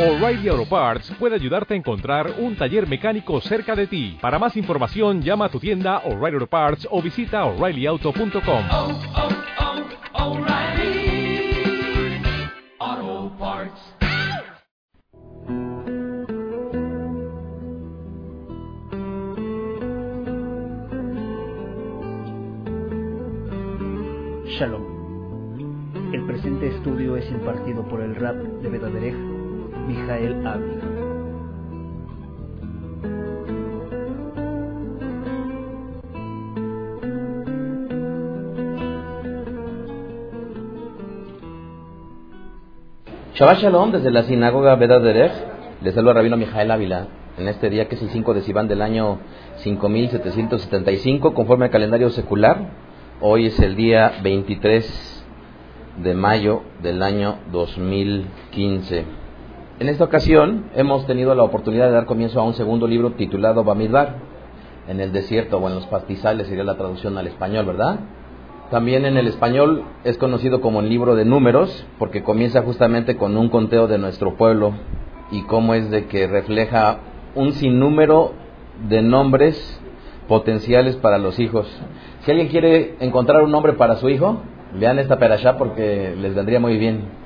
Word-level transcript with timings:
O'Reilly 0.00 0.48
Auto 0.48 0.64
Parts 0.64 1.12
puede 1.18 1.34
ayudarte 1.34 1.74
a 1.74 1.76
encontrar 1.76 2.32
un 2.38 2.56
taller 2.56 2.88
mecánico 2.88 3.38
cerca 3.42 3.76
de 3.76 3.86
ti. 3.86 4.16
Para 4.18 4.38
más 4.38 4.56
información, 4.56 5.20
llama 5.20 5.44
a 5.44 5.48
tu 5.50 5.60
tienda 5.60 5.98
O'Reilly 6.06 6.36
Auto 6.36 6.46
Parts 6.46 6.88
o 6.90 7.02
visita 7.02 7.44
oreillyauto.com. 7.44 8.64
oh, 8.70 8.98
oh, 12.82 13.30
Parts. 13.38 13.80
Shalom. 24.58 25.00
El 26.12 26.26
presente 26.26 26.68
estudio 26.68 27.16
es 27.16 27.30
impartido 27.30 27.86
por 27.86 28.00
el 28.00 28.16
rap 28.16 28.34
de 28.34 28.68
Bedaderech, 28.68 29.14
Mijael 29.90 30.46
Ávila. 30.46 30.84
Shabbat 43.34 43.58
Shalom 43.58 43.90
desde 43.90 44.12
la 44.12 44.22
sinagoga 44.22 44.76
Bedad 44.76 45.00
Derech. 45.02 45.32
Les 45.82 45.92
saluda 45.92 46.12
Rabino 46.14 46.36
Mijael 46.36 46.70
Ávila 46.70 47.08
en 47.36 47.48
este 47.48 47.68
día 47.68 47.88
que 47.88 47.96
es 47.96 48.02
el 48.02 48.10
5 48.10 48.34
de 48.34 48.42
Sivan 48.42 48.68
del 48.68 48.82
año 48.82 49.18
5775 49.56 51.34
conforme 51.34 51.64
al 51.64 51.70
calendario 51.72 52.10
secular. 52.10 52.70
Hoy 53.20 53.46
es 53.46 53.58
el 53.58 53.74
día 53.74 54.12
23 54.22 55.26
de 56.04 56.14
mayo 56.14 56.62
del 56.80 57.02
año 57.02 57.38
2015. 57.50 59.19
En 59.80 59.88
esta 59.88 60.04
ocasión 60.04 60.66
hemos 60.76 61.06
tenido 61.06 61.34
la 61.34 61.42
oportunidad 61.42 61.86
de 61.86 61.92
dar 61.92 62.04
comienzo 62.04 62.38
a 62.38 62.42
un 62.44 62.52
segundo 62.52 62.86
libro 62.86 63.12
titulado 63.12 63.64
Bamidbar, 63.64 64.16
en 64.86 65.00
el 65.00 65.10
desierto 65.10 65.56
o 65.56 65.66
en 65.70 65.74
los 65.74 65.86
pastizales 65.86 66.48
sería 66.48 66.64
la 66.64 66.76
traducción 66.76 67.16
al 67.16 67.26
español, 67.26 67.64
¿verdad? 67.64 67.98
También 68.70 69.06
en 69.06 69.16
el 69.16 69.26
español 69.26 69.84
es 70.04 70.18
conocido 70.18 70.60
como 70.60 70.80
el 70.80 70.90
libro 70.90 71.16
de 71.16 71.24
números 71.24 71.86
porque 71.98 72.22
comienza 72.22 72.60
justamente 72.60 73.16
con 73.16 73.38
un 73.38 73.48
conteo 73.48 73.86
de 73.86 73.96
nuestro 73.96 74.36
pueblo 74.36 74.74
y 75.30 75.44
cómo 75.44 75.72
es 75.72 75.90
de 75.90 76.08
que 76.08 76.26
refleja 76.26 76.98
un 77.34 77.54
sinnúmero 77.54 78.34
de 78.86 79.00
nombres 79.00 79.80
potenciales 80.28 80.96
para 80.96 81.16
los 81.16 81.38
hijos. 81.38 81.66
Si 82.26 82.30
alguien 82.30 82.48
quiere 82.48 82.96
encontrar 83.00 83.42
un 83.42 83.50
nombre 83.50 83.72
para 83.72 83.96
su 83.96 84.10
hijo, 84.10 84.42
vean 84.78 84.98
esta 84.98 85.18
perashá 85.18 85.56
porque 85.56 86.14
les 86.20 86.34
vendría 86.34 86.60
muy 86.60 86.76
bien. 86.76 87.19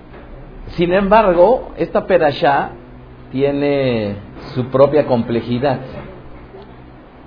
Sin 0.68 0.92
embargo, 0.92 1.72
esta 1.76 2.06
perashá 2.06 2.70
tiene 3.30 4.16
su 4.54 4.66
propia 4.66 5.06
complejidad. 5.06 5.80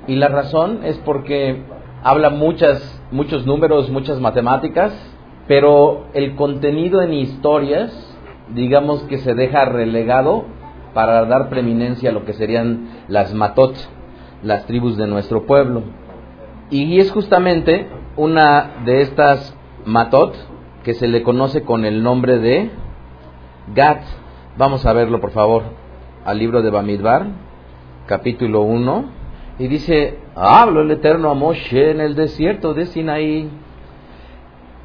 Y 0.08 0.16
la 0.16 0.30
razón 0.30 0.82
es 0.84 0.98
porque 1.00 1.64
habla 2.04 2.30
muchas, 2.30 3.02
muchos 3.12 3.46
números, 3.46 3.90
muchas 3.90 4.20
matemáticas, 4.20 4.94
pero 5.48 6.08
el 6.14 6.36
contenido 6.36 7.02
en 7.02 7.14
historias, 7.14 7.92
digamos 8.54 9.04
que 9.04 9.18
se 9.18 9.34
deja 9.34 9.66
relegado 9.66 10.46
para 10.94 11.26
dar 11.26 11.50
preeminencia 11.50 12.10
a 12.10 12.14
lo 12.14 12.26
que 12.26 12.34
serían 12.34 12.88
las 13.08 13.34
matot, 13.34 13.76
las 14.44 14.66
tribus 14.66 14.98
de 14.98 15.08
nuestro 15.08 15.46
pueblo. 15.46 15.84
Y 16.70 17.00
es 17.00 17.12
justamente 17.12 17.88
una 18.16 18.72
de 18.86 19.02
estas 19.02 19.56
matot 19.86 20.36
que 20.84 20.94
se 20.94 21.08
le 21.08 21.24
conoce 21.24 21.64
con 21.64 21.86
el 21.86 22.04
nombre 22.04 22.40
de 22.40 22.72
Gat. 23.76 24.02
Vamos 24.58 24.86
a 24.86 24.94
verlo, 24.94 25.20
por 25.20 25.32
favor, 25.32 25.64
al 26.26 26.40
libro 26.40 26.62
de 26.62 26.70
Bamidbar, 26.70 27.28
capítulo 28.06 28.62
1. 28.62 29.06
Y 29.60 29.68
dice, 29.68 30.20
hablo 30.36 30.82
el 30.82 30.92
Eterno 30.92 31.30
a 31.30 31.34
Moshe 31.34 31.92
en 31.92 32.00
el 32.00 32.16
desierto 32.16 32.74
de 32.74 32.86
Sinaí. 32.86 33.50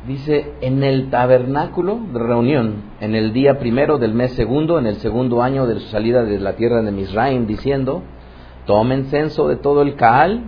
Dice, 0.06 0.53
en 0.62 0.82
el 0.82 1.10
tabernáculo 1.10 2.00
de 2.12 2.19
reunión, 2.19 2.82
en 3.00 3.15
el 3.15 3.32
día 3.32 3.60
primero 3.60 3.98
del 3.98 4.15
mes 4.15 4.32
segundo, 4.32 4.81
en 4.81 4.87
el 4.87 4.97
segundo 4.97 5.42
año 5.42 5.66
de 5.66 5.78
su 5.78 5.88
salida 5.88 6.25
de 6.25 6.41
la 6.41 6.56
tierra 6.56 6.82
de 6.82 6.91
Misraim, 6.91 7.47
diciendo, 7.47 8.03
tomen 8.66 9.04
censo 9.06 9.47
de 9.47 9.56
todo 9.56 9.82
el 9.82 9.94
Caal, 9.94 10.42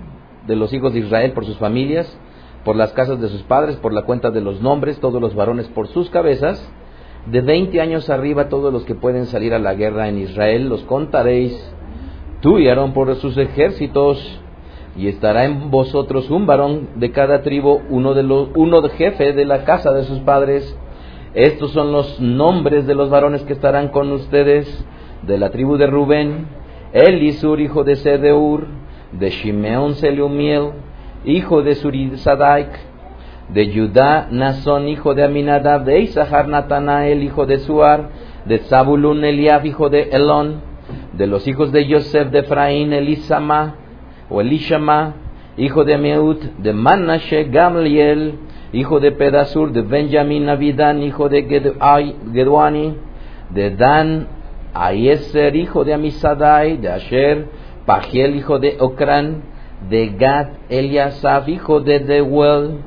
de 0.49 0.57
los 0.57 0.73
hijos 0.73 0.93
de 0.93 1.01
Israel 1.01 1.33
por 1.33 1.45
sus 1.45 1.57
familias, 1.59 2.19
por 2.65 2.75
las 2.75 2.93
casas 2.93 3.21
de 3.21 3.29
sus 3.29 3.43
padres, 3.43 3.77
por 3.77 3.93
la 3.93 4.03
cuenta 4.03 4.33
de 4.33 4.41
los 4.41 4.61
nombres, 4.61 4.99
todos 4.99 5.21
los 5.21 5.37
varones 5.37 5.69
por 5.69 5.87
sus 5.87 6.11
cabezas, 6.11 6.69
de 7.27 7.41
veinte 7.41 7.81
años 7.81 8.11
arriba 8.11 8.49
todos 8.49 8.73
los 8.73 8.85
que 8.85 8.95
pueden 8.95 9.27
salir 9.27 9.55
a 9.55 9.59
la 9.59 9.75
guerra 9.75 10.09
en 10.09 10.19
Israel, 10.19 10.69
los 10.69 10.83
contaréis, 10.83 11.75
tú 12.41 12.59
y 12.59 12.69
Aarón 12.69 12.93
por 12.93 13.15
sus 13.17 13.37
ejércitos, 13.39 14.41
y 14.97 15.09
estará 15.09 15.45
en 15.45 15.71
vosotros 15.71 16.31
un 16.31 16.47
varón 16.47 16.91
de 16.97 17.11
cada 17.11 17.43
tribu, 17.43 17.81
uno 17.91 18.15
de 18.15 18.23
los, 18.23 18.49
uno 18.55 18.81
de 18.81 18.91
jefe 18.91 19.33
de 19.33 19.45
la 19.45 19.65
casa 19.65 19.93
de 19.93 20.05
sus 20.05 20.21
padres. 20.21 20.79
Estos 21.35 21.73
son 21.73 21.91
los 21.91 22.21
nombres 22.21 22.87
de 22.87 22.95
los 22.95 23.11
varones 23.11 23.43
que 23.43 23.55
estarán 23.55 23.89
con 23.89 24.13
ustedes, 24.13 24.87
de 25.23 25.39
la 25.39 25.51
tribu 25.51 25.77
de 25.77 25.89
Rubén, 25.89 26.47
Elisur, 26.93 27.61
hijo 27.61 27.83
de 27.83 27.97
Sedeur, 27.97 28.69
de 29.13 29.31
Shimeón 29.31 29.95
Seleumiel, 29.95 30.71
hijo 31.25 31.63
de 31.63 31.75
Surisadaik, 31.75 32.69
de 33.55 33.73
Judá, 33.73 34.27
Nazón, 34.33 34.89
hijo 34.89 35.15
de 35.15 35.23
Aminadab, 35.23 35.85
de 35.85 36.01
Isahar, 36.01 36.49
Natanael, 36.49 37.23
hijo 37.23 37.47
de 37.47 37.59
Suar, 37.59 38.09
de 38.47 38.59
Zabulun, 38.59 39.25
Eliab, 39.25 39.65
hijo 39.65 39.89
de 39.89 40.09
Elón, 40.11 40.61
de 41.13 41.29
los 41.29 41.47
hijos 41.47 41.71
de 41.71 41.87
Yosef, 41.87 42.31
de 42.31 42.41
Efraín, 42.41 42.93
Elisama, 42.93 43.77
o 44.29 44.41
Elishama, 44.41 45.15
hijo 45.57 45.85
de 45.85 45.97
Meut, 45.99 46.43
de 46.59 46.73
Manashe, 46.73 47.45
Gamliel, 47.45 48.35
hijo 48.73 48.99
de 48.99 49.13
Pedasur, 49.13 49.71
de 49.71 49.83
Benjamín, 49.83 50.49
Avidan, 50.49 51.01
hijo 51.05 51.29
de 51.29 51.45
Geduani, 51.45 52.97
de 53.51 53.71
Dan, 53.71 54.27
Ayeser, 54.75 55.55
hijo 55.55 55.85
de 55.85 55.95
Amisadai, 55.95 56.79
de 56.79 56.89
Asher, 56.89 57.47
Pagiel, 57.87 58.35
hijo 58.35 58.59
de 58.59 58.79
Ocran, 58.81 59.43
de 59.89 60.09
Gad, 60.19 60.49
Eliasaf, 60.69 61.49
hijo 61.49 61.81
de 61.81 62.01
Deuel, 62.01 62.79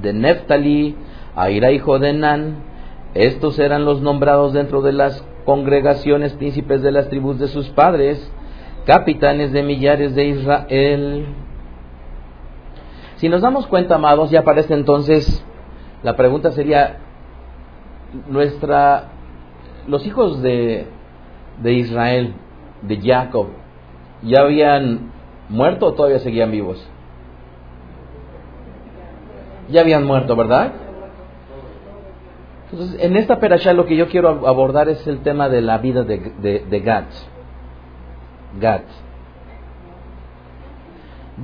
de 0.00 0.12
Neftali, 0.12 0.96
Aira, 1.34 1.72
hijo 1.72 1.98
de 1.98 2.12
Nan. 2.12 2.56
Estos 3.14 3.58
eran 3.58 3.84
los 3.84 4.00
nombrados 4.00 4.52
dentro 4.52 4.82
de 4.82 4.92
las 4.92 5.24
congregaciones 5.44 6.32
príncipes 6.34 6.82
de 6.82 6.92
las 6.92 7.08
tribus 7.08 7.38
de 7.38 7.48
sus 7.48 7.68
padres, 7.70 8.30
capitanes 8.86 9.52
de 9.52 9.62
millares 9.62 10.14
de 10.14 10.24
Israel. 10.26 11.26
Si 13.16 13.28
nos 13.28 13.42
damos 13.42 13.66
cuenta, 13.66 13.94
amados, 13.94 14.30
ya 14.30 14.40
aparece 14.40 14.74
entonces 14.74 15.44
la 16.02 16.16
pregunta 16.16 16.52
sería 16.52 16.98
nuestra 18.28 19.10
los 19.86 20.06
hijos 20.06 20.42
de 20.42 20.86
de 21.62 21.72
Israel, 21.72 22.34
de 22.82 23.00
Jacob, 23.00 23.48
ya 24.22 24.40
habían 24.40 25.12
muerto 25.48 25.86
o 25.86 25.94
todavía 25.94 26.18
seguían 26.18 26.50
vivos? 26.50 26.84
Ya 29.70 29.80
habían 29.80 30.04
muerto, 30.04 30.36
¿verdad? 30.36 30.72
Entonces, 32.70 33.02
en 33.02 33.16
esta 33.16 33.38
perashá 33.38 33.72
lo 33.72 33.86
que 33.86 33.96
yo 33.96 34.08
quiero 34.08 34.46
abordar 34.46 34.88
es 34.88 35.06
el 35.06 35.20
tema 35.20 35.48
de 35.48 35.60
la 35.60 35.78
vida 35.78 36.02
de, 36.02 36.32
de, 36.40 36.64
de 36.68 36.80
Gad. 36.80 37.04
Gad. 38.60 38.82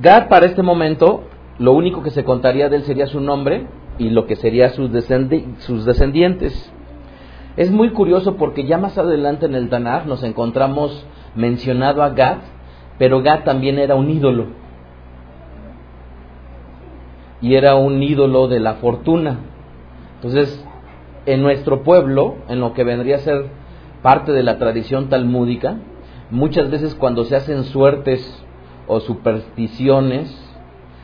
Gad 0.01 0.27
para 0.27 0.45
este 0.45 0.61
momento, 0.61 1.23
lo 1.57 1.73
único 1.73 2.01
que 2.03 2.11
se 2.11 2.23
contaría 2.23 2.69
de 2.69 2.77
él 2.77 2.83
sería 2.83 3.07
su 3.07 3.19
nombre 3.19 3.67
y 3.97 4.09
lo 4.09 4.25
que 4.25 4.35
sería 4.35 4.69
sus, 4.69 4.89
sus 5.59 5.85
descendientes. 5.85 6.71
Es 7.57 7.69
muy 7.71 7.91
curioso 7.91 8.37
porque 8.37 8.65
ya 8.65 8.77
más 8.77 8.97
adelante 8.97 9.45
en 9.45 9.55
el 9.55 9.69
Tanaj 9.69 10.05
nos 10.05 10.23
encontramos 10.23 11.05
mencionado 11.35 12.01
a 12.01 12.09
Gad, 12.09 12.37
pero 12.97 13.21
Gad 13.21 13.43
también 13.43 13.79
era 13.79 13.95
un 13.95 14.09
ídolo. 14.09 14.60
Y 17.41 17.55
era 17.55 17.75
un 17.75 18.01
ídolo 18.03 18.47
de 18.47 18.59
la 18.59 18.75
fortuna. 18.75 19.39
Entonces, 20.15 20.63
en 21.25 21.41
nuestro 21.41 21.83
pueblo, 21.83 22.35
en 22.49 22.59
lo 22.59 22.73
que 22.73 22.83
vendría 22.83 23.17
a 23.17 23.19
ser 23.19 23.45
parte 24.01 24.31
de 24.31 24.43
la 24.43 24.57
tradición 24.57 25.09
talmúdica, 25.09 25.77
muchas 26.29 26.69
veces 26.69 26.95
cuando 26.95 27.25
se 27.25 27.35
hacen 27.35 27.63
suertes 27.65 28.43
o 28.87 28.99
supersticiones, 28.99 30.35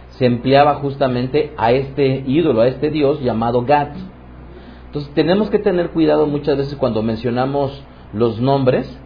se 0.09 0.25
empleaba 0.25 0.75
justamente 0.75 1.53
a 1.57 1.71
este 1.71 2.23
ídolo, 2.25 2.61
a 2.61 2.67
este 2.67 2.89
dios 2.89 3.21
llamado 3.21 3.65
Gad. 3.65 3.89
Entonces 4.87 5.13
tenemos 5.13 5.49
que 5.49 5.59
tener 5.59 5.91
cuidado 5.91 6.25
muchas 6.25 6.57
veces 6.57 6.75
cuando 6.75 7.03
mencionamos 7.03 7.83
los 8.13 8.41
nombres, 8.41 8.99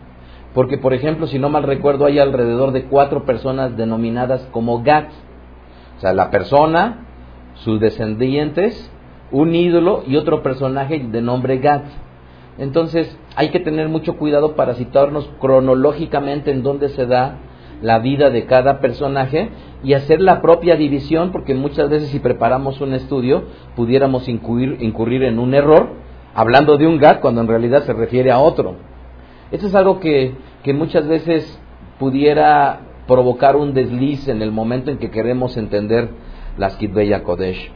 porque 0.53 0.77
por 0.77 0.93
ejemplo, 0.93 1.27
si 1.27 1.37
no 1.37 1.49
mal 1.49 1.63
recuerdo, 1.63 2.05
hay 2.05 2.19
alrededor 2.19 2.71
de 2.71 2.85
cuatro 2.85 3.25
personas 3.25 3.75
denominadas 3.75 4.47
como 4.51 4.83
Gad. 4.83 5.05
O 5.97 6.01
sea, 6.01 6.13
la 6.13 6.31
persona, 6.31 7.07
sus 7.63 7.79
descendientes, 7.79 8.91
un 9.31 9.55
ídolo 9.55 10.03
y 10.07 10.15
otro 10.15 10.43
personaje 10.43 10.99
de 10.99 11.21
nombre 11.21 11.57
Gad. 11.57 11.83
Entonces 12.57 13.17
hay 13.35 13.49
que 13.49 13.59
tener 13.59 13.87
mucho 13.87 14.17
cuidado 14.17 14.55
para 14.55 14.73
situarnos 14.75 15.29
cronológicamente 15.39 16.51
en 16.51 16.63
dónde 16.63 16.89
se 16.89 17.05
da 17.05 17.37
la 17.81 17.99
vida 17.99 18.29
de 18.29 18.45
cada 18.45 18.79
personaje 18.79 19.49
y 19.83 19.93
hacer 19.93 20.21
la 20.21 20.41
propia 20.41 20.75
división, 20.75 21.31
porque 21.31 21.55
muchas 21.55 21.89
veces 21.89 22.09
si 22.09 22.19
preparamos 22.19 22.79
un 22.81 22.93
estudio 22.93 23.43
pudiéramos 23.75 24.27
incurrir, 24.27 24.77
incurrir 24.81 25.23
en 25.23 25.39
un 25.39 25.53
error 25.53 25.89
hablando 26.35 26.77
de 26.77 26.87
un 26.87 26.97
GAT 26.97 27.19
cuando 27.21 27.41
en 27.41 27.47
realidad 27.47 27.83
se 27.83 27.93
refiere 27.93 28.31
a 28.31 28.39
otro. 28.39 28.75
Eso 29.51 29.67
es 29.67 29.75
algo 29.75 29.99
que, 29.99 30.33
que 30.63 30.73
muchas 30.73 31.07
veces 31.07 31.59
pudiera 31.99 32.81
provocar 33.07 33.55
un 33.55 33.73
desliz 33.73 34.27
en 34.27 34.41
el 34.41 34.51
momento 34.51 34.91
en 34.91 34.97
que 34.97 35.11
queremos 35.11 35.57
entender 35.57 36.09
las 36.57 36.75
Kitbeya 36.75 37.23
Kodesh. 37.23 37.71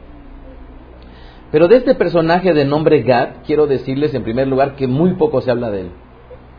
Pero 1.52 1.68
de 1.68 1.78
este 1.78 1.96
personaje 1.96 2.54
de 2.54 2.66
nombre 2.66 3.02
Gad, 3.04 3.44
quiero 3.46 3.68
decirles 3.68 4.14
en 4.14 4.24
primer 4.24 4.48
lugar 4.48 4.76
que 4.76 4.88
muy 4.88 5.14
poco 5.14 5.42
se 5.42 5.52
habla 5.52 5.72
de 5.72 5.82
él. 5.82 5.92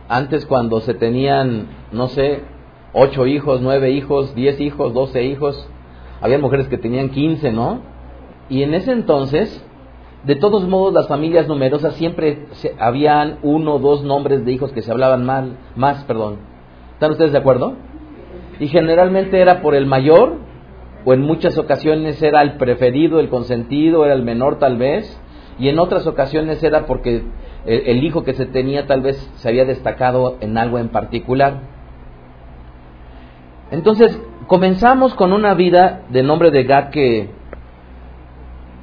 Antes 0.09 0.47
cuando 0.47 0.81
se 0.81 0.95
tenían, 0.95 1.67
no 1.93 2.07
sé, 2.09 2.41
ocho 2.93 3.27
hijos, 3.27 3.61
nueve 3.61 3.91
hijos, 3.91 4.35
diez 4.35 4.61
hijos, 4.61 4.95
doce 4.95 5.25
hijos, 5.25 5.69
había 6.21 6.39
mujeres 6.39 6.69
que 6.69 6.79
tenían 6.79 7.11
quince, 7.11 7.53
¿no? 7.53 7.81
Y 8.49 8.63
en 8.63 8.75
ese 8.75 8.93
entonces, 8.93 9.63
de 10.25 10.37
todos 10.37 10.67
modos, 10.67 10.95
las 10.95 11.09
familias 11.09 11.47
numerosas 11.49 11.95
siempre 11.97 12.47
se, 12.53 12.75
habían 12.79 13.39
uno 13.43 13.75
o 13.75 13.79
dos 13.79 14.03
nombres 14.03 14.45
de 14.45 14.53
hijos 14.53 14.73
que 14.73 14.83
se 14.83 14.91
hablaban 14.91 15.27
mal, 15.27 15.59
más, 15.75 16.05
perdón. 16.05 16.39
¿Están 16.95 17.11
ustedes 17.11 17.33
de 17.33 17.39
acuerdo? 17.39 17.75
Y 18.61 18.69
generalmente 18.69 19.41
era 19.41 19.61
por 19.61 19.75
el 19.75 19.85
mayor 19.85 20.46
o 21.07 21.15
en 21.15 21.23
muchas 21.23 21.57
ocasiones 21.57 22.21
era 22.21 22.43
el 22.43 22.55
preferido, 22.55 23.21
el 23.21 23.29
consentido, 23.29 24.05
era 24.05 24.13
el 24.13 24.25
menor 24.25 24.59
tal 24.59 24.77
vez, 24.77 25.19
y 25.57 25.69
en 25.69 25.79
otras 25.79 26.05
ocasiones 26.09 26.63
era 26.65 26.85
porque 26.85 27.23
el, 27.65 28.03
hijo 28.03 28.25
que 28.25 28.35
se 28.35 28.45
tenía 28.45 28.89
tal 28.89 29.03
vez 29.03 29.17
se 29.37 29.49
había 29.49 29.65
destacado 29.65 30.37
en 30.41 30.59
algo 30.59 30.81
en 30.81 30.89
particular. 30.89 31.61
Entonces, 33.71 34.21
comenzamos 34.49 35.15
con 35.15 35.33
una 35.33 35.55
vida 35.55 36.03
de 36.11 36.25
nombre 36.25 36.51
de 36.51 36.65
Gad 36.65 36.91
que 36.91 37.31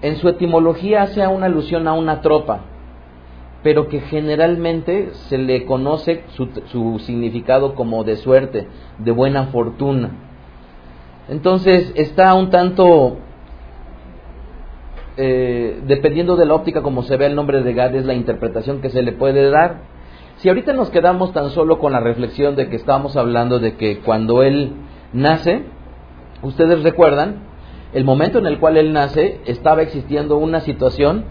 en 0.02 0.16
su 0.16 0.30
etimología 0.30 1.02
hace 1.02 1.28
una 1.28 1.48
alusión 1.48 1.90
a 1.90 1.94
una 1.94 2.22
tropa, 2.22 2.62
pero 3.64 3.90
que 3.90 4.00
generalmente 4.00 5.10
se 5.28 5.38
le 5.38 5.66
conoce 5.66 6.24
su 6.30 7.00
significado 7.00 7.76
como 7.76 8.06
de 8.06 8.16
suerte, 8.16 8.70
de 8.98 9.12
buena 9.12 9.48
fortuna. 9.48 10.33
Entonces 11.30 11.92
está 11.96 12.34
un 12.34 12.50
tanto, 12.50 13.18
eh, 15.18 15.82
dependiendo 15.86 16.36
de 16.36 16.46
la 16.46 16.54
óptica 16.54 16.82
como 16.82 17.04
se 17.04 17.16
ve 17.18 17.28
el 17.28 17.36
nombre 17.36 17.62
de 17.62 17.74
Gad, 17.74 17.96
es 17.96 18.06
la 18.06 18.14
interpretación 18.14 18.82
que 18.82 18.90
se 18.90 19.02
le 19.02 19.14
puede 19.14 19.50
dar. 19.50 19.82
Si 20.38 20.50
ahorita 20.50 20.74
nos 20.74 20.90
quedamos 20.90 21.32
tan 21.32 21.52
solo 21.52 21.80
con 21.80 21.94
la 21.94 22.02
reflexión 22.02 22.56
de 22.56 22.68
que 22.68 22.76
estamos 22.76 23.16
hablando 23.16 23.60
de 23.60 23.76
que 23.76 24.00
cuando 24.00 24.44
él 24.44 24.74
nace, 25.14 25.64
ustedes 26.42 26.84
recuerdan, 26.84 27.44
el 27.94 28.04
momento 28.04 28.40
en 28.40 28.48
el 28.48 28.60
cual 28.60 28.76
él 28.76 28.92
nace 28.92 29.40
estaba 29.46 29.84
existiendo 29.84 30.38
una 30.38 30.60
situación, 30.60 31.26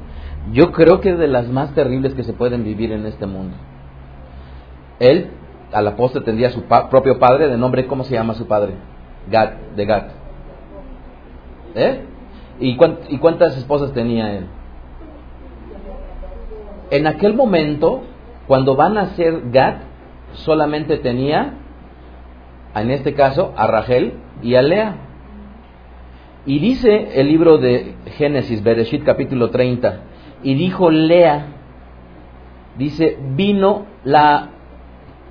yo 0.52 0.72
creo 0.72 1.00
que 1.00 1.14
de 1.14 1.28
las 1.28 1.48
más 1.48 1.74
terribles 1.74 2.14
que 2.14 2.24
se 2.24 2.32
pueden 2.32 2.64
vivir 2.64 2.92
en 2.92 3.04
este 3.04 3.26
mundo. 3.26 3.56
Él, 5.00 5.30
a 5.72 5.82
la 5.82 5.96
postre, 5.96 6.22
tendría 6.22 6.50
su 6.50 6.62
propio 6.62 7.18
padre, 7.18 7.48
de 7.48 7.58
nombre, 7.58 7.86
¿cómo 7.86 8.04
se 8.04 8.14
llama 8.14 8.34
su 8.34 8.46
padre? 8.46 8.74
Gat, 9.30 9.54
de 9.76 9.84
Gat. 9.86 10.10
¿Eh? 11.74 12.00
¿Y, 12.60 12.76
cuánt 12.76 13.00
¿Y 13.08 13.18
cuántas 13.18 13.56
esposas 13.56 13.92
tenía 13.92 14.32
él? 14.32 14.46
En 16.90 17.06
aquel 17.06 17.34
momento, 17.34 18.02
cuando 18.46 18.76
van 18.76 18.98
a 18.98 19.06
ser 19.14 19.50
Gat, 19.50 19.82
solamente 20.34 20.98
tenía, 20.98 21.54
en 22.74 22.90
este 22.90 23.14
caso, 23.14 23.52
a 23.56 23.66
Rachel 23.66 24.14
y 24.42 24.54
a 24.54 24.62
Lea. 24.62 24.96
Y 26.44 26.58
dice 26.58 27.20
el 27.20 27.28
libro 27.28 27.58
de 27.58 27.94
Génesis, 28.16 28.62
Bereshit 28.62 29.04
capítulo 29.04 29.50
30, 29.50 30.00
y 30.42 30.54
dijo 30.54 30.90
Lea, 30.90 31.46
dice, 32.76 33.16
vino 33.36 33.86
la, 34.04 34.48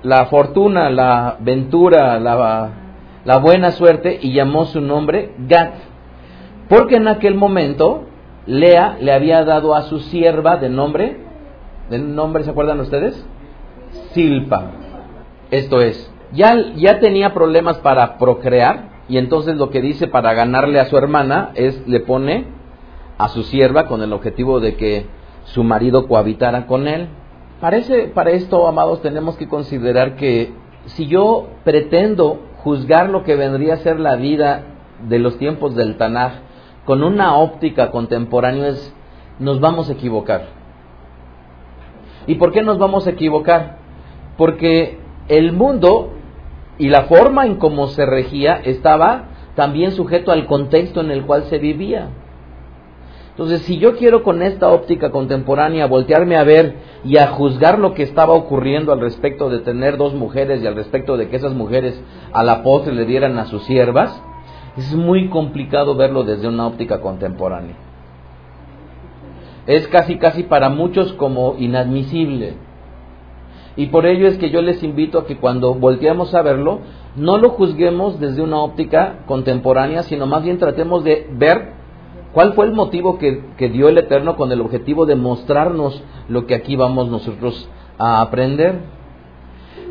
la 0.02 0.26
fortuna, 0.26 0.90
la 0.90 1.36
ventura, 1.38 2.18
la, 2.18 2.81
la 3.24 3.38
buena 3.38 3.70
suerte 3.70 4.18
y 4.20 4.32
llamó 4.32 4.64
su 4.66 4.80
nombre 4.80 5.32
Gad. 5.38 5.70
Porque 6.68 6.96
en 6.96 7.08
aquel 7.08 7.34
momento 7.34 8.04
Lea 8.46 8.96
le 9.00 9.12
había 9.12 9.44
dado 9.44 9.74
a 9.74 9.82
su 9.82 10.00
sierva 10.00 10.56
de 10.56 10.68
nombre, 10.68 11.18
¿de 11.90 11.98
nombre 11.98 12.44
se 12.44 12.50
acuerdan 12.50 12.80
ustedes? 12.80 13.24
Silpa. 14.12 14.72
Esto 15.50 15.80
es, 15.80 16.10
ya, 16.32 16.56
ya 16.74 16.98
tenía 16.98 17.34
problemas 17.34 17.78
para 17.78 18.18
procrear 18.18 18.90
y 19.08 19.18
entonces 19.18 19.56
lo 19.56 19.70
que 19.70 19.82
dice 19.82 20.08
para 20.08 20.32
ganarle 20.32 20.80
a 20.80 20.86
su 20.86 20.96
hermana 20.96 21.50
es 21.54 21.86
le 21.86 22.00
pone 22.00 22.46
a 23.18 23.28
su 23.28 23.42
sierva 23.42 23.86
con 23.86 24.02
el 24.02 24.12
objetivo 24.12 24.60
de 24.60 24.76
que 24.76 25.06
su 25.44 25.62
marido 25.62 26.08
cohabitara 26.08 26.66
con 26.66 26.88
él. 26.88 27.08
Parece, 27.60 28.08
para 28.08 28.30
esto, 28.30 28.66
amados, 28.66 29.02
tenemos 29.02 29.36
que 29.36 29.48
considerar 29.48 30.16
que 30.16 30.52
si 30.86 31.06
yo 31.06 31.48
pretendo 31.64 32.40
juzgar 32.62 33.10
lo 33.10 33.24
que 33.24 33.36
vendría 33.36 33.74
a 33.74 33.78
ser 33.78 33.98
la 33.98 34.16
vida 34.16 34.62
de 35.08 35.18
los 35.18 35.38
tiempos 35.38 35.74
del 35.74 35.96
Tanaj 35.96 36.32
con 36.84 37.02
una 37.02 37.36
óptica 37.36 37.90
contemporánea 37.90 38.68
es, 38.68 38.94
nos 39.38 39.60
vamos 39.60 39.88
a 39.88 39.92
equivocar. 39.92 40.46
¿Y 42.26 42.36
por 42.36 42.52
qué 42.52 42.62
nos 42.62 42.78
vamos 42.78 43.06
a 43.06 43.10
equivocar? 43.10 43.78
Porque 44.36 44.98
el 45.28 45.52
mundo 45.52 46.14
y 46.78 46.88
la 46.88 47.02
forma 47.02 47.46
en 47.46 47.56
cómo 47.56 47.88
se 47.88 48.06
regía 48.06 48.60
estaba 48.64 49.24
también 49.54 49.92
sujeto 49.92 50.32
al 50.32 50.46
contexto 50.46 51.00
en 51.00 51.10
el 51.10 51.24
cual 51.24 51.44
se 51.44 51.58
vivía. 51.58 52.08
Entonces, 53.32 53.62
si 53.62 53.78
yo 53.78 53.96
quiero 53.96 54.22
con 54.22 54.42
esta 54.42 54.70
óptica 54.70 55.10
contemporánea 55.10 55.86
voltearme 55.86 56.36
a 56.36 56.44
ver 56.44 56.76
y 57.02 57.16
a 57.16 57.28
juzgar 57.28 57.78
lo 57.78 57.94
que 57.94 58.02
estaba 58.02 58.34
ocurriendo 58.34 58.92
al 58.92 59.00
respecto 59.00 59.48
de 59.48 59.60
tener 59.60 59.96
dos 59.96 60.12
mujeres 60.12 60.62
y 60.62 60.66
al 60.66 60.74
respecto 60.74 61.16
de 61.16 61.28
que 61.28 61.36
esas 61.36 61.54
mujeres 61.54 61.98
a 62.32 62.42
la 62.42 62.62
postre 62.62 62.92
le 62.92 63.06
dieran 63.06 63.38
a 63.38 63.46
sus 63.46 63.64
siervas, 63.64 64.22
es 64.76 64.94
muy 64.94 65.30
complicado 65.30 65.94
verlo 65.94 66.24
desde 66.24 66.46
una 66.46 66.66
óptica 66.66 67.00
contemporánea. 67.00 67.76
Es 69.66 69.88
casi 69.88 70.18
casi 70.18 70.42
para 70.42 70.68
muchos 70.68 71.14
como 71.14 71.54
inadmisible. 71.58 72.56
Y 73.76 73.86
por 73.86 74.04
ello 74.04 74.26
es 74.26 74.36
que 74.36 74.50
yo 74.50 74.60
les 74.60 74.82
invito 74.82 75.20
a 75.20 75.26
que 75.26 75.38
cuando 75.38 75.72
volteemos 75.72 76.34
a 76.34 76.42
verlo, 76.42 76.80
no 77.16 77.38
lo 77.38 77.50
juzguemos 77.50 78.20
desde 78.20 78.42
una 78.42 78.58
óptica 78.58 79.20
contemporánea, 79.26 80.02
sino 80.02 80.26
más 80.26 80.42
bien 80.42 80.58
tratemos 80.58 81.02
de 81.04 81.28
ver 81.32 81.81
cuál 82.32 82.54
fue 82.54 82.66
el 82.66 82.72
motivo 82.72 83.18
que, 83.18 83.44
que, 83.56 83.68
dio 83.68 83.88
el 83.88 83.98
Eterno 83.98 84.36
con 84.36 84.50
el 84.52 84.60
objetivo 84.60 85.06
de 85.06 85.16
mostrarnos 85.16 86.02
lo 86.28 86.46
que 86.46 86.54
aquí 86.54 86.76
vamos 86.76 87.08
nosotros 87.08 87.68
a 87.98 88.20
aprender. 88.20 88.80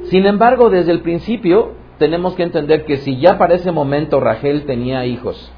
Sin 0.05 0.25
embargo, 0.25 0.69
desde 0.69 0.91
el 0.91 1.01
principio 1.01 1.73
tenemos 1.97 2.33
que 2.33 2.43
entender 2.43 2.85
que 2.85 2.97
si 2.97 3.17
ya 3.19 3.37
para 3.37 3.55
ese 3.55 3.71
momento 3.71 4.19
Rachel 4.19 4.65
tenía 4.65 5.05
hijos, 5.05 5.51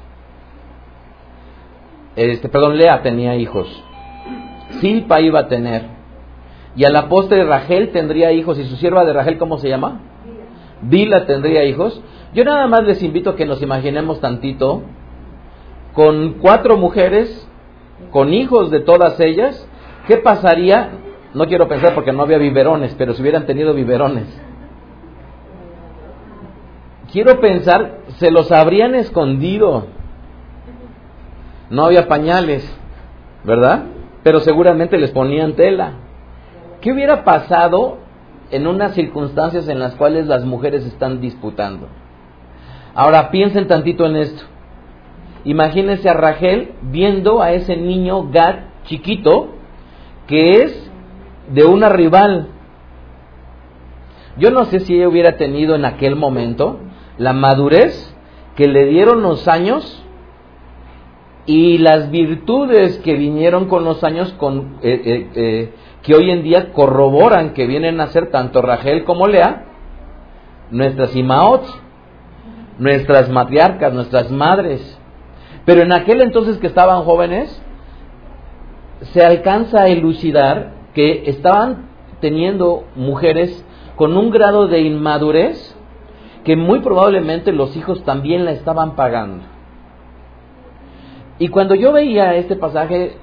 este, 2.16 2.48
perdón, 2.48 2.76
Lea 2.76 3.02
tenía 3.02 3.34
hijos, 3.36 3.66
Silpa 4.80 5.20
iba 5.20 5.40
a 5.40 5.48
tener, 5.48 5.86
y 6.76 6.84
a 6.84 6.90
la 6.90 7.08
postre 7.08 7.44
Rachel 7.44 7.90
tendría 7.90 8.32
hijos, 8.32 8.58
y 8.58 8.64
su 8.64 8.76
sierva 8.76 9.04
de 9.04 9.12
Rachel, 9.12 9.38
¿cómo 9.38 9.58
se 9.58 9.68
llama? 9.68 10.00
Bila 10.82 11.26
tendría 11.26 11.64
hijos. 11.64 12.00
Yo 12.34 12.44
nada 12.44 12.66
más 12.66 12.84
les 12.84 13.02
invito 13.02 13.30
a 13.30 13.36
que 13.36 13.46
nos 13.46 13.62
imaginemos 13.62 14.20
tantito 14.20 14.82
con 15.94 16.34
cuatro 16.34 16.76
mujeres, 16.76 17.48
con 18.10 18.34
hijos 18.34 18.70
de 18.70 18.80
todas 18.80 19.18
ellas, 19.20 19.66
¿qué 20.06 20.16
pasaría? 20.16 20.90
No 21.34 21.46
quiero 21.46 21.68
pensar 21.68 21.94
porque 21.94 22.12
no 22.12 22.22
había 22.22 22.38
biberones, 22.38 22.94
pero 22.98 23.14
si 23.14 23.22
hubieran 23.22 23.46
tenido 23.46 23.74
biberones. 23.74 24.26
Quiero 27.12 27.40
pensar, 27.40 27.98
se 28.18 28.30
los 28.32 28.50
habrían 28.50 28.96
escondido. 28.96 29.86
No 31.70 31.86
había 31.86 32.08
pañales, 32.08 32.68
¿verdad? 33.44 33.84
Pero 34.24 34.40
seguramente 34.40 34.98
les 34.98 35.12
ponían 35.12 35.54
tela. 35.54 35.92
¿Qué 36.80 36.92
hubiera 36.92 37.24
pasado 37.24 37.98
en 38.50 38.66
unas 38.66 38.94
circunstancias 38.94 39.68
en 39.68 39.78
las 39.78 39.94
cuales 39.94 40.26
las 40.26 40.44
mujeres 40.44 40.84
están 40.84 41.20
disputando? 41.20 41.86
Ahora 42.94 43.30
piensen 43.30 43.68
tantito 43.68 44.06
en 44.06 44.16
esto. 44.16 44.44
Imagínense 45.44 46.08
a 46.08 46.14
Rachel 46.14 46.72
viendo 46.82 47.42
a 47.42 47.52
ese 47.52 47.76
niño 47.76 48.30
Gad 48.30 48.56
chiquito 48.84 49.50
que 50.26 50.62
es 50.62 50.90
de 51.52 51.64
una 51.64 51.88
rival. 51.88 52.48
Yo 54.38 54.50
no 54.50 54.64
sé 54.64 54.80
si 54.80 54.96
ella 54.96 55.08
hubiera 55.08 55.36
tenido 55.36 55.74
en 55.74 55.84
aquel 55.84 56.16
momento 56.16 56.80
la 57.18 57.32
madurez 57.32 58.14
que 58.56 58.66
le 58.66 58.86
dieron 58.86 59.22
los 59.22 59.46
años 59.48 60.04
y 61.46 61.78
las 61.78 62.10
virtudes 62.10 62.98
que 63.00 63.14
vinieron 63.14 63.66
con 63.66 63.84
los 63.84 64.02
años, 64.02 64.32
con, 64.38 64.78
eh, 64.82 65.02
eh, 65.04 65.30
eh, 65.34 65.72
que 66.02 66.14
hoy 66.14 66.30
en 66.30 66.42
día 66.42 66.72
corroboran 66.72 67.52
que 67.52 67.66
vienen 67.66 68.00
a 68.00 68.06
ser 68.08 68.30
tanto 68.30 68.62
Rachel 68.62 69.04
como 69.04 69.26
Lea, 69.26 69.66
nuestras 70.70 71.14
Imaot, 71.14 71.64
nuestras 72.78 73.28
matriarcas, 73.28 73.92
nuestras 73.92 74.30
madres. 74.30 75.00
Pero 75.64 75.82
en 75.82 75.92
aquel 75.92 76.20
entonces 76.20 76.58
que 76.58 76.66
estaban 76.66 77.04
jóvenes, 77.04 77.62
se 79.12 79.24
alcanza 79.24 79.82
a 79.82 79.88
elucidar 79.88 80.72
que 80.94 81.24
estaban 81.26 81.88
teniendo 82.20 82.84
mujeres 82.96 83.64
con 83.96 84.16
un 84.16 84.30
grado 84.30 84.66
de 84.66 84.80
inmadurez 84.80 85.76
que 86.44 86.56
muy 86.56 86.80
probablemente 86.80 87.52
los 87.52 87.76
hijos 87.76 88.04
también 88.04 88.44
la 88.44 88.52
estaban 88.52 88.94
pagando. 88.96 89.44
Y 91.38 91.48
cuando 91.48 91.74
yo 91.74 91.92
veía 91.92 92.34
este 92.36 92.54
pasaje, 92.54 93.16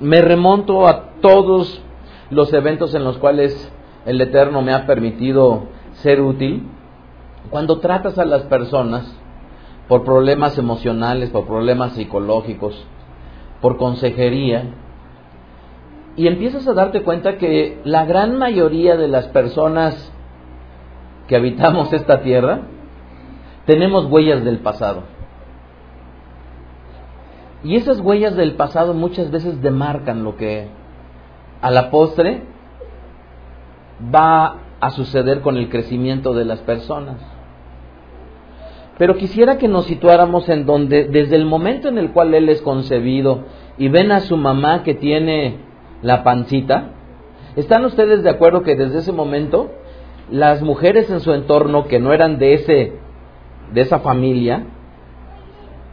me 0.00 0.22
remonto 0.22 0.86
a 0.86 1.10
todos 1.20 1.82
los 2.30 2.52
eventos 2.52 2.94
en 2.94 3.04
los 3.04 3.18
cuales 3.18 3.72
el 4.06 4.20
Eterno 4.20 4.62
me 4.62 4.72
ha 4.72 4.86
permitido 4.86 5.64
ser 5.94 6.20
útil. 6.20 6.66
Cuando 7.50 7.80
tratas 7.80 8.18
a 8.18 8.24
las 8.24 8.42
personas 8.42 9.04
por 9.88 10.04
problemas 10.04 10.58
emocionales, 10.58 11.30
por 11.30 11.46
problemas 11.46 11.92
psicológicos, 11.92 12.86
por 13.60 13.76
consejería, 13.76 14.74
y 16.16 16.26
empiezas 16.26 16.66
a 16.66 16.72
darte 16.72 17.02
cuenta 17.02 17.36
que 17.36 17.80
la 17.84 18.06
gran 18.06 18.38
mayoría 18.38 18.96
de 18.96 19.06
las 19.06 19.28
personas 19.28 20.12
que 21.28 21.36
habitamos 21.36 21.92
esta 21.92 22.22
tierra 22.22 22.62
tenemos 23.66 24.06
huellas 24.06 24.44
del 24.44 24.58
pasado. 24.58 25.02
Y 27.62 27.76
esas 27.76 28.00
huellas 28.00 28.36
del 28.36 28.54
pasado 28.54 28.94
muchas 28.94 29.30
veces 29.30 29.60
demarcan 29.60 30.24
lo 30.24 30.36
que 30.36 30.68
a 31.60 31.70
la 31.70 31.90
postre 31.90 32.42
va 34.14 34.56
a 34.80 34.90
suceder 34.90 35.40
con 35.40 35.56
el 35.56 35.68
crecimiento 35.68 36.32
de 36.32 36.44
las 36.44 36.60
personas. 36.60 37.16
Pero 38.98 39.16
quisiera 39.16 39.58
que 39.58 39.68
nos 39.68 39.86
situáramos 39.86 40.48
en 40.48 40.64
donde 40.64 41.04
desde 41.04 41.36
el 41.36 41.44
momento 41.44 41.88
en 41.88 41.98
el 41.98 42.12
cual 42.12 42.32
él 42.34 42.48
es 42.48 42.62
concebido 42.62 43.44
y 43.76 43.88
ven 43.88 44.10
a 44.10 44.20
su 44.20 44.36
mamá 44.36 44.82
que 44.82 44.94
tiene 44.94 45.58
la 46.02 46.24
pancita, 46.24 46.92
¿están 47.56 47.84
ustedes 47.84 48.22
de 48.22 48.30
acuerdo 48.30 48.62
que 48.62 48.74
desde 48.74 48.98
ese 48.98 49.12
momento 49.12 49.70
las 50.30 50.62
mujeres 50.62 51.10
en 51.10 51.20
su 51.20 51.32
entorno 51.32 51.86
que 51.86 52.00
no 52.00 52.12
eran 52.12 52.38
de 52.38 52.54
ese 52.54 52.92
de 53.72 53.80
esa 53.80 53.98
familia 53.98 54.64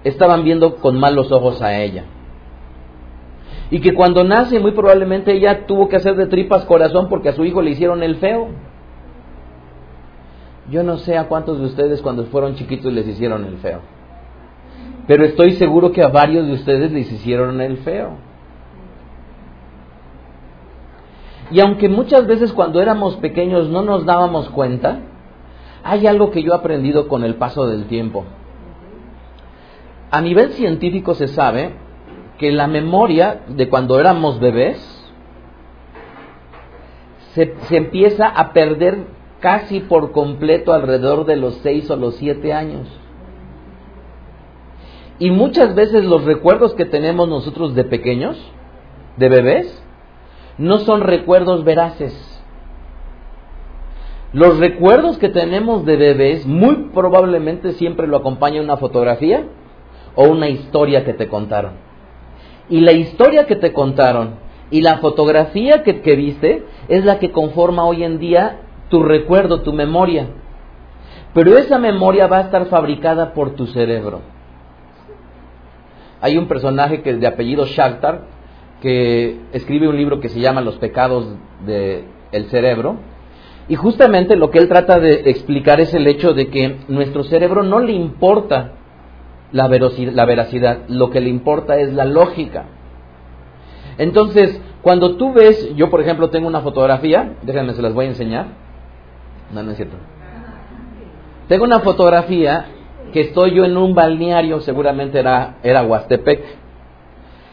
estaban 0.04 0.44
viendo 0.44 0.76
con 0.76 0.98
malos 0.98 1.32
ojos 1.32 1.62
a 1.62 1.78
ella? 1.82 2.06
Y 3.70 3.82
que 3.82 3.94
cuando 3.94 4.24
nace 4.24 4.60
muy 4.60 4.72
probablemente 4.72 5.34
ella 5.34 5.66
tuvo 5.66 5.90
que 5.90 5.98
hacer 5.98 6.16
de 6.16 6.28
tripas 6.28 6.64
corazón 6.66 7.10
porque 7.10 7.30
a 7.30 7.34
su 7.34 7.44
hijo 7.44 7.62
le 7.62 7.72
hicieron 7.72 8.02
el 8.02 8.18
feo. 8.18 8.50
Yo 10.70 10.84
no 10.84 10.98
sé 10.98 11.18
a 11.18 11.28
cuántos 11.28 11.60
de 11.60 11.66
ustedes 11.66 12.02
cuando 12.02 12.26
fueron 12.26 12.56
chiquitos 12.56 12.92
les 12.94 13.08
hicieron 13.08 13.46
el 13.46 13.58
feo. 13.58 13.82
Pero 15.08 15.26
estoy 15.26 15.54
seguro 15.54 15.92
que 15.92 16.02
a 16.02 16.08
varios 16.08 16.48
de 16.48 16.54
ustedes 16.54 16.92
les 16.92 17.12
hicieron 17.12 17.60
el 17.60 17.78
feo. 17.78 18.12
Y 21.52 21.60
aunque 21.60 21.90
muchas 21.90 22.26
veces 22.26 22.54
cuando 22.54 22.82
éramos 22.82 23.18
pequeños 23.18 23.70
no 23.70 23.82
nos 23.82 24.06
dábamos 24.06 24.50
cuenta, 24.50 25.00
hay 25.84 26.08
algo 26.08 26.32
que 26.32 26.42
yo 26.42 26.54
he 26.54 26.56
aprendido 26.56 27.08
con 27.10 27.24
el 27.24 27.36
paso 27.36 27.68
del 27.68 27.86
tiempo. 27.86 28.24
A 30.10 30.22
nivel 30.22 30.54
científico 30.54 31.14
se 31.14 31.28
sabe 31.28 31.74
que 32.38 32.52
la 32.52 32.68
memoria 32.68 33.42
de 33.50 33.68
cuando 33.68 34.00
éramos 34.00 34.40
bebés 34.40 34.78
se, 37.34 37.56
se 37.64 37.78
empieza 37.78 38.28
a 38.28 38.54
perder 38.54 39.06
casi 39.44 39.82
por 39.82 40.14
completo 40.14 40.72
alrededor 40.72 41.26
de 41.26 41.36
los 41.36 41.56
6 41.56 41.92
o 41.92 41.98
los 41.98 42.16
7 42.16 42.54
años. 42.54 42.88
Y 45.20 45.32
muchas 45.32 45.76
veces 45.76 46.06
los 46.06 46.24
recuerdos 46.24 46.74
que 46.76 46.86
tenemos 46.86 47.28
nosotros 47.28 47.76
de 47.76 47.84
pequeños, 47.84 48.42
de 49.18 49.28
bebés, 49.28 49.84
no 50.58 50.78
son 50.78 51.02
recuerdos 51.02 51.66
veraces. 51.66 52.14
Los 54.32 54.60
recuerdos 54.60 55.18
que 55.18 55.28
tenemos 55.28 55.86
de 55.86 55.98
bebés 55.98 56.46
muy 56.48 56.92
probablemente 56.94 57.74
siempre 57.74 58.08
lo 58.08 58.16
acompaña 58.16 58.62
una 58.62 58.78
fotografía 58.78 59.44
o 60.16 60.24
una 60.24 60.48
historia 60.48 61.04
que 61.04 61.14
te 61.14 61.28
contaron. 61.28 61.74
Y 62.70 62.80
la 62.80 62.94
historia 62.94 63.46
que 63.46 63.58
te 63.58 63.74
contaron 63.74 64.36
y 64.72 64.80
la 64.80 65.00
fotografía 65.00 65.84
que, 65.84 66.00
que 66.00 66.16
viste 66.16 66.66
es 66.88 67.04
la 67.04 67.20
que 67.20 67.34
conforma 67.34 67.84
hoy 67.84 68.06
en 68.06 68.20
día 68.20 68.63
tu 68.94 69.02
recuerdo, 69.02 69.62
tu 69.62 69.74
memoria. 69.74 70.28
Pero 71.34 71.58
esa 71.58 71.80
memoria 71.80 72.28
va 72.28 72.38
a 72.38 72.42
estar 72.42 72.68
fabricada 72.68 73.34
por 73.34 73.56
tu 73.56 73.66
cerebro. 73.66 74.22
Hay 76.22 76.38
un 76.38 76.48
personaje 76.48 77.02
que 77.02 77.16
de 77.16 77.26
apellido 77.26 77.66
Shakhtar 77.66 78.22
que 78.80 79.40
escribe 79.52 79.88
un 79.88 79.98
libro 79.98 80.20
que 80.20 80.30
se 80.30 80.40
llama 80.40 80.62
Los 80.62 80.78
pecados 80.78 81.26
del 81.66 82.04
el 82.32 82.46
cerebro. 82.52 82.98
Y 83.68 83.74
justamente 83.74 84.36
lo 84.36 84.52
que 84.52 84.60
él 84.60 84.68
trata 84.68 85.00
de 85.00 85.28
explicar 85.32 85.82
es 85.82 85.92
el 85.96 86.06
hecho 86.06 86.36
de 86.36 86.50
que 86.50 86.78
nuestro 86.88 87.24
cerebro 87.24 87.64
no 87.64 87.80
le 87.80 87.94
importa 87.94 88.74
la, 89.52 89.68
la 89.68 90.26
veracidad, 90.26 90.82
lo 90.88 91.10
que 91.10 91.20
le 91.20 91.30
importa 91.30 91.80
es 91.80 91.94
la 91.94 92.06
lógica. 92.06 92.66
Entonces, 93.98 94.62
cuando 94.84 95.16
tú 95.16 95.34
ves, 95.34 95.74
yo 95.76 95.90
por 95.90 96.00
ejemplo 96.00 96.30
tengo 96.30 96.48
una 96.48 96.62
fotografía, 96.62 97.38
déjenme 97.42 97.74
se 97.74 97.82
las 97.82 97.96
voy 97.96 98.06
a 98.06 98.10
enseñar. 98.10 98.62
No, 99.54 99.62
no 99.62 99.72
es 99.72 99.78
cierto. 99.78 99.98
Tengo 101.48 101.66
una 101.66 101.82
fotografía 101.82 102.66
que 103.12 103.22
estoy 103.22 103.54
yo 103.54 103.66
en 103.66 103.78
un 103.78 103.94
balneario, 103.94 104.60
seguramente 104.62 105.20
era, 105.20 105.58
era 105.62 105.84
Huastepec. 105.84 106.44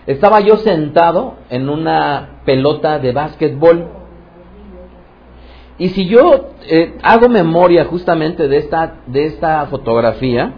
Estaba 0.07 0.41
yo 0.41 0.57
sentado 0.57 1.35
en 1.51 1.69
una 1.69 2.41
pelota 2.47 2.99
de 2.99 3.13
básquetbol. 3.13 3.89
Y 5.79 5.91
si 5.91 6.07
yo 6.07 6.53
eh, 6.69 6.97
hago 7.03 7.29
memoria 7.29 7.85
justamente 7.85 8.49
de 8.49 8.57
esta, 8.57 8.95
de 9.07 9.27
esta 9.27 9.67
fotografía, 9.67 10.55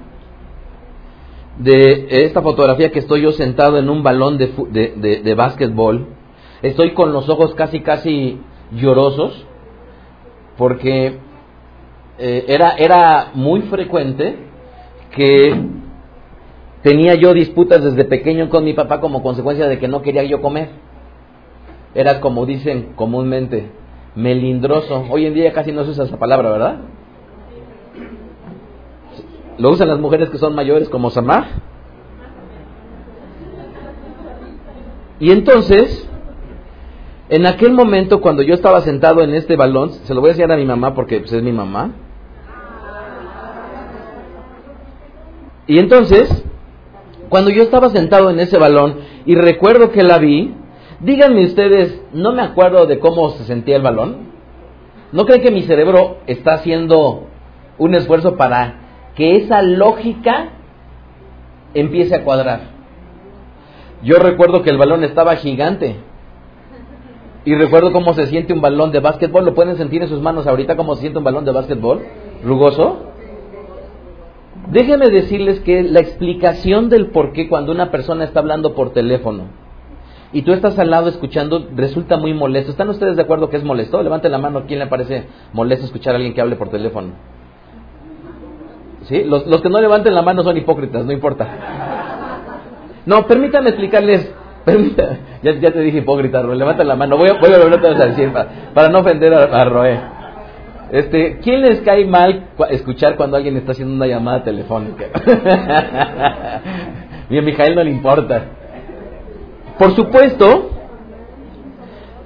de 1.58 2.06
esta 2.25 2.40
fotografía 2.40 2.90
que 2.90 3.00
estoy 3.00 3.22
yo 3.22 3.32
sentado 3.32 3.78
en 3.78 3.90
un 3.90 4.02
balón 4.02 4.38
de, 4.38 4.52
de, 4.70 4.94
de, 4.96 5.22
de 5.22 5.34
básquetbol, 5.34 6.06
estoy 6.62 6.92
con 6.92 7.12
los 7.12 7.28
ojos 7.28 7.54
casi, 7.54 7.80
casi 7.80 8.40
llorosos, 8.72 9.46
porque 10.56 11.18
eh, 12.19 12.45
era, 12.49 12.75
era 12.76 13.31
muy 13.35 13.62
frecuente 13.62 14.37
que 15.11 15.54
Tenía 16.83 17.14
yo 17.14 17.33
disputas 17.33 17.83
desde 17.83 18.04
pequeño 18.04 18.49
con 18.49 18.64
mi 18.64 18.75
papá 18.75 19.00
como 19.00 19.23
consecuencia 19.23 19.69
de 19.69 19.78
que 19.78 19.87
no 19.87 20.02
quería 20.02 20.25
yo 20.25 20.42
comer. 20.42 20.71
Era 21.95 22.21
como 22.21 22.45
dicen 22.45 22.95
comúnmente, 22.97 23.71
melindroso. 24.16 25.04
Hoy 25.09 25.26
en 25.26 25.35
día 25.35 25.52
casi 25.52 25.71
no 25.71 25.85
se 25.85 25.90
usa 25.90 26.04
esa 26.04 26.19
palabra, 26.19 26.50
¿verdad? 26.50 26.76
Lo 29.59 29.71
usan 29.71 29.88
las 29.88 30.00
mujeres 30.00 30.28
que 30.31 30.38
son 30.38 30.57
mayores 30.57 30.88
como 30.88 31.11
Samar. 31.11 31.47
Y 35.21 35.31
entonces, 35.31 36.11
en 37.32 37.46
aquel 37.46 37.72
momento 37.72 38.20
cuando 38.20 38.42
yo 38.42 38.52
estaba 38.52 38.82
sentado 38.82 39.22
en 39.22 39.32
este 39.32 39.56
balón, 39.56 39.90
se 39.90 40.12
lo 40.12 40.20
voy 40.20 40.28
a 40.28 40.32
enseñar 40.32 40.52
a 40.52 40.56
mi 40.58 40.66
mamá 40.66 40.92
porque 40.92 41.18
pues, 41.18 41.32
es 41.32 41.42
mi 41.42 41.50
mamá. 41.50 41.92
Y 45.66 45.78
entonces, 45.78 46.44
cuando 47.30 47.50
yo 47.50 47.62
estaba 47.62 47.88
sentado 47.88 48.28
en 48.28 48.38
ese 48.38 48.58
balón 48.58 48.96
y 49.24 49.34
recuerdo 49.34 49.92
que 49.92 50.02
la 50.02 50.18
vi, 50.18 50.52
díganme 51.00 51.46
ustedes, 51.46 52.02
no 52.12 52.32
me 52.32 52.42
acuerdo 52.42 52.84
de 52.84 52.98
cómo 52.98 53.30
se 53.30 53.44
sentía 53.44 53.76
el 53.76 53.82
balón. 53.82 54.28
¿No 55.10 55.24
creen 55.24 55.40
que 55.40 55.50
mi 55.50 55.62
cerebro 55.62 56.18
está 56.26 56.52
haciendo 56.52 57.28
un 57.78 57.94
esfuerzo 57.94 58.36
para 58.36 58.74
que 59.14 59.36
esa 59.36 59.62
lógica 59.62 60.50
empiece 61.72 62.14
a 62.14 62.24
cuadrar? 62.24 62.60
Yo 64.02 64.16
recuerdo 64.16 64.60
que 64.62 64.68
el 64.68 64.76
balón 64.76 65.02
estaba 65.02 65.36
gigante. 65.36 66.12
Y 67.44 67.54
recuerdo 67.54 67.92
cómo 67.92 68.14
se 68.14 68.26
siente 68.26 68.52
un 68.52 68.61
balón 68.61 68.92
de 68.92 69.00
básquetbol. 69.00 69.44
¿Lo 69.44 69.54
pueden 69.54 69.76
sentir 69.76 70.02
en 70.02 70.08
sus 70.08 70.20
manos 70.20 70.46
ahorita 70.46 70.76
cómo 70.76 70.94
se 70.94 71.02
siente 71.02 71.18
un 71.18 71.25
balón 71.25 71.44
de 71.44 71.52
básquetbol? 71.52 72.02
¿Rugoso? 72.44 73.06
Déjenme 74.70 75.08
decirles 75.08 75.61
que 75.61 75.82
la 75.82 76.00
explicación 76.00 76.88
del 76.88 77.08
por 77.08 77.32
qué 77.32 77.49
cuando 77.49 77.72
una 77.72 77.90
persona 77.90 78.25
está 78.25 78.40
hablando 78.40 78.75
por 78.75 78.92
teléfono 78.92 79.62
y 80.32 80.42
tú 80.42 80.52
estás 80.52 80.78
al 80.78 80.90
lado 80.90 81.08
escuchando 81.08 81.68
resulta 81.75 82.16
muy 82.16 82.32
molesto. 82.32 82.70
¿Están 82.70 82.88
ustedes 82.88 83.16
de 83.16 83.22
acuerdo 83.22 83.50
que 83.50 83.58
es 83.58 83.64
molesto? 83.64 84.02
Levanten 84.02 84.32
la 84.32 84.38
mano, 84.38 84.64
¿quién 84.66 84.78
le 84.78 84.87
parece 84.87 85.26
molesto 85.52 85.84
escuchar 85.84 86.14
a 86.14 86.16
alguien 86.16 86.32
que 86.32 86.40
hable 86.40 86.56
por 86.56 86.70
teléfono? 86.70 87.11
¿Sí? 89.02 89.25
Los, 89.25 89.46
los 89.46 89.61
que 89.61 89.68
no 89.68 89.80
levanten 89.80 90.14
la 90.14 90.22
mano 90.22 90.42
son 90.42 90.56
hipócritas, 90.56 91.04
no 91.04 91.12
importa. 91.12 91.49
No, 93.04 93.26
permítame 93.26 93.70
explicarles. 93.70 94.32
Ya, 95.42 95.52
ya 95.61 95.71
te 95.73 95.81
dije 95.81 95.99
hipócrita, 95.99 96.42
Roe. 96.42 96.57
Levanta 96.57 96.85
la 96.85 96.97
mano. 96.97 97.16
Voy 97.16 97.28
a, 97.28 97.35
voy 97.35 97.52
a 97.52 97.59
volver 97.59 97.85
a 98.00 98.07
decir 98.07 98.33
para, 98.75 98.88
no 98.88 99.00
ofender 99.00 99.35
a, 99.35 99.45
a 99.45 99.64
Roe. 99.64 100.00
Este, 100.92 101.38
¿Quién 101.38 101.62
les 101.62 101.81
cae 101.81 102.04
mal 102.04 102.49
cu- 102.57 102.64
escuchar 102.64 103.16
cuando 103.16 103.37
alguien 103.37 103.57
está 103.57 103.73
haciendo 103.73 103.95
una 103.95 104.07
llamada 104.07 104.42
telefónica? 104.45 105.07
Y 107.31 107.38
a 107.38 107.42
Mijael 107.42 107.75
no 107.75 107.83
le 107.83 107.90
importa. 107.90 108.45
Por 109.78 109.95
supuesto, 109.97 110.71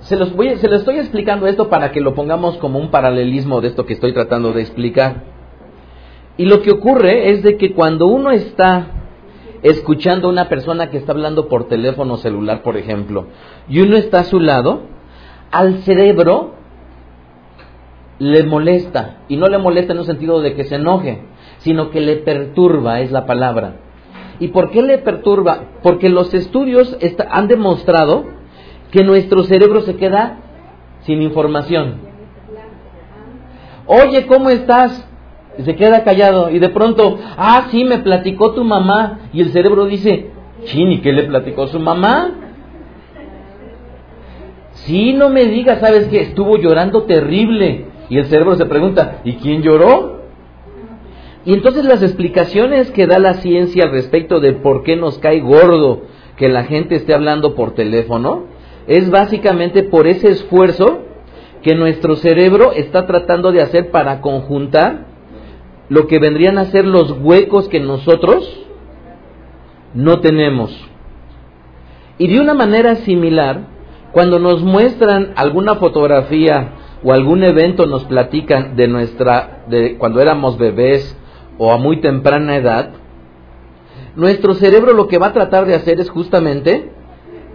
se 0.00 0.16
los, 0.16 0.34
voy, 0.34 0.56
se 0.56 0.66
los 0.68 0.80
estoy 0.80 0.98
explicando 0.98 1.46
esto 1.46 1.68
para 1.68 1.92
que 1.92 2.00
lo 2.00 2.12
pongamos 2.14 2.56
como 2.58 2.80
un 2.80 2.90
paralelismo 2.90 3.60
de 3.60 3.68
esto 3.68 3.86
que 3.86 3.92
estoy 3.92 4.12
tratando 4.12 4.52
de 4.52 4.62
explicar. 4.62 5.22
Y 6.36 6.46
lo 6.46 6.60
que 6.60 6.72
ocurre 6.72 7.30
es 7.30 7.44
de 7.44 7.56
que 7.56 7.72
cuando 7.72 8.06
uno 8.08 8.32
está 8.32 8.86
escuchando 9.62 10.28
a 10.28 10.30
una 10.30 10.48
persona 10.48 10.90
que 10.90 10.98
está 10.98 11.12
hablando 11.12 11.48
por 11.48 11.68
teléfono 11.68 12.16
celular, 12.16 12.62
por 12.62 12.76
ejemplo, 12.76 13.26
y 13.68 13.80
uno 13.80 13.96
está 13.96 14.20
a 14.20 14.24
su 14.24 14.40
lado, 14.40 14.82
al 15.50 15.78
cerebro 15.78 16.54
le 18.18 18.42
molesta, 18.44 19.18
y 19.28 19.36
no 19.36 19.46
le 19.48 19.58
molesta 19.58 19.92
en 19.92 19.98
un 20.00 20.06
sentido 20.06 20.40
de 20.40 20.54
que 20.54 20.64
se 20.64 20.76
enoje, 20.76 21.22
sino 21.58 21.90
que 21.90 22.00
le 22.00 22.16
perturba, 22.16 23.00
es 23.00 23.12
la 23.12 23.26
palabra. 23.26 23.76
¿Y 24.38 24.48
por 24.48 24.70
qué 24.70 24.82
le 24.82 24.98
perturba? 24.98 25.60
Porque 25.82 26.08
los 26.08 26.32
estudios 26.34 26.96
han 27.30 27.48
demostrado 27.48 28.24
que 28.90 29.02
nuestro 29.02 29.44
cerebro 29.44 29.80
se 29.82 29.96
queda 29.96 30.38
sin 31.00 31.22
información. 31.22 32.00
Oye, 33.86 34.26
¿cómo 34.26 34.50
estás? 34.50 35.06
Y 35.58 35.62
se 35.62 35.76
queda 35.76 36.04
callado 36.04 36.50
y 36.50 36.58
de 36.58 36.68
pronto, 36.68 37.18
ah, 37.36 37.66
sí, 37.70 37.84
me 37.84 37.98
platicó 37.98 38.52
tu 38.52 38.64
mamá. 38.64 39.20
Y 39.32 39.40
el 39.40 39.50
cerebro 39.50 39.86
dice, 39.86 40.30
chini, 40.64 41.00
¿qué 41.00 41.12
le 41.12 41.24
platicó 41.24 41.66
su 41.66 41.80
mamá? 41.80 42.30
Sí, 44.72 45.12
no 45.14 45.30
me 45.30 45.46
digas, 45.46 45.80
sabes 45.80 46.08
que 46.08 46.20
estuvo 46.20 46.56
llorando 46.58 47.04
terrible. 47.04 47.86
Y 48.08 48.18
el 48.18 48.26
cerebro 48.26 48.54
se 48.56 48.66
pregunta, 48.66 49.20
¿y 49.24 49.34
quién 49.34 49.62
lloró? 49.62 50.16
Y 51.44 51.54
entonces 51.54 51.84
las 51.84 52.02
explicaciones 52.02 52.90
que 52.90 53.06
da 53.06 53.18
la 53.18 53.34
ciencia 53.34 53.84
al 53.84 53.92
respecto 53.92 54.40
de 54.40 54.52
por 54.52 54.82
qué 54.82 54.96
nos 54.96 55.18
cae 55.18 55.40
gordo 55.40 56.02
que 56.36 56.48
la 56.48 56.64
gente 56.64 56.96
esté 56.96 57.14
hablando 57.14 57.54
por 57.54 57.74
teléfono 57.74 58.44
es 58.86 59.10
básicamente 59.10 59.84
por 59.84 60.06
ese 60.06 60.28
esfuerzo 60.28 61.02
que 61.62 61.74
nuestro 61.74 62.16
cerebro 62.16 62.72
está 62.72 63.06
tratando 63.06 63.52
de 63.52 63.62
hacer 63.62 63.90
para 63.90 64.20
conjuntar 64.20 65.06
lo 65.88 66.06
que 66.06 66.18
vendrían 66.18 66.58
a 66.58 66.66
ser 66.66 66.84
los 66.84 67.12
huecos 67.20 67.68
que 67.68 67.80
nosotros 67.80 68.66
no 69.94 70.20
tenemos. 70.20 70.76
Y 72.18 72.28
de 72.28 72.40
una 72.40 72.54
manera 72.54 72.96
similar, 72.96 73.66
cuando 74.12 74.38
nos 74.38 74.62
muestran 74.62 75.32
alguna 75.36 75.76
fotografía 75.76 76.70
o 77.04 77.12
algún 77.12 77.44
evento 77.44 77.86
nos 77.86 78.04
platican 78.04 78.74
de 78.74 78.88
nuestra 78.88 79.64
de 79.68 79.96
cuando 79.98 80.20
éramos 80.20 80.56
bebés 80.58 81.16
o 81.58 81.72
a 81.72 81.76
muy 81.76 82.00
temprana 82.00 82.56
edad, 82.56 82.90
nuestro 84.14 84.54
cerebro 84.54 84.94
lo 84.94 85.08
que 85.08 85.18
va 85.18 85.28
a 85.28 85.32
tratar 85.32 85.66
de 85.66 85.74
hacer 85.74 86.00
es 86.00 86.08
justamente 86.08 86.90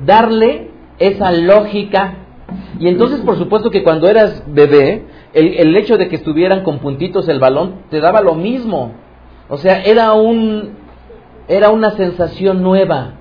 darle 0.06 0.70
esa 1.00 1.32
lógica. 1.32 2.18
Y 2.80 2.88
entonces, 2.88 3.22
por 3.22 3.38
supuesto 3.38 3.72
que 3.72 3.84
cuando 3.84 4.08
eras 4.08 4.44
bebé, 4.48 5.06
el, 5.34 5.76
hecho 5.76 5.98
de 5.98 6.08
que 6.10 6.18
estuvieran 6.18 6.64
con 6.64 6.80
puntitos 6.80 7.30
el 7.30 7.40
balón 7.40 7.84
te 7.90 8.00
daba 8.00 8.22
lo 8.22 8.36
mismo. 8.36 8.94
O 9.50 9.58
sea, 9.58 9.82
era 9.84 10.14
un 10.14 10.82
era 11.48 11.70
una 11.70 11.92
sensación 11.92 12.62
nueva. 12.62 13.14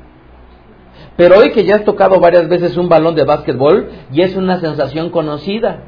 Pero 1.17 1.39
hoy 1.39 1.51
que 1.51 1.65
ya 1.65 1.77
has 1.77 1.85
tocado 1.85 2.21
varias 2.21 2.49
veces 2.49 2.77
un 2.77 2.89
balón 2.89 3.15
de 3.15 3.25
básquetbol, 3.25 3.91
y 4.13 4.23
es 4.23 4.37
una 4.37 4.61
sensación 4.61 5.11
conocida. 5.11 5.85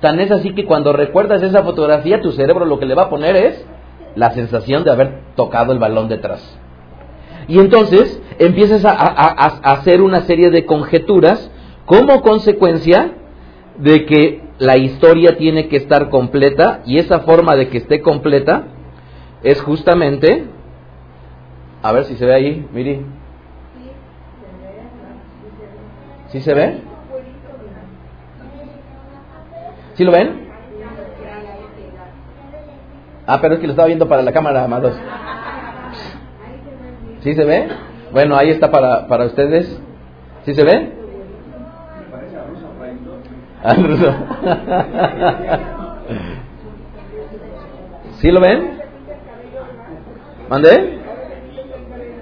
Tan 0.00 0.20
es 0.20 0.30
así 0.30 0.54
que 0.54 0.64
cuando 0.64 0.92
recuerdas 0.92 1.42
esa 1.42 1.62
fotografía, 1.62 2.20
tu 2.20 2.32
cerebro 2.32 2.64
lo 2.64 2.78
que 2.78 2.86
le 2.86 2.94
va 2.94 3.04
a 3.04 3.10
poner 3.10 3.36
es 3.36 3.66
la 4.14 4.30
sensación 4.30 4.84
de 4.84 4.90
haber 4.90 5.20
tocado 5.36 5.72
el 5.72 5.78
balón 5.78 6.08
detrás. 6.08 6.58
Y 7.48 7.58
entonces 7.58 8.22
empiezas 8.38 8.84
a- 8.84 8.92
a 8.92 9.72
hacer 9.72 10.00
una 10.00 10.22
serie 10.22 10.50
de 10.50 10.64
conjeturas 10.64 11.50
como 11.84 12.22
consecuencia 12.22 13.12
de 13.78 14.06
que 14.06 14.49
la 14.60 14.76
historia 14.76 15.38
tiene 15.38 15.68
que 15.68 15.78
estar 15.78 16.10
completa 16.10 16.82
y 16.84 16.98
esa 16.98 17.20
forma 17.20 17.56
de 17.56 17.68
que 17.68 17.78
esté 17.78 18.02
completa 18.02 18.64
es 19.42 19.58
justamente, 19.62 20.44
a 21.82 21.92
ver 21.92 22.04
si 22.04 22.14
se 22.16 22.26
ve 22.26 22.34
ahí, 22.34 22.68
miri. 22.70 23.06
¿Sí 26.28 26.42
se 26.42 26.52
ve? 26.52 26.82
¿Sí 29.94 30.04
lo 30.04 30.12
ven? 30.12 30.50
Ah, 33.26 33.38
pero 33.40 33.54
es 33.54 33.60
que 33.60 33.66
lo 33.66 33.72
estaba 33.72 33.86
viendo 33.86 34.08
para 34.08 34.20
la 34.20 34.32
cámara, 34.32 34.64
amados. 34.64 34.94
¿Sí 37.20 37.34
se 37.34 37.44
ve? 37.46 37.66
Bueno, 38.12 38.36
ahí 38.36 38.50
está 38.50 38.70
para, 38.70 39.06
para 39.06 39.24
ustedes. 39.24 39.80
¿Sí 40.44 40.54
se 40.54 40.64
ve? 40.64 40.99
¿Sí 48.20 48.30
lo 48.30 48.40
ven? 48.40 48.80
¿Mandé? 50.48 50.98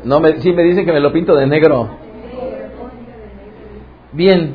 No, 0.05 0.21
me, 0.21 0.41
sí 0.41 0.53
me 0.53 0.65
dicen 0.65 0.85
que 0.85 0.93
me 0.93 1.01
lo 1.01 1.13
pinto 1.13 1.37
de 1.37 1.47
negro. 1.47 1.89
Bien. 4.13 4.55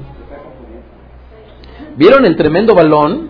¿Vieron 1.96 2.26
el 2.26 2.36
tremendo 2.36 2.76
balón? 2.76 3.30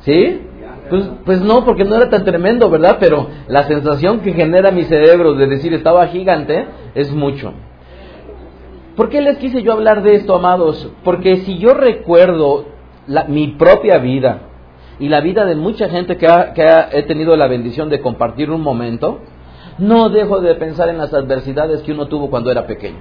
¿Sí? 0.00 0.42
Pues, 0.88 1.10
pues 1.24 1.40
no, 1.40 1.64
porque 1.64 1.84
no 1.84 1.96
era 1.96 2.08
tan 2.08 2.24
tremendo, 2.24 2.70
¿verdad? 2.70 2.98
Pero 3.00 3.28
la 3.48 3.64
sensación 3.64 4.20
que 4.20 4.32
genera 4.32 4.70
mi 4.70 4.84
cerebro 4.84 5.34
de 5.34 5.46
decir 5.46 5.74
estaba 5.74 6.06
gigante 6.06 6.66
es 6.94 7.12
mucho. 7.12 7.52
¿Por 8.98 9.10
qué 9.10 9.20
les 9.22 9.38
quise 9.38 9.62
yo 9.62 9.72
hablar 9.74 10.02
de 10.02 10.16
esto, 10.16 10.34
amados? 10.34 10.88
Porque 11.04 11.36
si 11.36 11.56
yo 11.58 11.72
recuerdo 11.72 12.64
mi 13.28 13.46
propia 13.52 13.98
vida 13.98 14.40
y 14.98 15.08
la 15.08 15.20
vida 15.20 15.44
de 15.44 15.54
mucha 15.54 15.88
gente 15.88 16.16
que 16.16 16.26
ha- 16.26 16.88
he 16.90 17.04
tenido 17.04 17.36
la 17.36 17.46
bendición 17.46 17.90
de 17.90 18.00
compartir 18.00 18.50
un 18.50 18.60
momento, 18.60 19.20
no 19.78 20.08
dejo 20.08 20.40
de 20.40 20.56
pensar 20.56 20.88
en 20.88 20.98
las 20.98 21.14
adversidades 21.14 21.82
que 21.82 21.92
uno 21.92 22.08
tuvo 22.08 22.28
cuando 22.28 22.50
era 22.50 22.66
pequeño. 22.66 22.98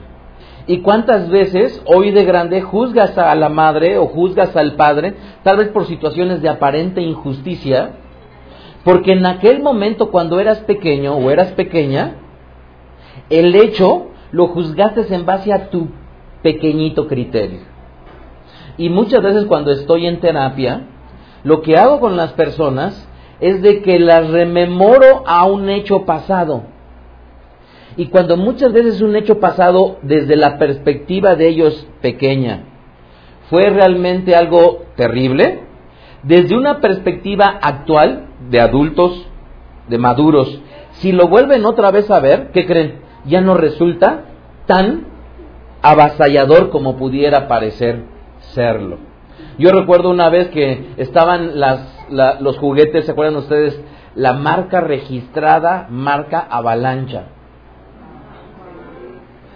¿Y 0.67 0.81
cuántas 0.81 1.31
veces 1.31 1.81
hoy 1.87 2.11
de 2.11 2.25
grande 2.25 2.61
juzgas 2.61 3.17
a 3.17 3.33
la 3.33 3.49
madre 3.49 3.97
o 3.97 4.05
juzgas 4.05 4.55
al 4.55 4.73
padre, 4.75 5.15
tal 5.41 5.57
vez 5.57 5.69
por 5.69 5.87
situaciones 5.87 6.43
de 6.43 6.49
aparente 6.49 7.01
injusticia? 7.01 7.93
Porque 8.83 9.13
en 9.13 9.25
aquel 9.25 9.63
momento 9.63 10.11
cuando 10.11 10.39
eras 10.39 10.59
pequeño 10.59 11.15
o 11.15 11.31
eras 11.31 11.53
pequeña, 11.53 12.17
el 13.31 13.55
hecho 13.55 14.09
lo 14.31 14.47
juzgaste 14.47 15.13
en 15.13 15.25
base 15.25 15.53
a 15.53 15.69
tu 15.69 15.89
pequeñito 16.41 17.07
criterio. 17.07 17.59
Y 18.77 18.89
muchas 18.89 19.21
veces 19.23 19.45
cuando 19.45 19.71
estoy 19.71 20.05
en 20.05 20.19
terapia, 20.19 20.83
lo 21.43 21.61
que 21.61 21.77
hago 21.77 21.99
con 21.99 22.15
las 22.15 22.33
personas 22.33 23.07
es 23.39 23.61
de 23.61 23.81
que 23.81 23.99
las 23.99 24.29
rememoro 24.29 25.23
a 25.25 25.45
un 25.45 25.69
hecho 25.69 26.05
pasado. 26.05 26.63
Y 27.95 28.07
cuando 28.07 28.37
muchas 28.37 28.73
veces 28.73 29.01
un 29.01 29.15
hecho 29.15 29.39
pasado 29.39 29.97
desde 30.03 30.35
la 30.35 30.57
perspectiva 30.57 31.35
de 31.35 31.47
ellos 31.47 31.87
pequeña 32.01 32.63
fue 33.49 33.69
realmente 33.69 34.35
algo 34.35 34.83
terrible, 34.95 35.61
desde 36.21 36.55
una 36.55 36.79
perspectiva 36.81 37.59
actual 37.61 38.27
de 38.49 38.59
adultos, 38.59 39.25
de 39.87 39.97
maduros, 39.97 40.61
si 40.93 41.11
lo 41.11 41.27
vuelven 41.27 41.65
otra 41.65 41.91
vez 41.91 42.11
a 42.11 42.19
ver, 42.19 42.51
¿qué 42.51 42.65
creen? 42.65 43.06
Ya 43.27 43.41
no 43.41 43.55
resulta 43.55 44.21
tan 44.65 45.05
avasallador 45.81 46.69
como 46.69 46.97
pudiera 46.97 47.47
parecer 47.47 48.03
serlo. 48.53 48.97
Yo 49.57 49.71
recuerdo 49.71 50.09
una 50.09 50.29
vez 50.29 50.49
que 50.49 50.93
estaban 50.97 51.53
los 52.09 52.57
juguetes, 52.57 53.05
¿se 53.05 53.11
acuerdan 53.11 53.37
ustedes? 53.37 53.79
La 54.15 54.33
marca 54.33 54.81
registrada, 54.81 55.87
marca 55.89 56.39
avalancha. 56.49 57.25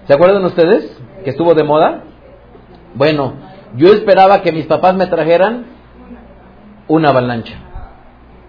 ¿Se 0.05 0.13
acuerdan 0.13 0.43
ustedes 0.45 0.99
que 1.23 1.29
estuvo 1.29 1.53
de 1.53 1.63
moda? 1.63 2.03
Bueno, 2.95 3.33
yo 3.75 3.93
esperaba 3.93 4.41
que 4.41 4.51
mis 4.51 4.65
papás 4.65 4.95
me 4.95 5.07
trajeran 5.07 5.65
una 6.87 7.09
avalancha. 7.09 7.55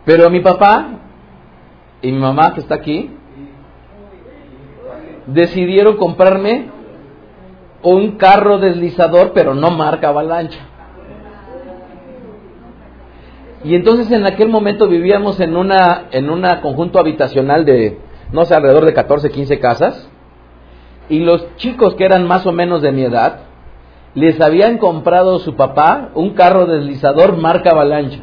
Pero 0.04 0.28
mi 0.30 0.40
papá 0.40 0.86
y 2.00 2.10
mi 2.10 2.18
mamá 2.18 2.52
que 2.54 2.60
está 2.60 2.74
aquí 2.74 3.10
decidieron 5.26 5.96
comprarme 5.96 6.70
un 7.82 8.12
carro 8.12 8.58
deslizador, 8.58 9.32
pero 9.32 9.54
no 9.54 9.70
marca 9.70 10.08
avalancha. 10.08 10.58
Y 13.64 13.74
entonces 13.76 14.10
en 14.10 14.26
aquel 14.26 14.48
momento 14.48 14.88
vivíamos 14.88 15.38
en 15.40 15.56
una 15.56 16.06
en 16.10 16.30
una 16.30 16.60
conjunto 16.60 16.98
habitacional 16.98 17.64
de 17.64 17.98
no 18.32 18.46
sé, 18.46 18.54
alrededor 18.54 18.86
de 18.86 18.94
14, 18.94 19.30
15 19.30 19.60
casas. 19.60 20.08
y 21.08 21.18
los 21.18 21.56
chicos 21.56 21.94
que 21.94 22.04
eran 22.04 22.26
más 22.26 22.46
o 22.46 22.52
menos 22.52 22.80
de 22.80 22.92
mi 22.92 23.02
edad, 23.02 23.40
les 24.14 24.40
habían 24.40 24.78
comprado 24.78 25.38
su 25.40 25.56
papá 25.56 26.10
un 26.14 26.30
carro 26.30 26.64
deslizador 26.66 27.36
marca 27.36 27.70
Avalancha. 27.70 28.20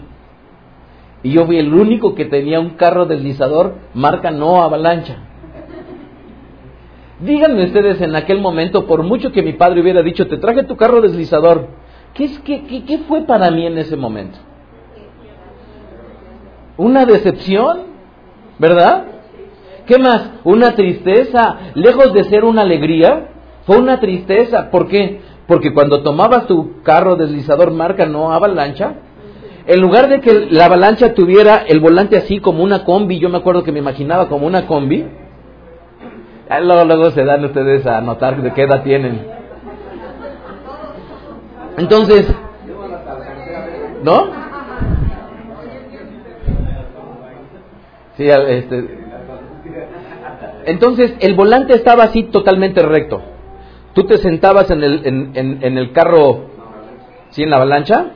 Y 1.21 1.31
yo 1.31 1.45
fui 1.45 1.57
el 1.57 1.73
único 1.73 2.15
que 2.15 2.25
tenía 2.25 2.59
un 2.59 2.71
carro 2.71 3.05
deslizador 3.05 3.75
marca 3.93 4.31
no 4.31 4.63
Avalancha. 4.63 5.17
Díganme 7.19 7.65
ustedes 7.65 7.99
en 8.01 8.15
aquel 8.15 8.39
momento, 8.39 8.85
por 8.85 9.03
mucho 9.03 9.31
que 9.31 9.43
mi 9.43 9.53
padre 9.53 9.81
hubiera 9.81 10.01
dicho, 10.01 10.27
te 10.27 10.37
traje 10.37 10.63
tu 10.63 10.77
carro 10.77 11.01
deslizador, 11.01 11.67
¿qué, 12.13 12.25
es, 12.25 12.39
qué, 12.39 12.63
qué, 12.63 12.85
qué 12.85 12.99
fue 12.99 13.21
para 13.21 13.51
mí 13.51 13.65
en 13.65 13.77
ese 13.77 13.97
momento? 13.97 14.39
Una 16.77 17.05
decepción, 17.05 17.79
¿verdad? 18.57 19.05
¿Qué 19.85 19.97
más? 19.97 20.29
Una 20.45 20.75
tristeza. 20.75 21.57
Lejos 21.73 22.13
de 22.13 22.23
ser 22.25 22.45
una 22.45 22.61
alegría, 22.61 23.29
fue 23.65 23.77
una 23.77 23.99
tristeza. 23.99 24.69
¿Por 24.71 24.87
qué? 24.87 25.19
Porque 25.45 25.73
cuando 25.73 26.03
tomabas 26.03 26.47
tu 26.47 26.81
carro 26.83 27.17
deslizador 27.17 27.71
marca 27.71 28.05
no 28.05 28.31
avalancha, 28.31 28.93
en 29.65 29.81
lugar 29.81 30.07
de 30.07 30.21
que 30.21 30.47
la 30.51 30.65
avalancha 30.65 31.13
tuviera 31.13 31.63
el 31.67 31.79
volante 31.79 32.15
así 32.15 32.39
como 32.39 32.63
una 32.63 32.85
combi, 32.85 33.19
yo 33.19 33.29
me 33.29 33.39
acuerdo 33.39 33.63
que 33.63 33.71
me 33.71 33.79
imaginaba 33.79 34.29
como 34.29 34.47
una 34.47 34.67
combi, 34.67 35.05
luego, 36.57 36.85
luego 36.85 37.11
se 37.11 37.23
dan 37.23 37.45
ustedes 37.45 37.85
a 37.85 38.01
notar 38.01 38.41
de 38.41 38.51
qué 38.53 38.63
edad 38.63 38.83
tienen. 38.83 39.27
Entonces, 41.77 42.27
¿no? 44.03 44.31
Sí, 48.17 48.27
este, 48.27 48.99
entonces 50.65 51.13
el 51.19 51.35
volante 51.35 51.73
estaba 51.73 52.03
así 52.03 52.23
totalmente 52.23 52.81
recto. 52.81 53.21
Tú 53.93 54.03
te 54.03 54.17
sentabas 54.17 54.69
en 54.71 54.83
el, 54.83 55.05
en, 55.05 55.59
en, 55.61 55.77
el 55.77 55.93
carro, 55.93 56.49
¿sí? 57.29 57.43
En 57.43 57.49
la 57.49 57.57
avalancha, 57.57 58.11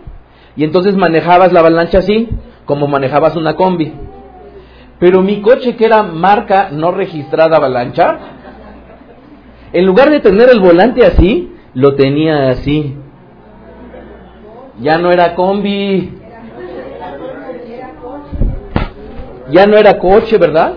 y 0.56 0.64
entonces 0.64 0.96
manejabas 0.96 1.54
la 1.54 1.62
avalancha 1.62 2.00
así, 2.00 2.30
como 2.66 2.88
manejabas 2.88 3.36
una 3.36 3.56
combi. 3.56 3.94
Pero 5.04 5.22
mi 5.22 5.42
coche, 5.42 5.76
que 5.76 5.84
era 5.84 6.02
marca 6.02 6.70
no 6.72 6.94
registrada 6.94 7.58
avalancha, 7.58 8.18
en 9.74 9.86
lugar 9.86 10.10
de 10.10 10.22
tener 10.22 10.48
el 10.50 10.62
volante 10.62 11.06
así, 11.06 11.52
lo 11.74 11.96
tenía 11.96 12.52
así. 12.52 12.96
Ya 14.80 14.98
no 15.00 15.12
era 15.12 15.36
combi. 15.36 16.10
Ya 19.52 19.68
no 19.68 19.76
era 19.76 20.00
coche, 20.00 20.38
¿verdad? 20.38 20.72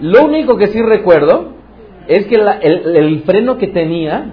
Lo 0.00 0.24
único 0.24 0.56
que 0.56 0.66
sí 0.66 0.82
recuerdo 0.82 1.52
es 2.08 2.26
que 2.26 2.34
el, 2.34 3.22
freno 3.22 3.56
que 3.56 3.68
tenía, 3.68 4.32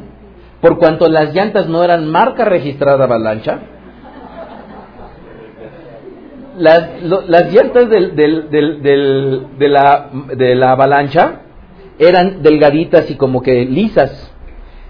por 0.61 0.79
cuanto 0.79 1.07
las 1.09 1.31
llantas 1.35 1.69
no 1.69 1.83
eran 1.83 2.09
marca 2.09 2.43
registrada 2.43 3.03
avalancha, 3.03 3.59
las, 6.57 7.01
las 7.03 7.53
llantas 7.53 7.89
del, 7.89 8.15
de, 8.15 9.69
la, 9.69 10.09
de 10.35 10.55
la 10.55 10.71
avalancha 10.71 11.41
eran 11.99 12.41
delgaditas 12.41 13.09
y 13.09 13.15
como 13.15 13.41
que 13.41 13.65
lisas. 13.65 14.31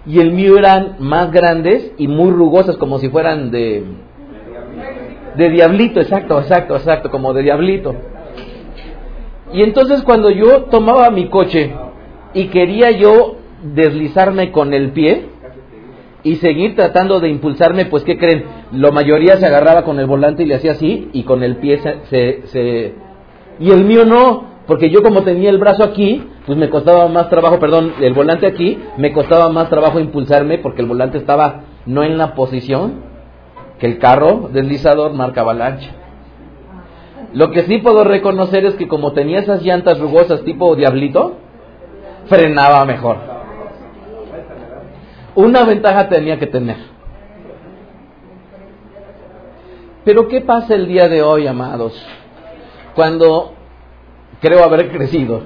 Y 0.06 0.20
el 0.20 0.32
mío 0.32 0.58
eran 0.58 0.98
más 1.00 1.32
grandes 1.32 1.94
y 1.98 2.08
muy 2.08 2.32
rugosas, 2.32 2.78
como 2.78 3.00
si 3.00 3.10
fueran 3.10 3.52
de... 3.52 3.84
De 5.36 5.50
diablito, 5.50 6.00
exacto, 6.00 6.38
exacto, 6.40 6.76
exacto, 6.76 7.10
como 7.10 7.34
de 7.34 7.42
diablito. 7.42 7.96
Y 9.52 9.64
entonces 9.64 10.04
cuando 10.04 10.30
yo 10.30 10.64
tomaba 10.66 11.10
mi 11.10 11.28
coche 11.28 11.74
y 12.34 12.48
quería 12.48 12.92
yo 12.92 13.38
deslizarme 13.64 14.52
con 14.52 14.74
el 14.74 14.92
pie 14.92 15.33
y 16.24 16.36
seguir 16.38 16.76
tratando 16.76 17.20
de 17.20 17.30
impulsarme, 17.30 17.86
pues 17.86 18.04
¿qué 18.04 18.18
creen? 18.18 18.46
La 18.72 18.92
mayoría 18.92 19.38
se 19.38 19.46
agarraba 19.46 19.84
con 19.84 20.00
el 20.00 20.06
volante 20.06 20.44
y 20.44 20.46
le 20.46 20.56
hacía 20.56 20.72
así 20.72 21.10
y 21.12 21.24
con 21.24 21.44
el 21.44 21.58
pie 21.58 21.80
se, 22.10 22.48
se, 22.48 22.94
Y 23.60 23.72
el 23.72 23.84
mío 23.84 24.06
no, 24.06 24.46
porque 24.66 24.90
yo 24.90 25.04
como 25.04 25.24
tenía 25.24 25.50
el 25.50 25.58
brazo 25.58 25.84
aquí, 25.84 26.26
pues 26.46 26.58
me 26.58 26.70
costaba 26.70 27.08
más 27.10 27.30
trabajo, 27.30 27.60
perdón, 27.60 27.94
el 28.00 28.14
volante 28.14 28.48
aquí, 28.48 28.80
me 28.98 29.12
costaba 29.12 29.50
más 29.50 29.70
trabajo 29.70 30.00
impulsarme 30.00 30.60
porque 30.60 30.82
el 30.82 30.88
volante 30.88 31.18
estaba 31.18 31.64
no 31.86 32.04
en 32.04 32.18
la 32.18 32.36
posición 32.36 33.02
que 33.80 33.88
el 33.88 33.98
carro 33.98 34.50
deslizador 34.54 35.14
marca 35.14 35.42
avalancha. 35.42 35.92
Lo 37.34 37.52
que 37.52 37.64
sí 37.64 37.80
puedo 37.80 38.04
reconocer 38.04 38.64
es 38.66 38.76
que 38.76 38.88
como 38.88 39.12
tenía 39.12 39.40
esas 39.40 39.64
llantas 39.64 40.00
rugosas 40.00 40.44
tipo 40.44 40.76
diablito, 40.76 41.34
frenaba 42.28 42.86
mejor. 42.86 43.33
Una 45.36 45.64
ventaja 45.64 46.10
tenía 46.10 46.38
que 46.38 46.48
tener. 46.48 46.78
Pero 50.06 50.28
¿qué 50.28 50.42
pasa 50.42 50.76
el 50.76 50.88
día 50.88 51.08
de 51.08 51.22
hoy, 51.24 51.48
amados? 51.48 51.94
Cuando 52.96 53.54
creo 54.42 54.64
haber 54.64 54.92
crecido. 54.92 55.42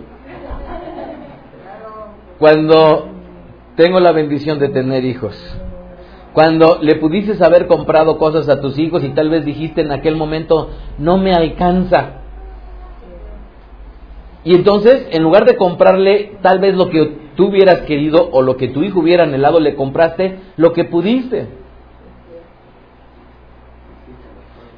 Cuando 2.39 3.10
tengo 3.76 4.00
la 4.00 4.12
bendición 4.12 4.60
de 4.60 4.69
tener 4.69 5.06
hijos 5.06 5.58
cuando 6.38 6.78
le 6.84 6.97
pudiste 6.97 7.43
haber 7.43 7.65
comprado 7.65 8.19
cosas 8.19 8.47
a 8.47 8.62
tus 8.62 8.78
hijos 8.78 9.04
y 9.04 9.10
tal 9.10 9.28
vez 9.32 9.43
dijiste 9.43 9.82
en 9.82 9.91
aquel 9.91 10.15
momento, 10.15 10.69
no 11.00 11.17
me 11.17 11.34
alcanza. 11.34 12.21
Y 14.43 14.54
entonces, 14.54 15.08
en 15.10 15.23
lugar 15.23 15.45
de 15.45 15.56
comprarle 15.56 16.38
tal 16.43 16.60
vez 16.60 16.76
lo 16.76 16.91
que 16.91 17.27
tú 17.38 17.47
hubieras 17.47 17.82
querido 17.82 18.30
o 18.32 18.41
lo 18.41 18.58
que 18.58 18.67
tu 18.67 18.84
hijo 18.84 19.00
hubiera 19.00 19.23
anhelado, 19.23 19.62
le 19.62 19.76
compraste 19.76 20.39
lo 20.58 20.73
que 20.73 20.84
pudiste. 20.84 21.47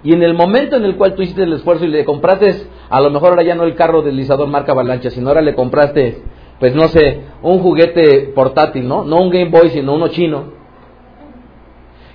Y 0.04 0.14
en 0.14 0.22
el 0.22 0.34
momento 0.34 0.76
en 0.76 0.86
el 0.86 0.96
cual 0.96 1.16
tú 1.16 1.24
hiciste 1.24 1.44
el 1.44 1.54
esfuerzo 1.54 1.86
y 1.86 1.88
le 1.88 2.06
compraste, 2.06 2.68
a 2.90 3.02
lo 3.02 3.10
mejor 3.10 3.30
ahora 3.30 3.44
ya 3.44 3.56
no 3.56 3.64
el 3.64 3.76
carro 3.76 4.02
deslizador 4.02 4.48
marca 4.48 4.74
avalancha, 4.74 5.10
sino 5.10 5.30
ahora 5.30 5.42
le 5.42 5.56
compraste, 5.56 6.22
pues 6.60 6.76
no 6.76 6.88
sé, 6.90 7.22
un 7.42 7.60
juguete 7.60 8.32
portátil, 8.36 8.88
¿no? 8.88 9.04
No 9.04 9.22
un 9.22 9.30
Game 9.30 9.50
Boy, 9.50 9.70
sino 9.70 9.96
uno 9.96 10.10
chino. 10.10 10.60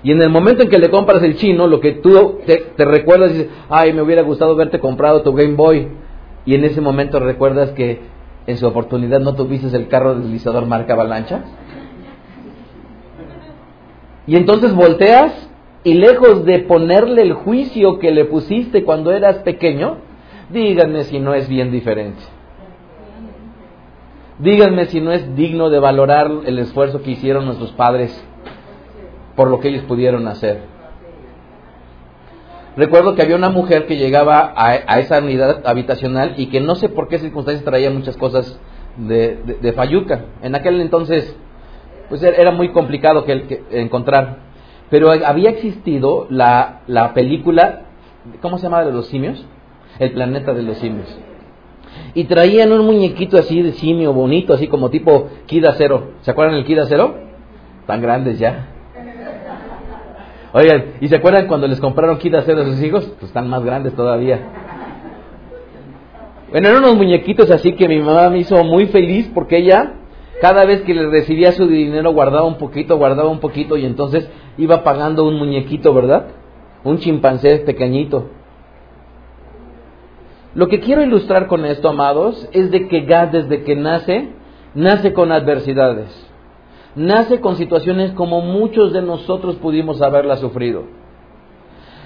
Y 0.02 0.12
en 0.12 0.20
el 0.20 0.28
momento 0.28 0.62
en 0.62 0.68
que 0.68 0.78
le 0.78 0.90
compras 0.90 1.22
el 1.22 1.36
chino, 1.36 1.66
lo 1.66 1.80
que 1.80 1.92
tú 1.92 2.38
te, 2.46 2.84
recuerdas 2.84 3.30
y 3.30 3.34
dices, 3.34 3.50
ay, 3.70 3.94
me 3.94 4.02
hubiera 4.02 4.22
gustado 4.22 4.54
verte 4.54 4.78
comprado 4.78 5.22
tu 5.22 5.32
Game 5.32 5.54
Boy. 5.54 5.88
Y 6.44 6.54
en 6.54 6.64
ese 6.64 6.82
momento 6.82 7.18
recuerdas 7.20 7.70
que 7.70 8.00
en 8.46 8.56
su 8.56 8.66
oportunidad 8.66 9.20
no 9.20 9.34
tuviste 9.34 9.74
el 9.76 9.88
carro 9.88 10.14
deslizador 10.16 10.66
marca 10.66 10.92
avalancha. 10.92 11.44
Y 14.26 14.36
entonces 14.36 14.74
volteas 14.74 15.50
y 15.82 15.94
lejos 15.94 16.44
de 16.44 16.60
ponerle 16.60 17.22
el 17.22 17.34
juicio 17.34 17.98
que 17.98 18.10
le 18.10 18.24
pusiste 18.24 18.84
cuando 18.84 19.12
eras 19.12 19.38
pequeño, 19.38 19.98
díganme 20.50 21.04
si 21.04 21.18
no 21.18 21.34
es 21.34 21.48
bien 21.48 21.70
diferente. 21.70 22.22
Díganme 24.38 24.86
si 24.86 25.00
no 25.00 25.12
es 25.12 25.36
digno 25.36 25.70
de 25.70 25.78
valorar 25.78 26.30
el 26.46 26.58
esfuerzo 26.58 27.02
que 27.02 27.12
hicieron 27.12 27.44
nuestros 27.44 27.72
padres 27.72 28.24
por 29.36 29.48
lo 29.48 29.60
que 29.60 29.68
ellos 29.68 29.84
pudieron 29.84 30.26
hacer. 30.26 30.73
Recuerdo 32.76 33.14
que 33.14 33.22
había 33.22 33.36
una 33.36 33.50
mujer 33.50 33.86
que 33.86 33.96
llegaba 33.96 34.52
a, 34.56 34.98
esa 34.98 35.18
unidad 35.18 35.62
habitacional 35.64 36.34
y 36.36 36.46
que 36.46 36.60
no 36.60 36.74
sé 36.74 36.88
por 36.88 37.08
qué 37.08 37.18
circunstancias 37.18 37.64
traía 37.64 37.90
muchas 37.90 38.16
cosas 38.16 38.58
de, 38.96 39.38
de, 39.60 39.72
Fayuca. 39.72 40.24
En 40.42 40.56
aquel 40.56 40.80
entonces, 40.80 41.36
pues 42.08 42.22
era 42.22 42.50
muy 42.50 42.70
complicado 42.70 43.24
que, 43.24 43.62
encontrar. 43.70 44.38
Pero 44.90 45.10
había 45.10 45.50
existido 45.50 46.26
la, 46.30 46.80
la 46.88 47.14
película, 47.14 47.82
¿cómo 48.42 48.58
se 48.58 48.64
llama 48.64 48.84
de 48.84 48.92
los 48.92 49.06
simios? 49.06 49.44
El 50.00 50.10
planeta 50.12 50.52
de 50.52 50.62
los 50.62 50.76
simios. 50.78 51.16
Y 52.14 52.24
traían 52.24 52.72
un 52.72 52.84
muñequito 52.84 53.38
así 53.38 53.62
de 53.62 53.72
simio 53.72 54.12
bonito, 54.12 54.52
así 54.52 54.66
como 54.66 54.90
tipo 54.90 55.28
Kida 55.46 55.74
Cero. 55.78 56.14
¿Se 56.22 56.32
acuerdan 56.32 56.56
del 56.56 56.64
Kida 56.64 56.86
Cero? 56.86 57.14
Tan 57.86 58.02
grandes 58.02 58.40
ya. 58.40 58.73
Oigan, 60.56 60.92
¿y 61.00 61.08
se 61.08 61.16
acuerdan 61.16 61.48
cuando 61.48 61.66
les 61.66 61.80
compraron 61.80 62.16
kit 62.18 62.32
a 62.32 62.42
sus 62.42 62.80
hijos? 62.80 63.04
Pues 63.18 63.24
están 63.24 63.48
más 63.48 63.64
grandes 63.64 63.92
todavía. 63.96 64.40
Bueno, 66.52 66.68
eran 66.68 66.84
unos 66.84 66.96
muñequitos 66.96 67.50
así 67.50 67.72
que 67.72 67.88
mi 67.88 67.98
mamá 67.98 68.30
me 68.30 68.38
hizo 68.38 68.62
muy 68.62 68.86
feliz 68.86 69.28
porque 69.34 69.56
ella 69.56 69.94
cada 70.40 70.64
vez 70.64 70.82
que 70.82 70.94
le 70.94 71.10
recibía 71.10 71.50
su 71.50 71.66
dinero 71.66 72.12
guardaba 72.12 72.46
un 72.46 72.58
poquito, 72.58 72.96
guardaba 72.96 73.30
un 73.30 73.40
poquito 73.40 73.76
y 73.76 73.84
entonces 73.84 74.30
iba 74.56 74.84
pagando 74.84 75.26
un 75.26 75.34
muñequito, 75.38 75.92
¿verdad? 75.92 76.26
Un 76.84 76.98
chimpancé 76.98 77.58
pequeñito. 77.58 78.28
Lo 80.54 80.68
que 80.68 80.78
quiero 80.78 81.02
ilustrar 81.02 81.48
con 81.48 81.64
esto, 81.64 81.88
amados, 81.88 82.48
es 82.52 82.70
de 82.70 82.86
que 82.86 83.00
Gad 83.00 83.30
desde 83.30 83.64
que 83.64 83.74
nace, 83.74 84.28
nace 84.76 85.12
con 85.12 85.32
adversidades 85.32 86.30
nace 86.96 87.40
con 87.40 87.56
situaciones 87.56 88.12
como 88.12 88.40
muchos 88.40 88.92
de 88.92 89.02
nosotros 89.02 89.56
pudimos 89.56 90.00
haberla 90.02 90.36
sufrido. 90.36 90.84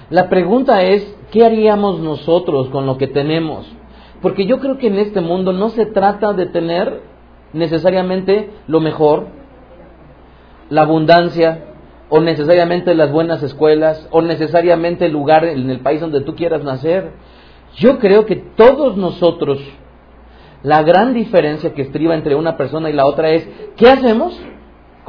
La 0.09 0.29
pregunta 0.29 0.81
es, 0.81 1.15
¿qué 1.31 1.45
haríamos 1.45 1.99
nosotros 1.99 2.69
con 2.69 2.85
lo 2.85 2.97
que 2.97 3.07
tenemos? 3.07 3.71
Porque 4.21 4.45
yo 4.45 4.59
creo 4.59 4.77
que 4.77 4.87
en 4.87 4.97
este 4.97 5.21
mundo 5.21 5.53
no 5.53 5.69
se 5.69 5.85
trata 5.85 6.33
de 6.33 6.47
tener 6.47 7.01
necesariamente 7.53 8.49
lo 8.67 8.79
mejor, 8.79 9.27
la 10.69 10.81
abundancia, 10.81 11.65
o 12.09 12.19
necesariamente 12.19 12.95
las 12.95 13.11
buenas 13.11 13.43
escuelas, 13.43 14.07
o 14.11 14.21
necesariamente 14.23 15.05
el 15.05 15.11
lugar 15.11 15.45
en 15.45 15.69
el 15.69 15.79
país 15.81 16.01
donde 16.01 16.21
tú 16.21 16.35
quieras 16.35 16.63
nacer. 16.63 17.11
Yo 17.75 17.99
creo 17.99 18.25
que 18.25 18.35
todos 18.35 18.97
nosotros, 18.97 19.59
la 20.63 20.81
gran 20.81 21.13
diferencia 21.13 21.73
que 21.73 21.83
estriba 21.83 22.15
entre 22.15 22.33
una 22.33 22.57
persona 22.57 22.89
y 22.89 22.93
la 22.93 23.05
otra 23.05 23.29
es, 23.29 23.47
¿qué 23.77 23.89
hacemos 23.89 24.39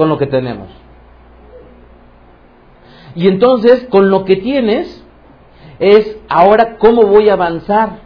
con 0.01 0.09
lo 0.09 0.17
que 0.17 0.27
tenemos? 0.27 0.71
Y 3.15 3.29
entonces, 3.29 3.87
con 3.91 4.09
lo 4.09 4.25
que 4.25 4.37
tienes, 4.37 5.05
es 5.79 6.19
ahora 6.27 6.79
cómo 6.79 7.03
voy 7.03 7.29
a 7.29 7.35
avanzar. 7.35 7.99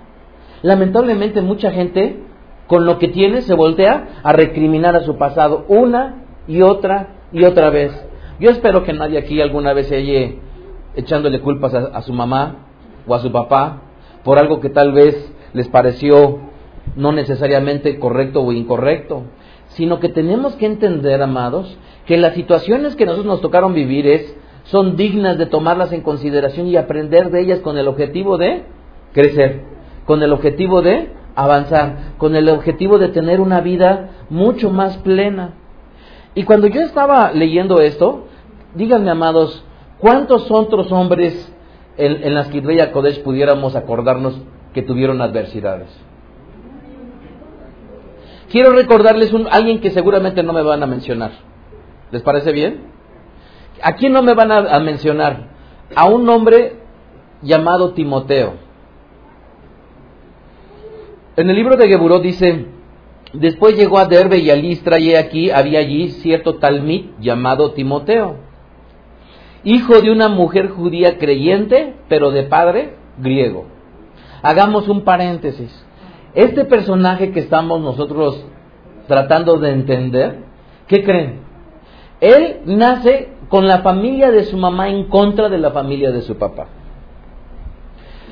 Lamentablemente 0.62 1.40
mucha 1.40 1.70
gente 1.70 2.18
con 2.66 2.84
lo 2.84 2.98
que 2.98 3.06
tiene 3.06 3.42
se 3.42 3.54
voltea 3.54 4.08
a 4.24 4.32
recriminar 4.32 4.96
a 4.96 5.04
su 5.04 5.16
pasado 5.18 5.66
una 5.68 6.24
y 6.48 6.62
otra 6.62 7.10
y 7.30 7.44
otra 7.44 7.70
vez. 7.70 7.92
Yo 8.40 8.50
espero 8.50 8.82
que 8.82 8.92
nadie 8.92 9.16
aquí 9.16 9.40
alguna 9.40 9.72
vez 9.72 9.86
se 9.86 9.94
haya 9.94 10.32
echándole 10.96 11.42
culpas 11.42 11.74
a, 11.74 11.96
a 11.96 12.02
su 12.02 12.12
mamá 12.12 12.56
o 13.06 13.14
a 13.14 13.20
su 13.20 13.30
papá 13.30 13.82
por 14.24 14.40
algo 14.40 14.58
que 14.58 14.70
tal 14.70 14.90
vez 14.90 15.32
les 15.52 15.68
pareció 15.68 16.40
no 16.96 17.12
necesariamente 17.12 18.00
correcto 18.00 18.42
o 18.42 18.50
incorrecto, 18.50 19.22
sino 19.74 20.00
que 20.00 20.08
tenemos 20.08 20.54
que 20.56 20.66
entender, 20.66 21.22
amados, 21.22 21.76
que 22.06 22.16
las 22.16 22.34
situaciones 22.34 22.96
que 22.96 23.06
nosotros 23.06 23.26
nos 23.26 23.40
tocaron 23.40 23.74
vivir 23.74 24.06
es, 24.06 24.36
son 24.64 24.96
dignas 24.96 25.36
de 25.36 25.46
tomarlas 25.46 25.92
en 25.92 26.00
consideración 26.00 26.66
y 26.68 26.76
aprender 26.76 27.30
de 27.30 27.40
ellas 27.40 27.60
con 27.60 27.76
el 27.76 27.88
objetivo 27.88 28.38
de 28.38 28.64
crecer, 29.12 29.62
con 30.06 30.22
el 30.22 30.32
objetivo 30.32 30.80
de 30.80 31.10
avanzar, 31.34 32.14
con 32.18 32.36
el 32.36 32.48
objetivo 32.48 32.98
de 32.98 33.08
tener 33.08 33.40
una 33.40 33.60
vida 33.60 34.10
mucho 34.30 34.70
más 34.70 34.96
plena. 34.98 35.54
Y 36.34 36.44
cuando 36.44 36.66
yo 36.66 36.80
estaba 36.80 37.32
leyendo 37.32 37.80
esto, 37.80 38.26
díganme, 38.74 39.10
amados, 39.10 39.64
¿cuántos 39.98 40.50
otros 40.50 40.90
hombres 40.92 41.52
en, 41.96 42.34
las 42.34 42.48
Kidreya 42.48 42.92
Kodesh 42.92 43.22
pudiéramos 43.22 43.76
acordarnos 43.76 44.40
que 44.72 44.82
tuvieron 44.82 45.20
adversidades? 45.20 45.88
Quiero 48.54 48.70
recordarles 48.70 49.32
un, 49.32 49.48
alguien 49.50 49.80
que 49.80 49.90
seguramente 49.90 50.44
no 50.44 50.52
me 50.52 50.62
van 50.62 50.80
a 50.80 50.86
mencionar. 50.86 51.32
¿Les 52.12 52.22
parece 52.22 52.52
bien? 52.52 52.82
¿A 53.82 53.94
quién 53.96 54.12
no 54.12 54.22
me 54.22 54.32
van 54.32 54.52
a, 54.52 54.78
mencionar? 54.78 55.48
A 55.96 56.04
un 56.04 56.28
hombre 56.28 56.76
llamado 57.42 57.94
Timoteo. 57.94 58.54
En 61.36 61.50
el 61.50 61.56
libro 61.56 61.76
de 61.76 61.88
Geburó 61.88 62.20
dice, 62.20 62.66
después 63.32 63.76
llegó 63.76 63.98
a 63.98 64.06
Derbe 64.06 64.38
y 64.38 64.50
a 64.50 64.54
Listra 64.54 65.00
y 65.00 65.16
aquí 65.16 65.50
había 65.50 65.80
allí 65.80 66.10
cierto 66.10 66.58
talmid 66.58 67.06
llamado 67.18 67.72
Timoteo, 67.72 68.36
hijo 69.64 70.00
de 70.00 70.12
una 70.12 70.28
mujer 70.28 70.68
judía 70.68 71.18
creyente, 71.18 71.96
pero 72.08 72.30
de 72.30 72.44
padre 72.44 72.94
griego. 73.18 73.66
Hagamos 74.42 74.86
un 74.86 75.02
paréntesis. 75.02 75.84
Este 76.34 76.64
personaje 76.64 77.30
que 77.30 77.40
estamos 77.40 77.80
nosotros 77.80 78.44
tratando 79.06 79.58
de 79.58 79.70
entender, 79.70 80.40
¿qué 80.88 81.04
creen? 81.04 81.40
Él 82.20 82.60
nace 82.66 83.32
con 83.48 83.68
la 83.68 83.82
familia 83.82 84.30
de 84.30 84.44
su 84.44 84.56
mamá 84.56 84.88
en 84.88 85.04
contra 85.04 85.48
de 85.48 85.58
la 85.58 85.70
familia 85.70 86.10
de 86.10 86.22
su 86.22 86.36
papá. 86.36 86.66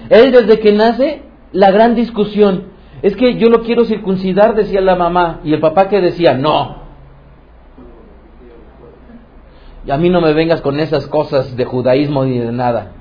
Él 0.09 0.33
desde 0.33 0.59
que 0.59 0.73
nace, 0.73 1.23
la 1.53 1.71
gran 1.71 1.95
discusión, 1.95 2.73
es 3.03 3.17
que 3.17 3.35
yo 3.37 3.49
lo 3.49 3.63
quiero 3.63 3.85
circuncidar, 3.85 4.55
decía 4.55 4.81
la 4.81 4.97
mamá, 4.97 5.41
y 5.45 5.53
el 5.53 5.61
papá 5.61 5.89
que 5.89 6.01
decía, 6.01 6.35
no. 6.35 6.83
Y 9.87 9.91
a 9.91 9.97
mí 9.97 10.09
no 10.09 10.21
me 10.21 10.33
vengas 10.33 10.61
con 10.61 10.81
esas 10.81 11.07
cosas 11.07 11.57
de 11.57 11.65
judaísmo 11.65 12.25
ni 12.25 12.39
de 12.39 12.53
nada. 12.53 12.93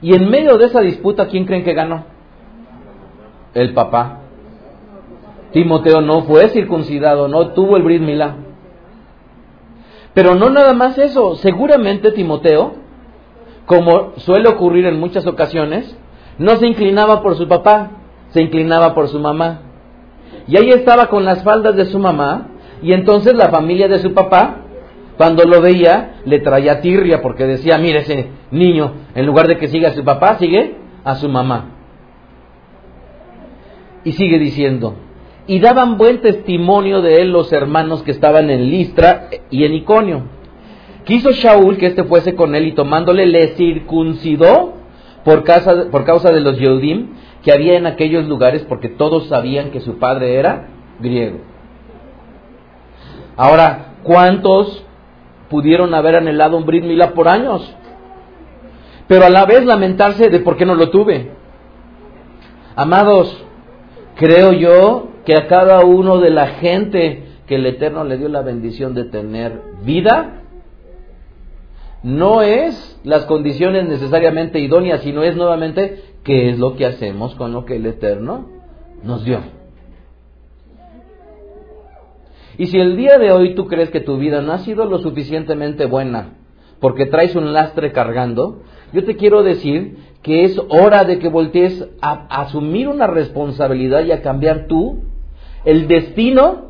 Y 0.00 0.14
en 0.14 0.30
medio 0.30 0.56
de 0.58 0.66
esa 0.66 0.80
disputa, 0.80 1.26
¿quién 1.26 1.44
creen 1.44 1.64
que 1.64 1.74
ganó? 1.74 2.17
El 3.58 3.74
papá. 3.74 4.20
Timoteo 5.50 6.00
no 6.00 6.22
fue 6.22 6.48
circuncidado, 6.50 7.26
no 7.26 7.48
tuvo 7.48 7.76
el 7.76 7.82
brit. 7.82 8.02
Pero 10.14 10.36
no 10.36 10.48
nada 10.48 10.74
más 10.74 10.96
eso, 10.96 11.34
seguramente 11.34 12.12
Timoteo, 12.12 12.74
como 13.66 14.12
suele 14.18 14.48
ocurrir 14.48 14.86
en 14.86 15.00
muchas 15.00 15.26
ocasiones, 15.26 15.98
no 16.38 16.54
se 16.56 16.68
inclinaba 16.68 17.20
por 17.20 17.34
su 17.34 17.48
papá, 17.48 17.90
se 18.28 18.42
inclinaba 18.42 18.94
por 18.94 19.08
su 19.08 19.18
mamá. 19.18 19.62
Y 20.46 20.56
ahí 20.56 20.70
estaba 20.70 21.06
con 21.08 21.24
las 21.24 21.42
faldas 21.42 21.74
de 21.74 21.86
su 21.86 21.98
mamá, 21.98 22.50
y 22.80 22.92
entonces 22.92 23.34
la 23.34 23.48
familia 23.48 23.88
de 23.88 23.98
su 23.98 24.14
papá, 24.14 24.58
cuando 25.16 25.42
lo 25.42 25.60
veía, 25.60 26.20
le 26.24 26.38
traía 26.38 26.80
tirria 26.80 27.22
porque 27.22 27.44
decía, 27.44 27.76
mire 27.76 28.00
ese 28.00 28.28
niño, 28.52 28.92
en 29.16 29.26
lugar 29.26 29.48
de 29.48 29.58
que 29.58 29.66
siga 29.66 29.88
a 29.88 29.94
su 29.94 30.04
papá, 30.04 30.36
sigue 30.38 30.76
a 31.02 31.16
su 31.16 31.28
mamá. 31.28 31.77
Y 34.08 34.12
sigue 34.12 34.38
diciendo, 34.38 34.94
y 35.46 35.60
daban 35.60 35.98
buen 35.98 36.22
testimonio 36.22 37.02
de 37.02 37.20
él 37.20 37.30
los 37.30 37.52
hermanos 37.52 38.02
que 38.02 38.10
estaban 38.10 38.48
en 38.48 38.70
Listra 38.70 39.28
y 39.50 39.64
en 39.64 39.74
Iconio. 39.74 40.22
Quiso 41.04 41.32
Shaul 41.32 41.76
que 41.76 41.88
éste 41.88 42.04
fuese 42.04 42.34
con 42.34 42.54
él 42.54 42.68
y 42.68 42.72
tomándole 42.72 43.26
le 43.26 43.48
circuncidó 43.48 44.72
por 45.26 45.44
causa, 45.44 45.90
por 45.90 46.06
causa 46.06 46.32
de 46.32 46.40
los 46.40 46.58
Yehudim 46.58 47.08
que 47.42 47.52
había 47.52 47.76
en 47.76 47.84
aquellos 47.84 48.26
lugares 48.26 48.64
porque 48.66 48.88
todos 48.88 49.26
sabían 49.26 49.72
que 49.72 49.80
su 49.80 49.98
padre 49.98 50.36
era 50.36 50.68
griego. 51.00 51.40
Ahora, 53.36 53.96
¿cuántos 54.04 54.86
pudieron 55.50 55.92
haber 55.92 56.16
anhelado 56.16 56.56
un 56.56 56.64
Brit 56.64 56.82
Milá 56.82 57.12
por 57.12 57.28
años? 57.28 57.76
Pero 59.06 59.26
a 59.26 59.28
la 59.28 59.44
vez 59.44 59.66
lamentarse 59.66 60.30
de 60.30 60.40
por 60.40 60.56
qué 60.56 60.64
no 60.64 60.76
lo 60.76 60.88
tuve. 60.88 61.30
Amados, 62.74 63.44
creo 64.18 64.52
yo 64.52 65.08
que 65.24 65.34
a 65.34 65.46
cada 65.46 65.84
uno 65.84 66.18
de 66.18 66.30
la 66.30 66.48
gente 66.48 67.22
que 67.46 67.54
el 67.54 67.66
Eterno 67.66 68.04
le 68.04 68.18
dio 68.18 68.28
la 68.28 68.42
bendición 68.42 68.92
de 68.92 69.04
tener 69.04 69.62
vida, 69.84 70.42
no 72.02 72.42
es 72.42 73.00
las 73.04 73.24
condiciones 73.26 73.88
necesariamente 73.88 74.58
idóneas, 74.58 75.02
sino 75.02 75.22
es 75.22 75.36
nuevamente 75.36 76.02
qué 76.24 76.50
es 76.50 76.58
lo 76.58 76.76
que 76.76 76.84
hacemos 76.84 77.34
con 77.36 77.52
lo 77.52 77.64
que 77.64 77.76
el 77.76 77.86
Eterno 77.86 78.48
nos 79.04 79.24
dio. 79.24 79.40
Y 82.58 82.66
si 82.66 82.78
el 82.78 82.96
día 82.96 83.18
de 83.18 83.30
hoy 83.30 83.54
tú 83.54 83.68
crees 83.68 83.90
que 83.90 84.00
tu 84.00 84.18
vida 84.18 84.42
no 84.42 84.52
ha 84.52 84.58
sido 84.58 84.84
lo 84.84 84.98
suficientemente 84.98 85.86
buena 85.86 86.34
porque 86.80 87.06
traes 87.06 87.34
un 87.36 87.52
lastre 87.52 87.92
cargando, 87.92 88.62
yo 88.92 89.04
te 89.04 89.16
quiero 89.16 89.42
decir 89.42 89.96
que 90.28 90.44
es 90.44 90.60
hora 90.68 91.04
de 91.04 91.18
que 91.18 91.30
voltees 91.30 91.88
a, 92.02 92.42
asumir 92.42 92.86
una 92.86 93.06
responsabilidad 93.06 94.04
y 94.04 94.12
a 94.12 94.20
cambiar 94.20 94.66
tú 94.66 95.04
el 95.64 95.88
destino 95.88 96.66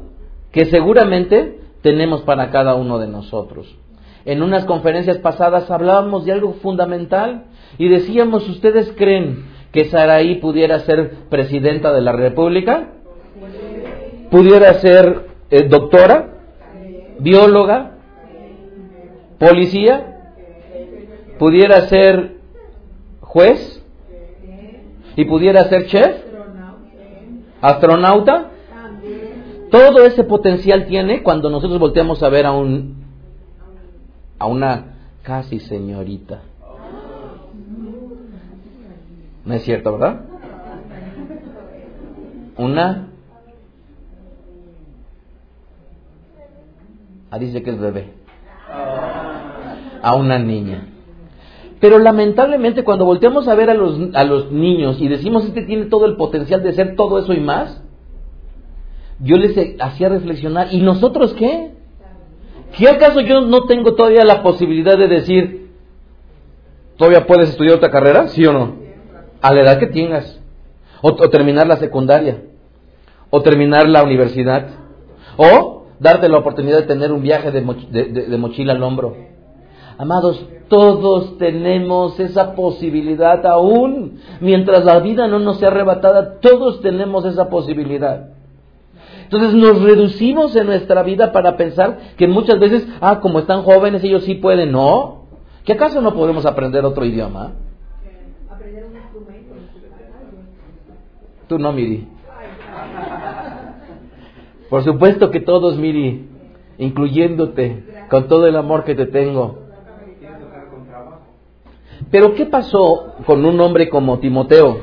que 0.52 0.66
seguramente 0.66 1.58
tenemos 1.82 2.22
para 2.22 2.52
cada 2.52 2.76
uno 2.76 3.00
de 3.00 3.08
nosotros. 3.08 3.76
En 4.24 4.44
unas 4.44 4.64
conferencias 4.64 5.18
pasadas 5.18 5.72
hablábamos 5.72 6.24
de 6.24 6.34
algo 6.34 6.52
fundamental 6.52 7.46
y 7.78 7.88
decíamos, 7.88 8.48
¿ustedes 8.48 8.94
creen 8.96 9.46
que 9.72 9.86
Saraí 9.86 10.36
pudiera 10.36 10.78
ser 10.78 11.24
presidenta 11.28 11.92
de 11.92 12.00
la 12.00 12.12
República? 12.12 12.90
¿Pudiera 14.30 14.74
ser 14.74 15.30
eh, 15.50 15.64
doctora? 15.64 16.28
¿Bióloga? 17.18 17.96
¿Policía? 19.40 20.14
¿Pudiera 21.40 21.88
ser 21.88 22.37
juez? 23.28 23.82
¿Y 25.16 25.24
pudiera 25.26 25.64
ser 25.68 25.86
chef? 25.86 26.16
¿Astronauta? 27.60 28.50
Todo 29.70 30.04
ese 30.04 30.24
potencial 30.24 30.86
tiene 30.86 31.22
cuando 31.22 31.50
nosotros 31.50 31.78
volteamos 31.78 32.22
a 32.22 32.28
ver 32.30 32.46
a 32.46 32.52
un 32.52 32.96
a 34.38 34.46
una 34.46 34.94
casi 35.22 35.58
señorita. 35.60 36.40
No 39.44 39.54
es 39.54 39.62
cierto, 39.62 39.92
¿verdad? 39.92 40.20
Una 42.56 43.08
ah, 47.30 47.38
dice 47.38 47.62
que 47.62 47.70
es 47.70 47.78
bebé. 47.78 48.12
A 50.02 50.14
una 50.14 50.38
niña. 50.38 50.97
Pero 51.80 51.98
lamentablemente 51.98 52.82
cuando 52.84 53.04
volteamos 53.04 53.46
a 53.48 53.54
ver 53.54 53.70
a 53.70 53.74
los, 53.74 53.98
a 54.14 54.24
los 54.24 54.50
niños 54.50 55.00
y 55.00 55.08
decimos 55.08 55.44
este 55.44 55.62
tiene 55.62 55.84
todo 55.86 56.06
el 56.06 56.16
potencial 56.16 56.62
de 56.62 56.72
ser 56.72 56.96
todo 56.96 57.18
eso 57.18 57.32
y 57.32 57.40
más, 57.40 57.82
yo 59.20 59.36
les 59.36 59.56
hacía 59.80 60.08
reflexionar, 60.08 60.68
¿y 60.72 60.80
nosotros 60.80 61.34
qué? 61.34 61.72
¿Qué 62.76 62.88
acaso 62.88 63.20
yo 63.20 63.40
no 63.42 63.62
tengo 63.64 63.94
todavía 63.94 64.24
la 64.24 64.42
posibilidad 64.42 64.98
de 64.98 65.08
decir, 65.08 65.68
todavía 66.96 67.26
puedes 67.26 67.50
estudiar 67.50 67.76
otra 67.76 67.90
carrera? 67.90 68.28
¿Sí 68.28 68.44
o 68.46 68.52
no? 68.52 68.76
A 69.40 69.52
la 69.54 69.60
edad 69.62 69.78
que 69.78 69.86
tengas. 69.86 70.40
O, 71.00 71.14
terminar 71.28 71.66
la 71.66 71.76
secundaria. 71.76 72.42
o 73.30 73.40
terminar 73.42 73.88
la 73.88 74.02
universidad, 74.02 74.68
o 75.36 75.84
darte 76.00 76.28
la 76.28 76.38
oportunidad 76.38 76.78
de 76.78 76.86
tener 76.86 77.12
un 77.12 77.22
viaje 77.22 77.50
de, 77.50 77.62
moch- 77.64 77.88
de 77.88 78.36
mochila 78.38 78.72
al 78.72 78.82
hombro. 78.82 79.16
Amados, 79.98 80.46
todos 80.68 81.38
tenemos 81.38 82.20
esa 82.20 82.54
posibilidad 82.54 83.44
aún. 83.44 84.20
Mientras 84.40 84.84
la 84.84 85.00
vida 85.00 85.26
no 85.26 85.40
nos 85.40 85.58
sea 85.58 85.68
arrebatada, 85.68 86.38
todos 86.38 86.80
tenemos 86.80 87.24
esa 87.24 87.50
posibilidad. 87.50 88.28
Entonces 89.24 89.54
nos 89.54 89.82
reducimos 89.82 90.54
en 90.54 90.66
nuestra 90.66 91.02
vida 91.02 91.32
para 91.32 91.56
pensar 91.56 91.98
que 92.16 92.28
muchas 92.28 92.60
veces, 92.60 92.86
ah, 93.00 93.18
como 93.20 93.40
están 93.40 93.62
jóvenes, 93.62 94.04
ellos 94.04 94.22
sí 94.22 94.36
pueden. 94.36 94.70
No. 94.70 95.24
¿Que 95.64 95.72
acaso 95.72 96.00
no 96.00 96.14
podemos 96.14 96.46
aprender 96.46 96.84
otro 96.84 97.04
idioma? 97.04 97.52
Tú 101.48 101.58
no, 101.58 101.72
Miri. 101.72 102.06
Por 104.70 104.84
supuesto 104.84 105.30
que 105.30 105.40
todos, 105.40 105.76
Miri, 105.76 106.28
incluyéndote, 106.78 107.84
con 108.10 108.28
todo 108.28 108.46
el 108.46 108.54
amor 108.54 108.84
que 108.84 108.94
te 108.94 109.06
tengo. 109.06 109.67
Pero 112.10 112.34
¿qué 112.34 112.46
pasó 112.46 113.16
con 113.26 113.44
un 113.44 113.60
hombre 113.60 113.90
como 113.90 114.18
Timoteo? 114.18 114.80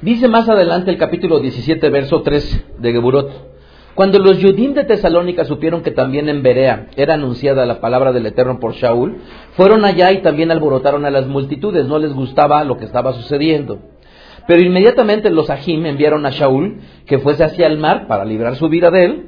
Dice 0.00 0.26
más 0.26 0.48
adelante 0.48 0.90
el 0.90 0.96
capítulo 0.96 1.40
17, 1.40 1.90
verso 1.90 2.22
3 2.22 2.64
de 2.78 2.92
Geburot. 2.92 3.30
Cuando 3.94 4.18
los 4.18 4.38
Yudim 4.38 4.72
de 4.72 4.84
Tesalónica 4.84 5.44
supieron 5.44 5.82
que 5.82 5.90
también 5.90 6.30
en 6.30 6.42
Berea 6.42 6.86
era 6.96 7.14
anunciada 7.14 7.66
la 7.66 7.82
palabra 7.82 8.12
del 8.12 8.24
Eterno 8.24 8.58
por 8.58 8.72
Shaul, 8.72 9.18
fueron 9.52 9.84
allá 9.84 10.10
y 10.12 10.22
también 10.22 10.50
alborotaron 10.50 11.04
a 11.04 11.10
las 11.10 11.26
multitudes, 11.26 11.86
no 11.86 11.98
les 11.98 12.14
gustaba 12.14 12.64
lo 12.64 12.78
que 12.78 12.86
estaba 12.86 13.12
sucediendo. 13.12 13.80
Pero 14.46 14.62
inmediatamente 14.62 15.28
los 15.28 15.50
Ajim 15.50 15.84
enviaron 15.84 16.24
a 16.24 16.30
Shaul 16.30 16.80
que 17.04 17.18
fuese 17.18 17.44
hacia 17.44 17.66
el 17.66 17.76
mar 17.76 18.06
para 18.06 18.24
librar 18.24 18.56
su 18.56 18.70
vida 18.70 18.90
de 18.90 19.04
él, 19.04 19.26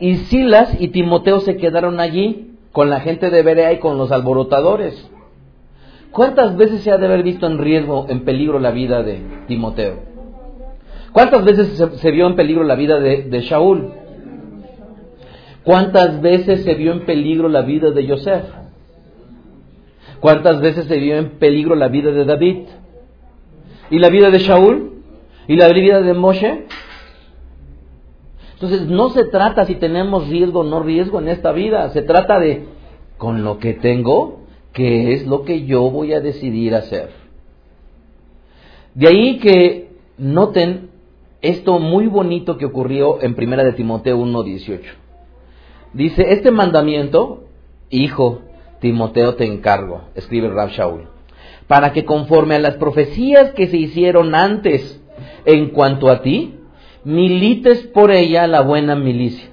y 0.00 0.16
Silas 0.16 0.74
y 0.80 0.88
Timoteo 0.88 1.40
se 1.40 1.58
quedaron 1.58 2.00
allí 2.00 2.52
con 2.72 2.88
la 2.88 3.00
gente 3.00 3.28
de 3.28 3.42
Berea 3.42 3.74
y 3.74 3.78
con 3.78 3.98
los 3.98 4.10
alborotadores. 4.10 5.10
¿Cuántas 6.10 6.56
veces 6.56 6.82
se 6.82 6.90
ha 6.90 6.98
de 6.98 7.06
haber 7.06 7.22
visto 7.22 7.46
en 7.46 7.58
riesgo, 7.58 8.06
en 8.08 8.24
peligro 8.24 8.58
la 8.58 8.70
vida 8.70 9.02
de 9.02 9.20
Timoteo? 9.46 10.00
¿Cuántas 11.12 11.44
veces 11.44 11.68
se, 12.00 12.10
vio 12.10 12.26
en 12.26 12.36
peligro 12.36 12.64
la 12.64 12.74
vida 12.74 12.98
de, 12.98 13.22
de 13.24 13.40
Shaul? 13.40 13.92
¿Cuántas 15.64 16.20
veces 16.20 16.64
se 16.64 16.74
vio 16.74 16.92
en 16.92 17.04
peligro 17.04 17.48
la 17.48 17.62
vida 17.62 17.90
de 17.90 18.08
Joseph? 18.08 18.44
¿Cuántas 20.20 20.60
veces 20.60 20.86
se 20.86 20.96
vio 20.96 21.16
en 21.16 21.38
peligro 21.38 21.74
la 21.74 21.88
vida 21.88 22.10
de 22.10 22.24
David? 22.24 22.66
¿Y 23.90 23.98
la 23.98 24.08
vida 24.08 24.30
de 24.30 24.38
Shaul? 24.38 25.02
¿Y 25.46 25.56
la 25.56 25.68
vida 25.68 26.00
de 26.00 26.14
Moshe? 26.14 26.66
Entonces 28.54 28.88
no 28.88 29.10
se 29.10 29.24
trata 29.24 29.64
si 29.66 29.76
tenemos 29.76 30.28
riesgo 30.28 30.60
o 30.60 30.64
no 30.64 30.82
riesgo 30.82 31.20
en 31.20 31.28
esta 31.28 31.52
vida, 31.52 31.90
se 31.90 32.02
trata 32.02 32.40
de 32.40 32.66
con 33.16 33.44
lo 33.44 33.58
que 33.58 33.74
tengo, 33.74 34.37
qué 34.72 35.12
es 35.12 35.26
lo 35.26 35.44
que 35.44 35.64
yo 35.64 35.90
voy 35.90 36.12
a 36.12 36.20
decidir 36.20 36.74
hacer. 36.74 37.10
De 38.94 39.08
ahí 39.08 39.38
que 39.38 39.90
noten 40.16 40.90
esto 41.40 41.78
muy 41.78 42.06
bonito 42.06 42.58
que 42.58 42.66
ocurrió 42.66 43.22
en 43.22 43.34
Primera 43.34 43.62
de 43.62 43.72
Timoteo 43.72 44.18
1:18. 44.18 44.92
Dice, 45.92 46.32
"Este 46.32 46.50
mandamiento, 46.50 47.44
hijo 47.90 48.40
Timoteo 48.80 49.34
te 49.34 49.44
encargo", 49.44 50.02
escribe 50.14 50.48
Rab 50.48 50.70
Shaul, 50.70 51.08
"para 51.66 51.92
que 51.92 52.04
conforme 52.04 52.56
a 52.56 52.60
las 52.60 52.76
profecías 52.76 53.52
que 53.52 53.68
se 53.68 53.76
hicieron 53.76 54.34
antes 54.34 55.00
en 55.44 55.70
cuanto 55.70 56.08
a 56.08 56.22
ti, 56.22 56.54
milites 57.04 57.82
por 57.86 58.10
ella 58.10 58.46
la 58.46 58.62
buena 58.62 58.96
milicia, 58.96 59.48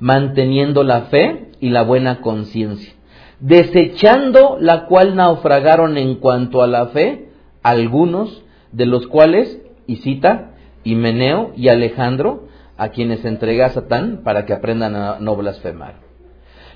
manteniendo 0.00 0.82
la 0.82 1.02
fe 1.02 1.50
y 1.60 1.70
la 1.70 1.82
buena 1.82 2.20
conciencia, 2.20 2.94
desechando 3.40 4.58
la 4.60 4.86
cual 4.86 5.14
naufragaron 5.16 5.96
en 5.96 6.16
cuanto 6.16 6.62
a 6.62 6.66
la 6.66 6.86
fe 6.88 7.28
algunos 7.62 8.42
de 8.72 8.86
los 8.86 9.06
cuales, 9.06 9.60
y 9.86 9.96
cita, 9.96 10.52
Himeneo 10.84 11.52
y 11.56 11.68
Alejandro, 11.68 12.48
a 12.76 12.90
quienes 12.90 13.24
entrega 13.24 13.66
a 13.66 13.70
Satán 13.70 14.20
para 14.24 14.46
que 14.46 14.52
aprendan 14.52 14.94
a 14.94 15.18
no 15.18 15.36
blasfemar. 15.36 15.94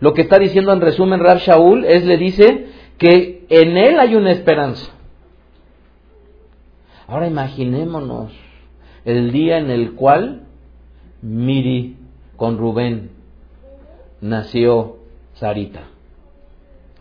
Lo 0.01 0.15
que 0.15 0.23
está 0.23 0.39
diciendo 0.39 0.73
en 0.73 0.81
resumen 0.81 1.21
Rab 1.21 1.39
Shaul 1.39 1.85
es, 1.85 2.05
le 2.05 2.17
dice 2.17 2.67
que 2.99 3.47
en 3.49 3.77
él 3.77 4.01
hay 4.01 4.17
una 4.17 4.33
esperanza. 4.33 4.91
Ahora 7.07 7.29
imaginémonos 7.29 8.33
el 9.05 9.33
día 9.33 9.59
en 9.59 9.71
el 9.71 9.93
cual 9.93 10.43
Miri 11.21 11.97
con 12.37 12.59
Rubén 12.59 13.11
nació 14.21 14.97
Sarita. 15.35 15.83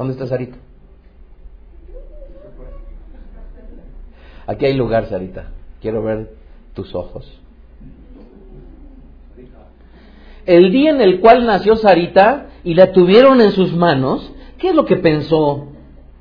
¿Dónde 0.02 0.14
está 0.14 0.26
Sarita? 0.26 0.58
Aquí 4.48 4.66
hay 4.66 4.74
lugar, 4.74 5.06
Sarita. 5.06 5.52
Quiero 5.80 6.02
ver 6.02 6.32
tus 6.74 6.96
ojos. 6.96 7.40
El 10.48 10.72
día 10.72 10.90
en 10.90 11.02
el 11.02 11.20
cual 11.20 11.46
nació 11.46 11.76
Sarita 11.76 12.48
y 12.64 12.74
la 12.74 12.94
tuvieron 12.94 13.42
en 13.42 13.52
sus 13.52 13.76
manos, 13.76 14.34
¿qué 14.58 14.70
es 14.70 14.76
lo 14.76 14.86
que 14.86 14.96
pensó 14.96 15.68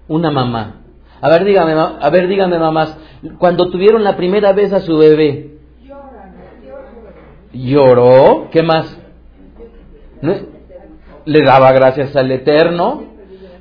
una 0.09 0.31
mamá? 0.31 0.83
A 1.23 1.31
ver, 1.31 1.47
dígame, 1.47 1.73
a 1.73 2.11
ver, 2.11 2.29
dígame 2.29 2.59
mamás, 2.59 2.99
cuando 3.39 3.71
tuvieron 3.71 4.05
la 4.05 4.15
primera 4.15 4.53
vez 4.53 4.75
a 4.75 4.81
su 4.81 4.99
bebé, 4.99 5.55
lloró, 7.55 8.49
¿qué 8.51 8.63
más? 8.63 8.95
Le 11.25 11.43
daba 11.43 11.73
gracias 11.73 12.15
al 12.15 12.31
Eterno, 12.31 13.10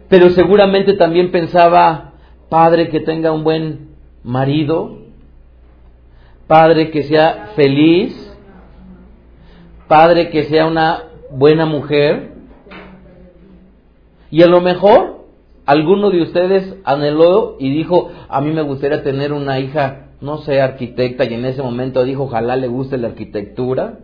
pero 0.09 0.31
seguramente 0.31 0.93
también 0.93 1.31
pensaba, 1.31 2.13
Padre, 2.49 2.89
que 2.89 2.99
tenga 2.99 3.31
un 3.31 3.43
buen 3.43 3.89
marido, 4.23 4.97
Padre, 6.47 6.89
que 6.89 7.03
sea 7.03 7.51
feliz, 7.55 8.35
Padre, 9.87 10.31
que 10.31 10.45
sea 10.45 10.65
una 10.65 11.03
buena 11.31 11.67
mujer. 11.67 12.33
Y 14.31 14.41
a 14.41 14.47
lo 14.47 14.61
mejor 14.61 15.25
alguno 15.67 16.09
de 16.09 16.23
ustedes 16.23 16.75
anheló 16.83 17.57
y 17.59 17.71
dijo, 17.71 18.11
a 18.27 18.41
mí 18.41 18.51
me 18.51 18.63
gustaría 18.63 19.03
tener 19.03 19.31
una 19.31 19.59
hija, 19.59 20.07
no 20.21 20.39
sé, 20.39 20.59
arquitecta, 20.59 21.25
y 21.25 21.35
en 21.35 21.45
ese 21.45 21.61
momento 21.61 22.03
dijo, 22.03 22.23
ojalá 22.23 22.55
le 22.55 22.67
guste 22.67 22.97
la 22.97 23.09
arquitectura. 23.09 23.99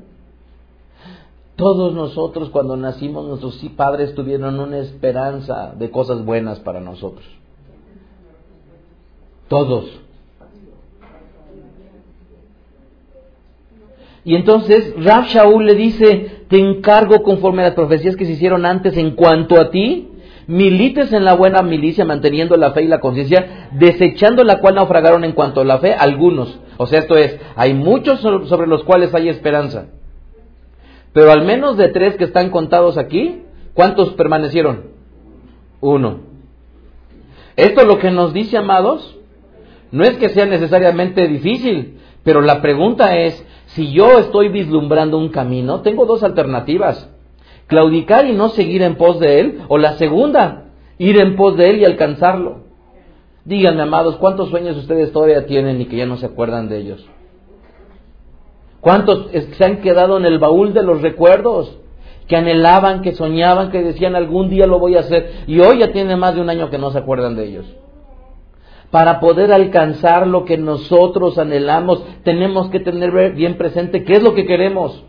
Todos 1.56 1.94
nosotros 1.94 2.50
cuando 2.50 2.76
nacimos, 2.76 3.26
nuestros 3.26 3.58
padres 3.78 4.14
tuvieron 4.14 4.60
una 4.60 4.78
esperanza 4.80 5.74
de 5.78 5.90
cosas 5.90 6.26
buenas 6.26 6.60
para 6.60 6.82
nosotros. 6.82 7.26
Todos. 9.48 9.86
Y 14.26 14.36
entonces 14.36 14.94
Rab 14.98 15.26
Shaul 15.28 15.66
le 15.66 15.76
dice, 15.76 16.44
te 16.50 16.60
encargo 16.60 17.22
conforme 17.22 17.62
a 17.62 17.68
las 17.68 17.76
profecías 17.76 18.16
que 18.16 18.26
se 18.26 18.32
hicieron 18.34 18.66
antes 18.66 18.98
en 18.98 19.12
cuanto 19.12 19.62
a 19.62 19.70
ti, 19.70 20.10
milites 20.48 21.14
en 21.14 21.24
la 21.24 21.36
buena 21.36 21.62
milicia, 21.62 22.06
manteniendo 22.06 22.58
la 22.58 22.72
fe 22.72 22.84
y 22.84 22.88
la 22.88 23.00
conciencia, 23.00 23.70
desechando 23.74 24.44
la 24.44 24.60
cual 24.60 24.76
naufragaron 24.76 25.24
en 25.24 25.34
cuanto 25.34 25.62
a 25.62 25.66
la 25.66 25.78
fe 25.78 25.94
algunos. 25.94 26.60
O 26.78 26.88
sea, 26.88 27.00
esto 27.00 27.16
es, 27.16 27.40
hay 27.56 27.74
muchos 27.76 28.20
so- 28.20 28.46
sobre 28.48 28.68
los 28.68 28.84
cuales 28.84 29.14
hay 29.14 29.30
esperanza. 29.30 29.90
Pero 31.16 31.32
al 31.32 31.46
menos 31.46 31.78
de 31.78 31.88
tres 31.88 32.18
que 32.18 32.26
están 32.26 32.50
contados 32.50 32.98
aquí, 32.98 33.44
¿cuántos 33.74 34.10
permanecieron? 34.16 34.88
Uno. 35.80 36.20
Esto 37.56 37.86
lo 37.86 38.00
que 38.00 38.12
nos 38.12 38.34
dice, 38.34 38.58
amados, 38.58 39.18
no 39.94 40.04
es 40.04 40.18
que 40.18 40.28
sea 40.28 40.46
necesariamente 40.46 41.26
difícil, 41.30 42.00
pero 42.26 42.42
la 42.42 42.62
pregunta 42.62 43.16
es, 43.16 43.48
si 43.68 43.94
yo 43.94 44.20
estoy 44.20 44.50
vislumbrando 44.50 45.18
un 45.18 45.30
camino, 45.30 45.80
tengo 45.80 46.06
dos 46.06 46.22
alternativas. 46.22 47.10
Claudicar 47.68 48.26
y 48.26 48.34
no 48.34 48.50
seguir 48.50 48.82
en 48.82 48.96
pos 48.96 49.18
de 49.22 49.40
él, 49.40 49.62
o 49.70 49.78
la 49.78 49.94
segunda, 49.94 50.66
ir 50.98 51.18
en 51.22 51.38
pos 51.38 51.56
de 51.56 51.70
él 51.70 51.80
y 51.80 51.86
alcanzarlo. 51.86 52.66
Díganme, 53.46 53.84
amados, 53.84 54.18
¿cuántos 54.18 54.50
sueños 54.50 54.76
ustedes 54.76 55.14
todavía 55.14 55.46
tienen 55.46 55.80
y 55.80 55.86
que 55.86 55.96
ya 55.96 56.06
no 56.06 56.18
se 56.18 56.26
acuerdan 56.26 56.68
de 56.68 56.80
ellos? 56.80 57.10
¿Cuántos 58.86 59.32
se 59.32 59.66
han 59.66 59.78
quedado 59.78 60.16
en 60.18 60.26
el 60.26 60.38
baúl 60.38 60.72
de 60.72 60.84
los 60.84 61.02
recuerdos? 61.02 61.76
Que 62.28 62.36
anhelaban, 62.36 63.02
que 63.02 63.14
soñaban, 63.14 63.72
que 63.72 63.82
decían 63.82 64.16
algún 64.16 64.48
día 64.48 64.68
lo 64.68 64.78
voy 64.78 64.96
a 64.96 65.00
hacer 65.00 65.38
y 65.48 65.60
hoy 65.60 65.80
ya 65.80 65.92
tiene 65.92 66.16
más 66.16 66.36
de 66.36 66.42
un 66.42 66.52
año 66.52 66.70
que 66.70 66.78
no 66.78 66.92
se 66.92 67.00
acuerdan 67.00 67.36
de 67.36 67.46
ellos. 67.46 67.66
Para 68.92 69.20
poder 69.20 69.52
alcanzar 69.52 70.28
lo 70.28 70.46
que 70.46 70.60
nosotros 70.60 71.40
anhelamos, 71.40 72.06
tenemos 72.24 72.70
que 72.70 72.80
tener 72.80 73.34
bien 73.34 73.58
presente 73.58 74.04
qué 74.04 74.18
es 74.18 74.24
lo 74.24 74.36
que 74.36 74.46
queremos. 74.46 75.04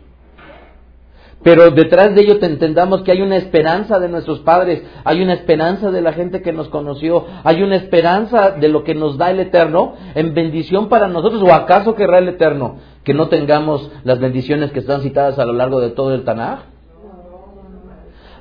Pero 1.43 1.69
detrás 1.69 2.15
de 2.15 2.21
ello 2.21 2.39
te 2.39 2.47
entendamos 2.47 3.03
que 3.03 3.11
hay 3.11 3.21
una 3.21 3.37
esperanza 3.37 3.99
de 3.99 4.09
nuestros 4.09 4.39
padres, 4.39 4.81
hay 5.03 5.21
una 5.21 5.33
esperanza 5.33 5.91
de 5.91 6.01
la 6.01 6.13
gente 6.13 6.41
que 6.41 6.51
nos 6.51 6.67
conoció, 6.69 7.27
hay 7.43 7.61
una 7.61 7.75
esperanza 7.75 8.49
de 8.49 8.69
lo 8.69 8.83
que 8.83 8.95
nos 8.95 9.19
da 9.19 9.29
el 9.29 9.39
Eterno 9.39 9.93
en 10.15 10.33
bendición 10.33 10.89
para 10.89 11.07
nosotros, 11.07 11.43
o 11.43 11.53
acaso 11.53 11.93
querrá 11.93 12.17
el 12.17 12.29
Eterno 12.29 12.77
que 13.07 13.13
no 13.13 13.29
tengamos 13.29 13.89
las 14.03 14.19
bendiciones 14.19 14.73
que 14.73 14.79
están 14.79 14.99
citadas 14.99 15.39
a 15.39 15.45
lo 15.45 15.53
largo 15.53 15.79
de 15.79 15.91
todo 15.91 16.13
el 16.13 16.25
Tanaj? 16.25 16.59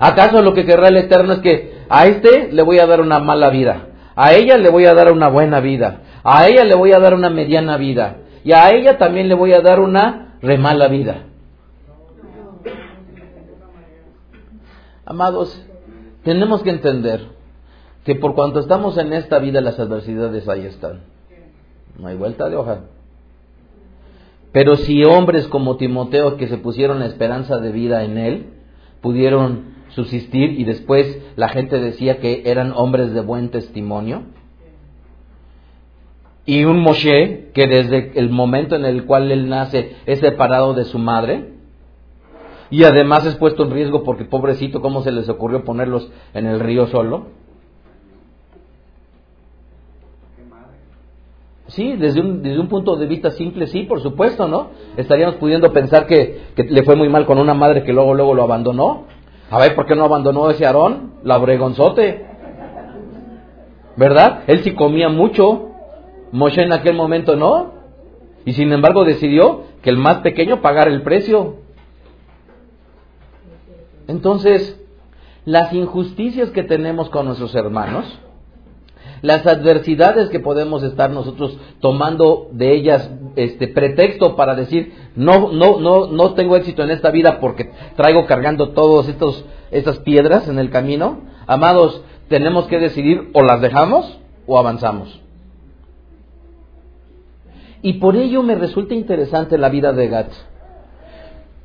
¿Acaso 0.00 0.42
lo 0.42 0.54
que 0.54 0.66
querrá 0.66 0.88
el 0.88 0.96
Eterno 0.96 1.34
es 1.34 1.38
que 1.38 1.84
a 1.88 2.08
este 2.08 2.50
le 2.50 2.62
voy 2.62 2.80
a 2.80 2.86
dar 2.88 3.00
una 3.00 3.20
mala 3.20 3.48
vida, 3.50 3.90
a 4.16 4.32
ella 4.32 4.58
le 4.58 4.68
voy 4.68 4.86
a 4.86 4.94
dar 4.94 5.12
una 5.12 5.28
buena 5.28 5.60
vida, 5.60 6.00
a 6.24 6.48
ella 6.48 6.64
le 6.64 6.74
voy 6.74 6.90
a 6.90 6.98
dar 6.98 7.14
una 7.14 7.30
mediana 7.30 7.76
vida 7.76 8.16
y 8.42 8.54
a 8.54 8.72
ella 8.72 8.98
también 8.98 9.28
le 9.28 9.36
voy 9.36 9.52
a 9.52 9.60
dar 9.60 9.78
una 9.78 10.36
remala 10.42 10.88
vida? 10.88 11.26
Amados, 15.04 15.64
tenemos 16.24 16.64
que 16.64 16.70
entender 16.70 17.20
que 18.04 18.16
por 18.16 18.34
cuanto 18.34 18.58
estamos 18.58 18.98
en 18.98 19.12
esta 19.12 19.38
vida 19.38 19.60
las 19.60 19.78
adversidades 19.78 20.48
ahí 20.48 20.66
están. 20.66 21.02
No 21.96 22.08
hay 22.08 22.16
vuelta 22.16 22.48
de 22.48 22.56
hoja. 22.56 22.80
Pero 24.56 24.76
si 24.76 25.04
hombres 25.04 25.48
como 25.48 25.76
Timoteo 25.76 26.38
que 26.38 26.48
se 26.48 26.56
pusieron 26.56 27.00
la 27.00 27.04
esperanza 27.04 27.58
de 27.58 27.72
vida 27.72 28.04
en 28.04 28.16
él, 28.16 28.46
pudieron 29.02 29.74
subsistir 29.88 30.58
y 30.58 30.64
después 30.64 31.20
la 31.36 31.50
gente 31.50 31.78
decía 31.78 32.20
que 32.20 32.44
eran 32.46 32.72
hombres 32.74 33.12
de 33.12 33.20
buen 33.20 33.50
testimonio, 33.50 34.22
y 36.46 36.64
un 36.64 36.80
Moshe 36.80 37.50
que 37.52 37.66
desde 37.66 38.18
el 38.18 38.30
momento 38.30 38.76
en 38.76 38.86
el 38.86 39.04
cual 39.04 39.30
él 39.30 39.50
nace 39.50 39.94
es 40.06 40.20
separado 40.20 40.72
de 40.72 40.84
su 40.84 40.98
madre, 40.98 41.52
y 42.70 42.84
además 42.84 43.26
es 43.26 43.34
puesto 43.34 43.64
en 43.64 43.72
riesgo 43.72 44.04
porque 44.04 44.24
pobrecito, 44.24 44.80
¿cómo 44.80 45.02
se 45.02 45.12
les 45.12 45.28
ocurrió 45.28 45.64
ponerlos 45.64 46.10
en 46.32 46.46
el 46.46 46.60
río 46.60 46.86
solo? 46.86 47.26
Sí, 51.76 51.92
desde 51.92 52.22
un, 52.22 52.42
desde 52.42 52.58
un 52.58 52.68
punto 52.68 52.96
de 52.96 53.04
vista 53.04 53.32
simple, 53.32 53.66
sí, 53.66 53.82
por 53.82 54.00
supuesto, 54.00 54.48
¿no? 54.48 54.70
Estaríamos 54.96 55.34
pudiendo 55.34 55.74
pensar 55.74 56.06
que, 56.06 56.46
le 56.56 56.82
fue 56.84 56.96
muy 56.96 57.10
mal 57.10 57.26
con 57.26 57.36
una 57.36 57.52
madre 57.52 57.84
que 57.84 57.92
luego, 57.92 58.14
luego 58.14 58.34
lo 58.34 58.44
abandonó. 58.44 59.04
A 59.50 59.58
ver, 59.58 59.74
¿por 59.74 59.84
qué 59.84 59.94
no 59.94 60.04
abandonó 60.04 60.48
ese 60.48 60.64
Aarón? 60.64 61.12
La 61.22 61.36
bregonzote. 61.36 62.24
¿Verdad? 63.94 64.44
Él 64.46 64.64
sí 64.64 64.72
comía 64.72 65.10
mucho. 65.10 65.68
Moshe 66.32 66.62
en 66.62 66.72
aquel 66.72 66.96
momento 66.96 67.36
no. 67.36 67.72
Y 68.46 68.54
sin 68.54 68.72
embargo 68.72 69.04
decidió 69.04 69.64
que 69.82 69.90
el 69.90 69.98
más 69.98 70.20
pequeño 70.20 70.62
pagara 70.62 70.90
el 70.90 71.02
precio. 71.02 71.56
Entonces, 74.08 74.82
las 75.44 75.74
injusticias 75.74 76.48
que 76.52 76.62
tenemos 76.62 77.10
con 77.10 77.26
nuestros 77.26 77.54
hermanos, 77.54 78.18
las 79.22 79.46
adversidades 79.46 80.28
que 80.28 80.40
podemos 80.40 80.82
estar 80.82 81.10
nosotros 81.10 81.58
tomando 81.80 82.48
de 82.52 82.72
ellas 82.74 83.10
este 83.36 83.68
pretexto 83.68 84.36
para 84.36 84.54
decir 84.54 84.92
no 85.14 85.52
no 85.52 85.80
no 85.80 86.06
no 86.06 86.34
tengo 86.34 86.56
éxito 86.56 86.82
en 86.82 86.90
esta 86.90 87.10
vida 87.10 87.38
porque 87.40 87.70
traigo 87.96 88.26
cargando 88.26 88.70
todos 88.70 89.08
estos 89.08 89.44
estas 89.70 89.98
piedras 90.00 90.48
en 90.48 90.58
el 90.58 90.70
camino 90.70 91.22
amados 91.46 92.02
tenemos 92.28 92.66
que 92.66 92.78
decidir 92.78 93.30
o 93.32 93.42
las 93.42 93.60
dejamos 93.60 94.18
o 94.46 94.58
avanzamos. 94.58 95.20
Y 97.82 97.94
por 97.94 98.16
ello 98.16 98.42
me 98.42 98.54
resulta 98.54 98.94
interesante 98.94 99.58
la 99.58 99.68
vida 99.68 99.92
de 99.92 100.08
Gat. 100.08 100.32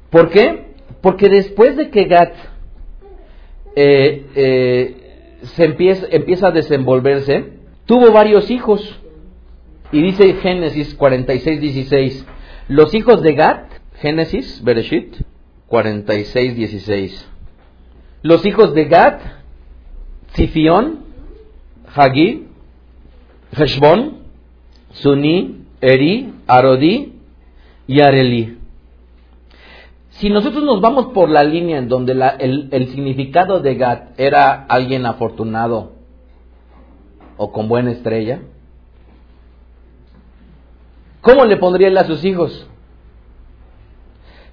¿por 0.10 0.30
qué? 0.30 0.72
porque 1.02 1.30
después 1.30 1.78
de 1.78 1.89
que 1.89 2.06
Gat 2.06 2.34
eh, 3.76 4.26
eh, 4.36 5.01
se 5.44 5.66
empieza, 5.66 6.08
empieza 6.10 6.48
a 6.48 6.52
desenvolverse, 6.52 7.54
tuvo 7.86 8.12
varios 8.12 8.50
hijos. 8.52 9.00
Y 9.92 10.02
dice 10.02 10.34
Génesis 10.36 10.96
46, 10.96 11.60
16, 11.60 12.26
los 12.70 12.94
hijos 12.94 13.22
de 13.22 13.34
Gad, 13.34 13.64
Génesis, 13.96 14.64
Bereshit, 14.64 15.16
46, 15.68 16.56
16. 16.56 17.30
Los 18.22 18.46
hijos 18.46 18.74
de 18.74 18.86
Gad, 18.86 19.20
Sifión, 20.34 21.00
Hagí, 21.94 22.48
Heshbon, 23.52 24.20
Suní, 24.92 25.66
Eri, 25.82 26.34
Arodí 26.48 27.14
y 27.88 28.00
Areli. 28.00 28.61
Si 30.22 30.30
nosotros 30.30 30.63
nos 30.63 30.82
vamos 30.82 31.07
por 31.15 31.30
la 31.30 31.43
línea 31.43 31.80
en 31.80 31.88
donde 31.88 32.13
la, 32.13 32.30
el, 32.30 32.69
significado 32.89 33.59
de 33.59 33.74
Gad 33.74 34.09
era 34.17 34.65
alguien 34.69 35.07
afortunado 35.07 35.93
o 37.38 37.51
con 37.51 37.67
buena 37.67 37.89
estrella, 37.89 38.41
¿cómo 41.22 41.45
le 41.45 41.57
pondría 41.57 41.88
él 41.88 41.97
a 41.97 42.03
sus 42.03 42.24
hijos? 42.24 42.67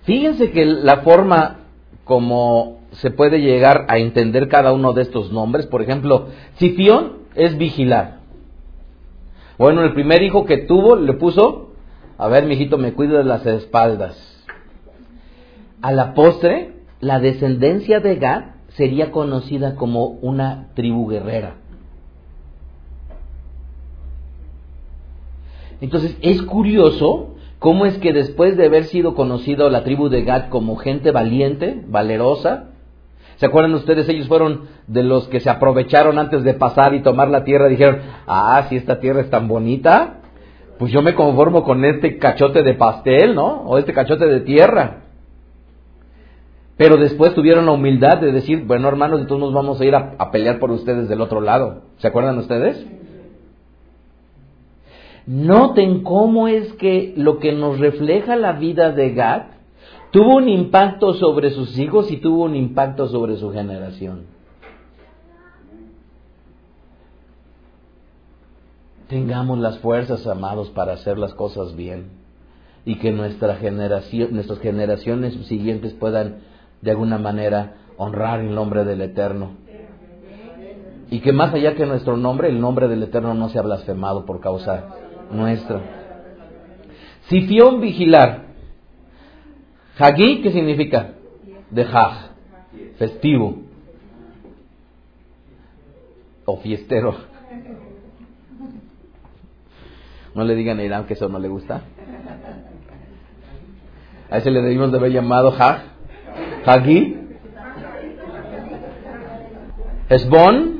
Fíjense 0.04 0.52
que 0.52 0.64
la 0.64 1.02
forma 1.02 1.58
como 2.04 2.78
se 2.92 3.10
puede 3.10 3.42
llegar 3.42 3.84
a 3.90 3.98
entender 3.98 4.48
cada 4.48 4.72
uno 4.72 4.94
de 4.94 5.02
estos 5.02 5.32
nombres, 5.32 5.66
por 5.66 5.82
ejemplo, 5.82 6.28
Sifión 6.54 7.18
es 7.34 7.58
vigilar. 7.58 8.20
Bueno, 9.58 9.82
el 9.82 9.92
primer 9.92 10.22
hijo 10.22 10.46
que 10.46 10.56
tuvo 10.56 10.96
le 10.96 11.12
puso, 11.12 11.72
a 12.16 12.26
ver, 12.28 12.46
mijito, 12.46 12.78
me 12.78 12.94
cuido 12.94 13.18
de 13.18 13.24
las 13.24 13.44
espaldas 13.44 14.37
a 15.82 15.92
la 15.92 16.14
postre, 16.14 16.72
la 17.00 17.20
descendencia 17.20 18.00
de 18.00 18.16
Gad 18.16 18.44
sería 18.70 19.10
conocida 19.10 19.74
como 19.74 20.06
una 20.06 20.68
tribu 20.74 21.08
guerrera. 21.08 21.54
Entonces 25.80 26.16
es 26.22 26.42
curioso 26.42 27.36
cómo 27.58 27.86
es 27.86 27.98
que 27.98 28.12
después 28.12 28.56
de 28.56 28.66
haber 28.66 28.84
sido 28.84 29.14
conocido 29.14 29.70
la 29.70 29.84
tribu 29.84 30.08
de 30.08 30.22
Gad 30.22 30.48
como 30.48 30.76
gente 30.76 31.12
valiente, 31.12 31.82
valerosa, 31.86 32.70
¿se 33.36 33.46
acuerdan 33.46 33.74
ustedes? 33.74 34.08
Ellos 34.08 34.28
fueron 34.28 34.62
de 34.86 35.04
los 35.04 35.28
que 35.28 35.40
se 35.40 35.50
aprovecharon 35.50 36.18
antes 36.18 36.42
de 36.42 36.54
pasar 36.54 36.94
y 36.94 37.02
tomar 37.02 37.28
la 37.28 37.44
tierra, 37.44 37.68
dijeron, 37.68 38.00
ah, 38.26 38.64
si 38.68 38.76
esta 38.76 38.98
tierra 38.98 39.20
es 39.20 39.30
tan 39.30 39.46
bonita, 39.46 40.20
pues 40.78 40.92
yo 40.92 41.02
me 41.02 41.14
conformo 41.14 41.64
con 41.64 41.84
este 41.84 42.18
cachote 42.18 42.62
de 42.62 42.74
pastel, 42.74 43.34
¿no? 43.34 43.62
O 43.62 43.78
este 43.78 43.92
cachote 43.92 44.26
de 44.26 44.40
tierra. 44.40 45.07
Pero 46.78 46.96
después 46.96 47.34
tuvieron 47.34 47.66
la 47.66 47.72
humildad 47.72 48.18
de 48.18 48.30
decir, 48.30 48.64
bueno 48.64 48.86
hermanos, 48.86 49.20
entonces 49.20 49.44
nos 49.44 49.52
vamos 49.52 49.80
a 49.80 49.84
ir 49.84 49.96
a, 49.96 50.14
a, 50.16 50.30
pelear 50.30 50.60
por 50.60 50.70
ustedes 50.70 51.08
del 51.08 51.20
otro 51.20 51.40
lado. 51.40 51.82
¿Se 51.98 52.06
acuerdan 52.06 52.38
ustedes? 52.38 52.86
Noten 55.26 56.04
cómo 56.04 56.46
es 56.46 56.72
que 56.74 57.12
lo 57.16 57.40
que 57.40 57.52
nos 57.52 57.80
refleja 57.80 58.36
la 58.36 58.52
vida 58.52 58.92
de 58.92 59.12
Gad 59.12 59.42
tuvo 60.12 60.36
un 60.36 60.48
impacto 60.48 61.14
sobre 61.14 61.50
sus 61.50 61.76
hijos 61.78 62.12
y 62.12 62.18
tuvo 62.18 62.44
un 62.44 62.54
impacto 62.54 63.08
sobre 63.08 63.36
su 63.36 63.50
generación. 63.52 64.26
Tengamos 69.08 69.58
las 69.58 69.78
fuerzas, 69.80 70.24
amados, 70.28 70.70
para 70.70 70.92
hacer 70.92 71.18
las 71.18 71.34
cosas 71.34 71.74
bien 71.74 72.10
y 72.84 72.98
que 72.98 73.10
nuestra 73.10 73.56
generación, 73.56 74.32
nuestras 74.32 74.60
generaciones 74.60 75.34
siguientes 75.46 75.92
puedan 75.94 76.47
de 76.80 76.90
alguna 76.90 77.18
manera 77.18 77.74
honrar 77.96 78.40
el 78.40 78.54
nombre 78.54 78.84
del 78.84 79.00
Eterno. 79.00 79.52
Y 81.10 81.20
que 81.20 81.32
más 81.32 81.54
allá 81.54 81.74
que 81.74 81.86
nuestro 81.86 82.16
nombre, 82.16 82.48
el 82.48 82.60
nombre 82.60 82.86
del 82.88 83.02
Eterno 83.02 83.34
no 83.34 83.48
sea 83.48 83.62
blasfemado 83.62 84.26
por 84.26 84.40
causa 84.40 84.94
nuestra. 85.30 85.80
Sifión 87.28 87.80
vigilar. 87.80 88.46
Hagí, 89.98 90.42
¿qué 90.42 90.52
significa? 90.52 91.14
De 91.70 91.82
Hag, 91.82 92.30
festivo. 92.98 93.62
O 96.44 96.58
fiestero. 96.58 97.16
No 100.34 100.44
le 100.44 100.54
digan 100.54 100.78
a 100.78 100.84
Irán 100.84 101.06
que 101.06 101.14
eso 101.14 101.28
no 101.28 101.38
le 101.38 101.48
gusta. 101.48 101.82
A 104.30 104.38
ese 104.38 104.50
le 104.50 104.60
debimos 104.60 104.92
de 104.92 104.98
haber 104.98 105.10
llamado 105.10 105.52
Hag 105.58 105.97
Hagi, 106.64 107.16
Esbon. 110.08 110.78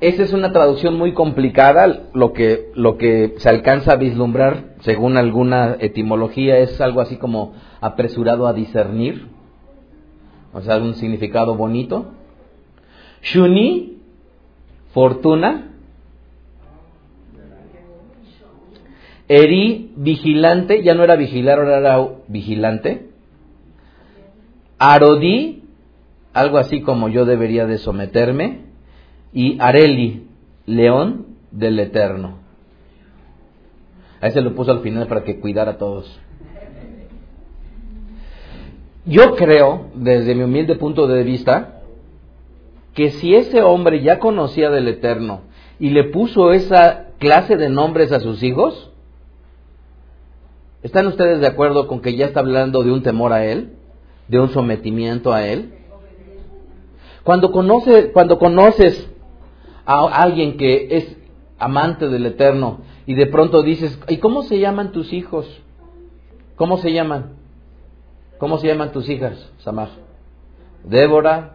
Esa 0.00 0.22
es 0.22 0.32
una 0.32 0.52
traducción 0.52 0.96
muy 0.96 1.12
complicada. 1.12 2.04
Lo 2.12 2.32
que, 2.32 2.70
lo 2.74 2.98
que 2.98 3.34
se 3.38 3.48
alcanza 3.48 3.92
a 3.92 3.96
vislumbrar, 3.96 4.74
según 4.80 5.16
alguna 5.16 5.76
etimología, 5.80 6.58
es 6.58 6.80
algo 6.80 7.00
así 7.00 7.16
como 7.16 7.54
apresurado 7.80 8.46
a 8.46 8.52
discernir. 8.52 9.26
O 10.52 10.60
sea, 10.60 10.78
un 10.78 10.94
significado 10.94 11.56
bonito. 11.56 12.12
Shuni, 13.22 13.98
fortuna. 14.92 15.72
Eri, 19.28 19.92
vigilante, 19.96 20.82
ya 20.82 20.94
no 20.94 21.04
era 21.04 21.16
vigilar, 21.16 21.58
ahora 21.58 21.78
era 21.78 22.08
vigilante. 22.28 23.08
Arodí, 24.78 25.64
algo 26.32 26.58
así 26.58 26.82
como 26.82 27.08
yo 27.08 27.24
debería 27.24 27.66
de 27.66 27.78
someterme, 27.78 28.66
y 29.32 29.58
Areli, 29.60 30.28
león 30.66 31.26
del 31.50 31.78
Eterno. 31.78 32.38
A 34.20 34.28
ese 34.28 34.40
lo 34.40 34.54
puso 34.54 34.72
al 34.72 34.80
final 34.80 35.06
para 35.06 35.24
que 35.24 35.40
cuidara 35.40 35.72
a 35.72 35.78
todos. 35.78 36.20
Yo 39.04 39.36
creo, 39.36 39.86
desde 39.94 40.34
mi 40.34 40.42
humilde 40.42 40.76
punto 40.76 41.06
de 41.06 41.22
vista, 41.22 41.80
que 42.94 43.10
si 43.10 43.34
ese 43.34 43.62
hombre 43.62 44.02
ya 44.02 44.18
conocía 44.18 44.70
del 44.70 44.88
Eterno 44.88 45.42
y 45.78 45.90
le 45.90 46.04
puso 46.04 46.52
esa 46.52 47.06
clase 47.18 47.56
de 47.56 47.68
nombres 47.68 48.12
a 48.12 48.20
sus 48.20 48.42
hijos, 48.42 48.90
¿están 50.82 51.06
ustedes 51.06 51.40
de 51.40 51.46
acuerdo 51.46 51.86
con 51.86 52.00
que 52.00 52.16
ya 52.16 52.26
está 52.26 52.40
hablando 52.40 52.82
de 52.82 52.92
un 52.92 53.02
temor 53.02 53.32
a 53.32 53.46
Él? 53.46 53.77
¿De 54.28 54.38
un 54.38 54.50
sometimiento 54.50 55.32
a 55.32 55.46
Él? 55.46 55.74
Cuando, 57.24 57.50
conoce, 57.50 58.12
cuando 58.12 58.38
conoces 58.38 59.08
a 59.84 60.06
alguien 60.22 60.56
que 60.56 60.96
es 60.96 61.16
amante 61.58 62.08
del 62.08 62.26
Eterno 62.26 62.80
y 63.06 63.14
de 63.14 63.26
pronto 63.26 63.62
dices, 63.62 63.98
¿y 64.08 64.18
cómo 64.18 64.42
se 64.42 64.58
llaman 64.58 64.92
tus 64.92 65.12
hijos? 65.12 65.46
¿Cómo 66.56 66.78
se 66.78 66.92
llaman? 66.92 67.34
¿Cómo 68.38 68.58
se 68.58 68.68
llaman 68.68 68.92
tus 68.92 69.08
hijas, 69.08 69.50
Samar? 69.58 69.88
Débora. 70.84 71.54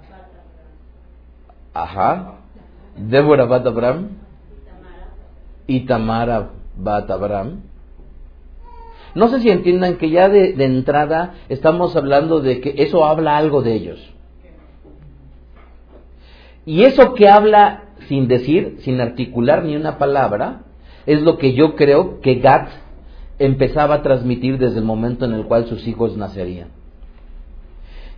Ajá. 1.74 2.40
Débora 2.98 3.46
Bat 3.46 3.68
Abraham. 3.68 4.10
Y 5.66 5.82
Tamara 5.86 6.50
Bat 6.76 7.10
Abraham. 7.10 7.62
No 9.16 9.28
sé 9.28 9.40
si 9.42 9.50
entiendan 9.50 9.98
que 9.98 10.10
ya 10.10 10.30
de, 10.30 10.56
entrada 10.64 11.36
estamos 11.50 11.96
hablando 11.96 12.42
de 12.42 12.62
que 12.62 12.76
eso 12.78 13.06
habla 13.06 13.38
algo 13.38 13.62
de 13.62 13.74
ellos. 13.74 14.14
Y 16.66 16.84
eso 16.84 17.14
que 17.14 17.30
habla 17.30 17.84
sin 18.08 18.28
decir, 18.28 18.78
sin 18.80 19.02
articular 19.02 19.64
ni 19.64 19.76
una 19.76 19.98
palabra, 19.98 20.64
es 21.06 21.22
lo 21.22 21.38
que 21.38 21.54
yo 21.54 21.76
creo 21.76 22.22
que 22.22 22.36
Gat 22.36 22.70
empezaba 23.40 23.96
a 23.96 24.02
transmitir 24.02 24.58
desde 24.58 24.80
el 24.80 24.86
momento 24.86 25.26
en 25.26 25.34
el 25.34 25.46
cual 25.46 25.66
sus 25.66 25.88
hijos 25.88 26.18
nacerían. 26.18 26.70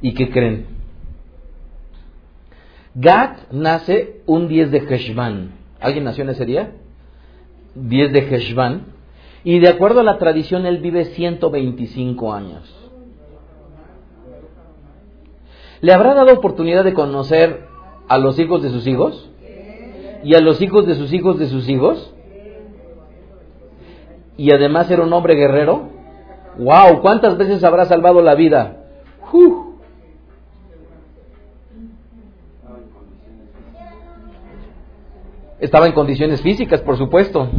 ¿Y 0.02 0.14
qué 0.14 0.30
creen? 0.30 0.68
Gat 2.93 3.52
nace 3.52 4.22
un 4.26 4.48
10 4.48 4.72
de 4.72 4.78
Heshvan. 4.78 5.52
¿Alguien 5.82 6.06
nació 6.06 6.24
en 6.24 6.30
ese 6.30 6.46
día? 6.46 6.72
10 7.76 8.14
de 8.14 8.20
Heshvan. 8.20 8.95
Y 9.46 9.60
de 9.60 9.70
acuerdo 9.70 10.02
a 10.02 10.04
la 10.04 10.18
tradición, 10.18 10.66
él 10.66 10.80
vive 10.80 11.06
125 11.06 12.34
años. 12.34 12.76
¿Le 15.80 15.93
habrá 15.93 16.14
dado 16.14 16.34
oportunidad 16.34 16.84
de 16.84 16.93
conocer 16.93 17.66
a 18.10 18.18
los 18.18 18.38
hijos 18.39 18.62
de 18.62 18.72
sus 18.72 18.86
hijos? 18.86 19.30
¿Y 20.24 20.34
a 20.34 20.41
los 20.41 20.62
hijos 20.62 20.86
de 20.86 20.96
sus 20.96 21.14
hijos 21.14 21.39
de 21.39 21.48
sus 21.48 21.70
hijos? 21.70 22.12
y 24.38 24.52
además 24.52 24.89
era 24.91 25.04
un 25.04 25.14
hombre 25.14 25.36
guerrero. 25.36 25.89
¡Wow! 26.58 27.02
¿Cuántas 27.02 27.38
veces 27.38 27.64
habrá 27.64 27.86
salvado 27.86 28.22
la 28.22 28.36
vida? 28.36 28.78
Estaba 35.60 35.88
en 35.88 35.93
condiciones 35.93 36.41
físicas, 36.41 36.82
por 36.82 36.98
supuesto. 36.98 37.50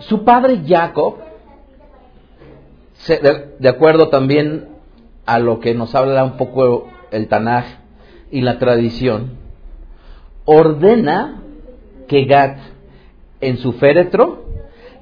Su 0.00 0.24
padre 0.24 0.62
Jacob, 0.66 1.16
de 3.58 3.68
acuerdo 3.68 4.08
también 4.08 4.68
a 5.24 5.38
lo 5.38 5.60
que 5.60 5.74
nos 5.74 5.94
habla 5.94 6.24
un 6.24 6.36
poco 6.36 6.88
el 7.10 7.28
Tanaj 7.28 7.64
y 8.30 8.42
la 8.42 8.58
tradición, 8.58 9.32
ordena 10.44 11.42
que 12.08 12.24
Gad 12.24 12.56
en 13.40 13.58
su 13.58 13.72
féretro 13.74 14.44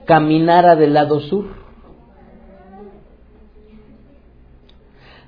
caminara 0.06 0.76
del 0.76 0.94
lado 0.94 1.20
sur, 1.20 1.46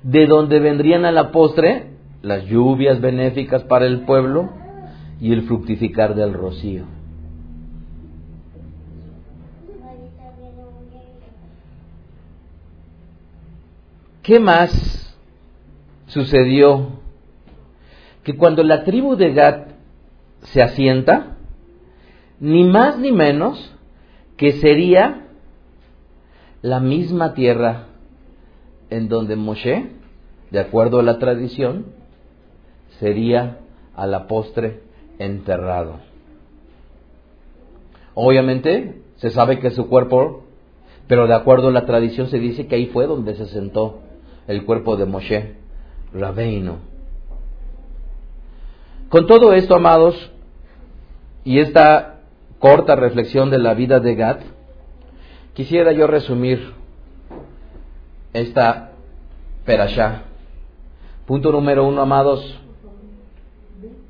de 0.03 0.25
donde 0.25 0.59
vendrían 0.59 1.05
a 1.05 1.11
la 1.11 1.31
postre 1.31 1.91
las 2.21 2.45
lluvias 2.45 3.01
benéficas 3.01 3.63
para 3.63 3.85
el 3.85 4.01
pueblo 4.01 4.49
y 5.19 5.33
el 5.33 5.43
fructificar 5.43 6.15
del 6.15 6.33
rocío. 6.33 6.96
¿Qué 14.27 14.41
más 14.41 15.15
sucedió? 16.07 16.99
Que 18.25 18.35
cuando 18.35 18.61
la 18.61 18.83
tribu 18.83 19.15
de 19.15 19.31
Gad 19.31 19.67
se 20.41 20.61
asienta, 20.61 21.37
ni 22.41 22.65
más 22.65 22.99
ni 22.99 23.13
menos 23.13 23.73
que 24.35 24.51
sería 24.51 25.27
la 26.61 26.81
misma 26.81 27.35
tierra 27.35 27.85
en 28.89 29.07
donde 29.07 29.37
Moshe, 29.37 29.91
de 30.51 30.59
acuerdo 30.59 30.99
a 30.99 31.03
la 31.03 31.19
tradición, 31.19 31.85
sería 32.99 33.59
a 33.95 34.07
la 34.07 34.27
postre 34.27 34.81
enterrado. 35.19 36.01
Obviamente 38.13 39.03
se 39.15 39.29
sabe 39.29 39.59
que 39.59 39.71
su 39.71 39.87
cuerpo, 39.87 40.43
pero 41.07 41.27
de 41.27 41.33
acuerdo 41.33 41.69
a 41.69 41.71
la 41.71 41.85
tradición 41.85 42.27
se 42.27 42.39
dice 42.39 42.67
que 42.67 42.75
ahí 42.75 42.87
fue 42.87 43.07
donde 43.07 43.33
se 43.33 43.45
sentó 43.45 44.01
el 44.47 44.63
cuerpo 44.65 44.95
de 44.95 45.05
Moshe, 45.05 45.55
Rabeino. 46.13 46.77
Con 49.09 49.27
todo 49.27 49.53
esto, 49.53 49.75
amados, 49.75 50.31
y 51.43 51.59
esta 51.59 52.21
corta 52.59 52.95
reflexión 52.95 53.49
de 53.49 53.59
la 53.59 53.73
vida 53.73 53.99
de 53.99 54.15
Gad, 54.15 54.39
quisiera 55.53 55.91
yo 55.91 56.07
resumir 56.07 56.73
esta 58.33 58.91
perashá. 59.65 60.23
Punto 61.25 61.51
número 61.51 61.85
uno, 61.85 62.01
amados, 62.01 62.59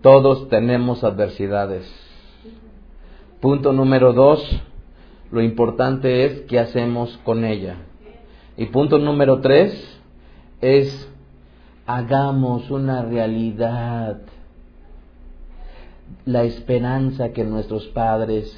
todos 0.02 0.50
tenemos 0.50 1.04
adversidades. 1.04 1.92
Punto 3.40 3.74
número 3.74 4.14
dos, 4.14 4.44
lo 5.32 5.42
importante 5.42 6.26
es 6.26 6.42
qué 6.42 6.60
hacemos 6.60 7.20
con 7.24 7.44
ella. 7.44 7.78
Y 8.56 8.68
punto 8.68 8.98
número 8.98 9.42
tres 9.42 9.97
es 10.62 11.08
hagamos 11.86 12.70
una 12.72 13.04
realidad 13.04 14.20
la 16.26 16.44
esperanza 16.44 17.30
que 17.30 17.44
nuestros 17.44 17.86
padres, 17.88 18.52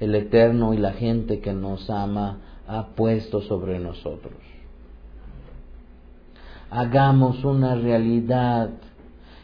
el 0.00 0.14
Eterno 0.14 0.74
y 0.74 0.78
la 0.78 0.92
gente 0.92 1.40
que 1.40 1.52
nos 1.52 1.88
ama 1.90 2.38
ha 2.66 2.88
puesto 2.88 3.42
sobre 3.42 3.78
nosotros. 3.78 4.34
Hagamos 6.70 7.44
una 7.44 7.74
realidad 7.74 8.70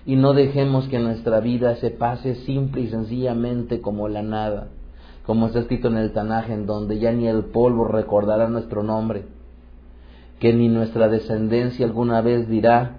y 0.07 0.17
no 0.17 0.33
dejemos 0.33 0.87
que 0.89 0.99
nuestra 0.99 1.41
vida 1.41 1.77
se 1.77 1.91
pase 1.91 2.37
simple 2.47 2.83
y 2.83 2.89
sencillamente 2.89 3.81
como 3.81 4.09
la 4.09 4.23
nada, 4.23 4.69
como 5.27 5.47
está 5.47 5.59
escrito 5.59 5.89
en 5.89 5.97
el 5.97 6.13
Tanaje, 6.13 6.55
en 6.55 6.67
donde 6.67 6.99
ya 6.99 7.11
ni 7.11 7.27
el 7.27 7.47
polvo 7.47 7.89
recordará 7.89 8.49
nuestro 8.49 8.85
nombre, 8.85 9.25
que 10.41 10.53
ni 10.53 10.69
nuestra 10.69 11.09
descendencia 11.09 11.87
alguna 11.87 12.21
vez 12.21 12.49
dirá, 12.49 12.99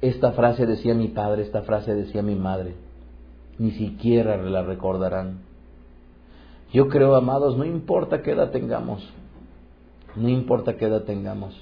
esta 0.00 0.32
frase 0.32 0.66
decía 0.66 0.94
mi 0.94 1.08
padre, 1.08 1.42
esta 1.42 1.62
frase 1.62 1.94
decía 1.94 2.22
mi 2.22 2.34
madre 2.34 2.74
ni 3.58 3.70
siquiera 3.72 4.36
la 4.36 4.62
recordarán. 4.62 5.38
Yo 6.72 6.88
creo, 6.88 7.14
amados, 7.14 7.56
no 7.56 7.64
importa 7.64 8.22
qué 8.22 8.32
edad 8.32 8.50
tengamos, 8.50 9.06
no 10.16 10.28
importa 10.28 10.76
qué 10.76 10.86
edad 10.86 11.02
tengamos, 11.02 11.54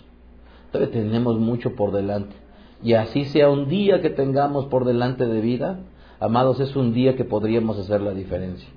todavía 0.71 0.93
tenemos 0.93 1.39
mucho 1.39 1.75
por 1.75 1.93
delante. 1.93 2.35
Y 2.83 2.95
así 2.95 3.27
sea 3.27 3.51
un 3.51 3.69
día 3.69 4.01
que 4.01 4.11
tengamos 4.11 4.67
por 4.67 4.85
delante 4.85 5.27
de 5.27 5.41
vida, 5.41 5.81
amados, 6.21 6.61
es 6.61 6.77
un 6.77 6.95
día 6.95 7.17
que 7.17 7.25
podríamos 7.25 7.79
hacer 7.79 8.01
la 8.01 8.13
diferencia. 8.13 8.69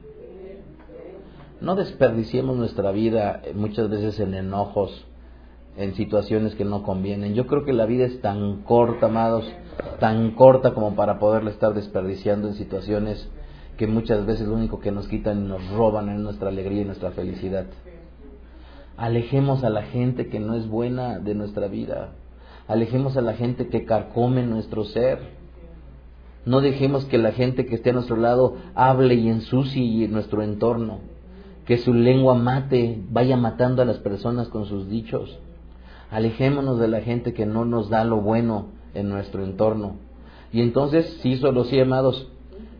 No 1.61 1.75
desperdiciemos 1.75 2.57
nuestra 2.57 2.91
vida 2.91 3.41
muchas 3.53 3.89
veces 3.89 4.19
en 4.19 4.33
enojos, 4.33 5.05
en 5.77 5.95
situaciones 5.95 6.55
que 6.55 6.65
no 6.65 6.83
convienen. 6.83 7.33
Yo 7.33 7.47
creo 7.47 7.65
que 7.65 7.73
la 7.73 7.85
vida 7.85 8.05
es 8.05 8.21
tan 8.21 8.61
corta, 8.63 9.07
amados, 9.07 9.51
tan 9.99 10.31
corta 10.31 10.73
como 10.73 10.95
para 10.95 11.19
poderla 11.19 11.49
estar 11.49 11.73
desperdiciando 11.73 12.47
en 12.47 12.53
situaciones 12.55 13.27
que 13.77 13.87
muchas 13.87 14.25
veces 14.25 14.47
lo 14.47 14.55
único 14.55 14.79
que 14.79 14.91
nos 14.91 15.07
quitan 15.07 15.45
y 15.45 15.47
nos 15.47 15.67
roban 15.71 16.09
es 16.09 16.19
nuestra 16.19 16.49
alegría 16.49 16.81
y 16.81 16.85
nuestra 16.85 17.11
felicidad. 17.11 17.65
Alejemos 18.97 19.63
a 19.63 19.69
la 19.69 19.83
gente 19.83 20.27
que 20.27 20.39
no 20.39 20.55
es 20.55 20.67
buena 20.67 21.17
de 21.17 21.33
nuestra 21.33 21.67
vida. 21.67 22.11
Alejemos 22.67 23.17
a 23.17 23.21
la 23.21 23.33
gente 23.33 23.67
que 23.67 23.85
carcome 23.85 24.43
nuestro 24.43 24.85
ser. 24.85 25.19
No 26.45 26.61
dejemos 26.61 27.05
que 27.05 27.17
la 27.17 27.31
gente 27.31 27.65
que 27.65 27.75
esté 27.75 27.89
a 27.89 27.93
nuestro 27.93 28.17
lado 28.17 28.57
hable 28.75 29.15
y 29.15 29.29
ensucie 29.29 30.07
nuestro 30.07 30.43
entorno. 30.43 30.99
Que 31.65 31.77
su 31.77 31.93
lengua 31.93 32.35
mate, 32.35 33.01
vaya 33.09 33.37
matando 33.37 33.81
a 33.81 33.85
las 33.85 33.97
personas 33.97 34.49
con 34.49 34.65
sus 34.65 34.87
dichos. 34.87 35.39
Alejémonos 36.13 36.77
de 36.77 36.87
la 36.87 37.01
gente 37.01 37.33
que 37.33 37.47
no 37.47 37.65
nos 37.65 37.89
da 37.89 38.03
lo 38.03 38.21
bueno 38.21 38.67
en 38.93 39.09
nuestro 39.09 39.43
entorno. 39.43 39.95
Y 40.51 40.61
entonces, 40.61 41.17
sí, 41.23 41.37
solo 41.37 41.63
sí, 41.63 41.79
amados, 41.79 42.27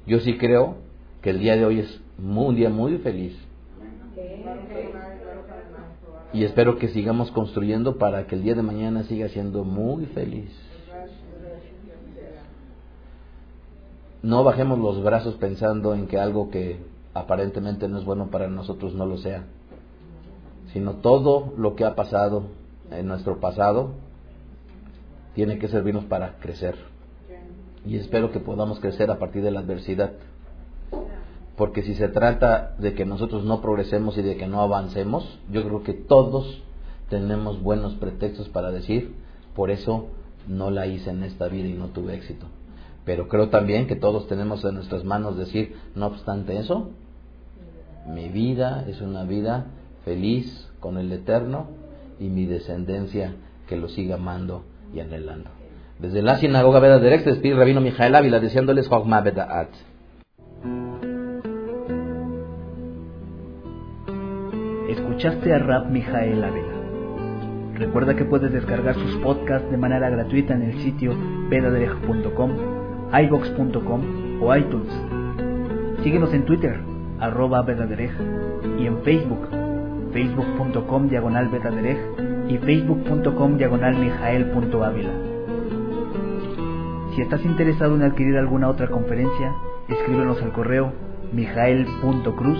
yo 0.05 0.19
sí 0.19 0.37
creo 0.37 0.75
que 1.23 1.31
el 1.31 1.39
día 1.39 1.55
de 1.55 1.65
hoy 1.65 1.79
es 1.79 1.99
un 2.23 2.55
día 2.55 2.69
muy 2.69 2.99
feliz. 2.99 3.35
Y 6.31 6.43
espero 6.43 6.77
que 6.77 6.89
sigamos 6.89 7.31
construyendo 7.31 7.97
para 7.97 8.27
que 8.27 8.35
el 8.35 8.43
día 8.43 8.53
de 8.53 8.61
mañana 8.61 9.01
siga 9.05 9.27
siendo 9.29 9.63
muy 9.63 10.05
feliz. 10.05 10.51
No 14.21 14.43
bajemos 14.43 14.77
los 14.77 15.03
brazos 15.03 15.33
pensando 15.37 15.95
en 15.95 16.05
que 16.05 16.19
algo 16.19 16.51
que 16.51 16.77
aparentemente 17.15 17.87
no 17.87 17.97
es 17.97 18.05
bueno 18.05 18.27
para 18.27 18.47
nosotros 18.47 18.93
no 18.93 19.07
lo 19.07 19.17
sea, 19.17 19.45
sino 20.71 20.97
todo 20.97 21.51
lo 21.57 21.75
que 21.75 21.83
ha 21.83 21.95
pasado 21.95 22.43
en 22.91 23.07
nuestro 23.07 23.39
pasado 23.39 23.91
tiene 25.35 25.57
que 25.57 25.67
servirnos 25.67 26.05
para 26.05 26.37
crecer. 26.37 26.75
Y 27.85 27.97
espero 27.97 28.31
que 28.31 28.39
podamos 28.39 28.79
crecer 28.79 29.11
a 29.11 29.19
partir 29.19 29.43
de 29.43 29.51
la 29.51 29.61
adversidad. 29.61 30.13
Porque 31.57 31.83
si 31.83 31.95
se 31.95 32.07
trata 32.07 32.75
de 32.79 32.93
que 32.93 33.05
nosotros 33.05 33.43
no 33.43 33.61
progresemos 33.61 34.17
y 34.17 34.21
de 34.21 34.37
que 34.37 34.47
no 34.47 34.61
avancemos, 34.61 35.39
yo 35.51 35.63
creo 35.63 35.83
que 35.83 35.93
todos 35.93 36.63
tenemos 37.09 37.61
buenos 37.61 37.93
pretextos 37.95 38.49
para 38.49 38.71
decir, 38.71 39.13
por 39.55 39.69
eso 39.69 40.07
no 40.47 40.71
la 40.71 40.87
hice 40.87 41.11
en 41.11 41.23
esta 41.23 41.47
vida 41.47 41.67
y 41.67 41.73
no 41.73 41.87
tuve 41.87 42.15
éxito. 42.15 42.47
Pero 43.05 43.27
creo 43.27 43.49
también 43.49 43.87
que 43.87 43.95
todos 43.95 44.27
tenemos 44.27 44.63
en 44.63 44.75
nuestras 44.75 45.03
manos 45.03 45.37
decir, 45.37 45.75
no 45.95 46.07
obstante 46.07 46.57
eso, 46.57 46.89
mi 48.07 48.29
vida 48.29 48.85
es 48.87 49.01
una 49.01 49.23
vida 49.23 49.67
feliz 50.05 50.67
con 50.79 50.97
el 50.97 51.11
Eterno 51.11 51.67
y 52.23 52.29
mi 52.29 52.45
descendencia 52.45 53.35
que 53.67 53.75
lo 53.75 53.89
siga 53.89 54.15
amando 54.15 54.63
y 54.93 55.01
anhelando. 55.01 55.49
Desde 55.99 56.21
la 56.21 56.37
sinagoga 56.37 56.79
Veda 56.79 56.99
se 56.99 57.29
despide 57.31 57.55
Rabino 57.55 57.81
Mijael 57.81 58.15
Ávila 58.15 58.41
Chogma 58.41 59.19
Bedaat. 59.21 59.69
Escuchaste 64.89 65.53
a 65.53 65.59
Rab 65.59 65.89
Mijael 65.91 66.43
Ávila. 66.43 66.73
Recuerda 67.75 68.15
que 68.15 68.23
puedes 68.25 68.53
descargar 68.53 68.95
sus 68.95 69.17
podcasts 69.17 69.69
de 69.69 69.77
manera 69.77 70.09
gratuita 70.09 70.53
en 70.53 70.61
el 70.63 70.79
sitio 70.79 71.13
vedaderech.com, 71.49 72.51
ibox.com 73.11 74.41
o 74.41 74.55
iTunes. 74.55 74.93
Síguenos 76.03 76.33
en 76.33 76.45
Twitter, 76.45 76.79
arroba 77.19 77.63
Vedaderech, 77.63 78.13
y 78.79 78.85
en 78.85 79.01
Facebook, 79.03 79.62
facebook.com 80.13 81.09
diagonal 81.09 81.49
Vedaderech 81.49 81.99
y 82.47 82.57
facebook.com 82.57 83.57
diagonal 83.57 83.95
mijael.ávila. 83.97 85.11
Si 87.15 87.21
estás 87.21 87.43
interesado 87.45 87.95
en 87.95 88.03
adquirir 88.03 88.37
alguna 88.37 88.69
otra 88.69 88.87
conferencia, 88.87 89.53
escríbenos 89.87 90.41
al 90.41 90.51
correo 90.51 90.93
mijael.cruz 91.31 92.59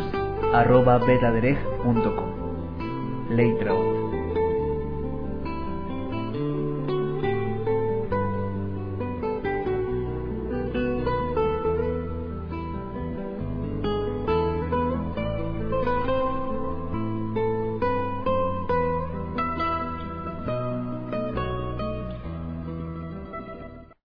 arroba 0.54 0.98
betaderech.com. 1.00 2.34
Leitraut. 3.30 4.03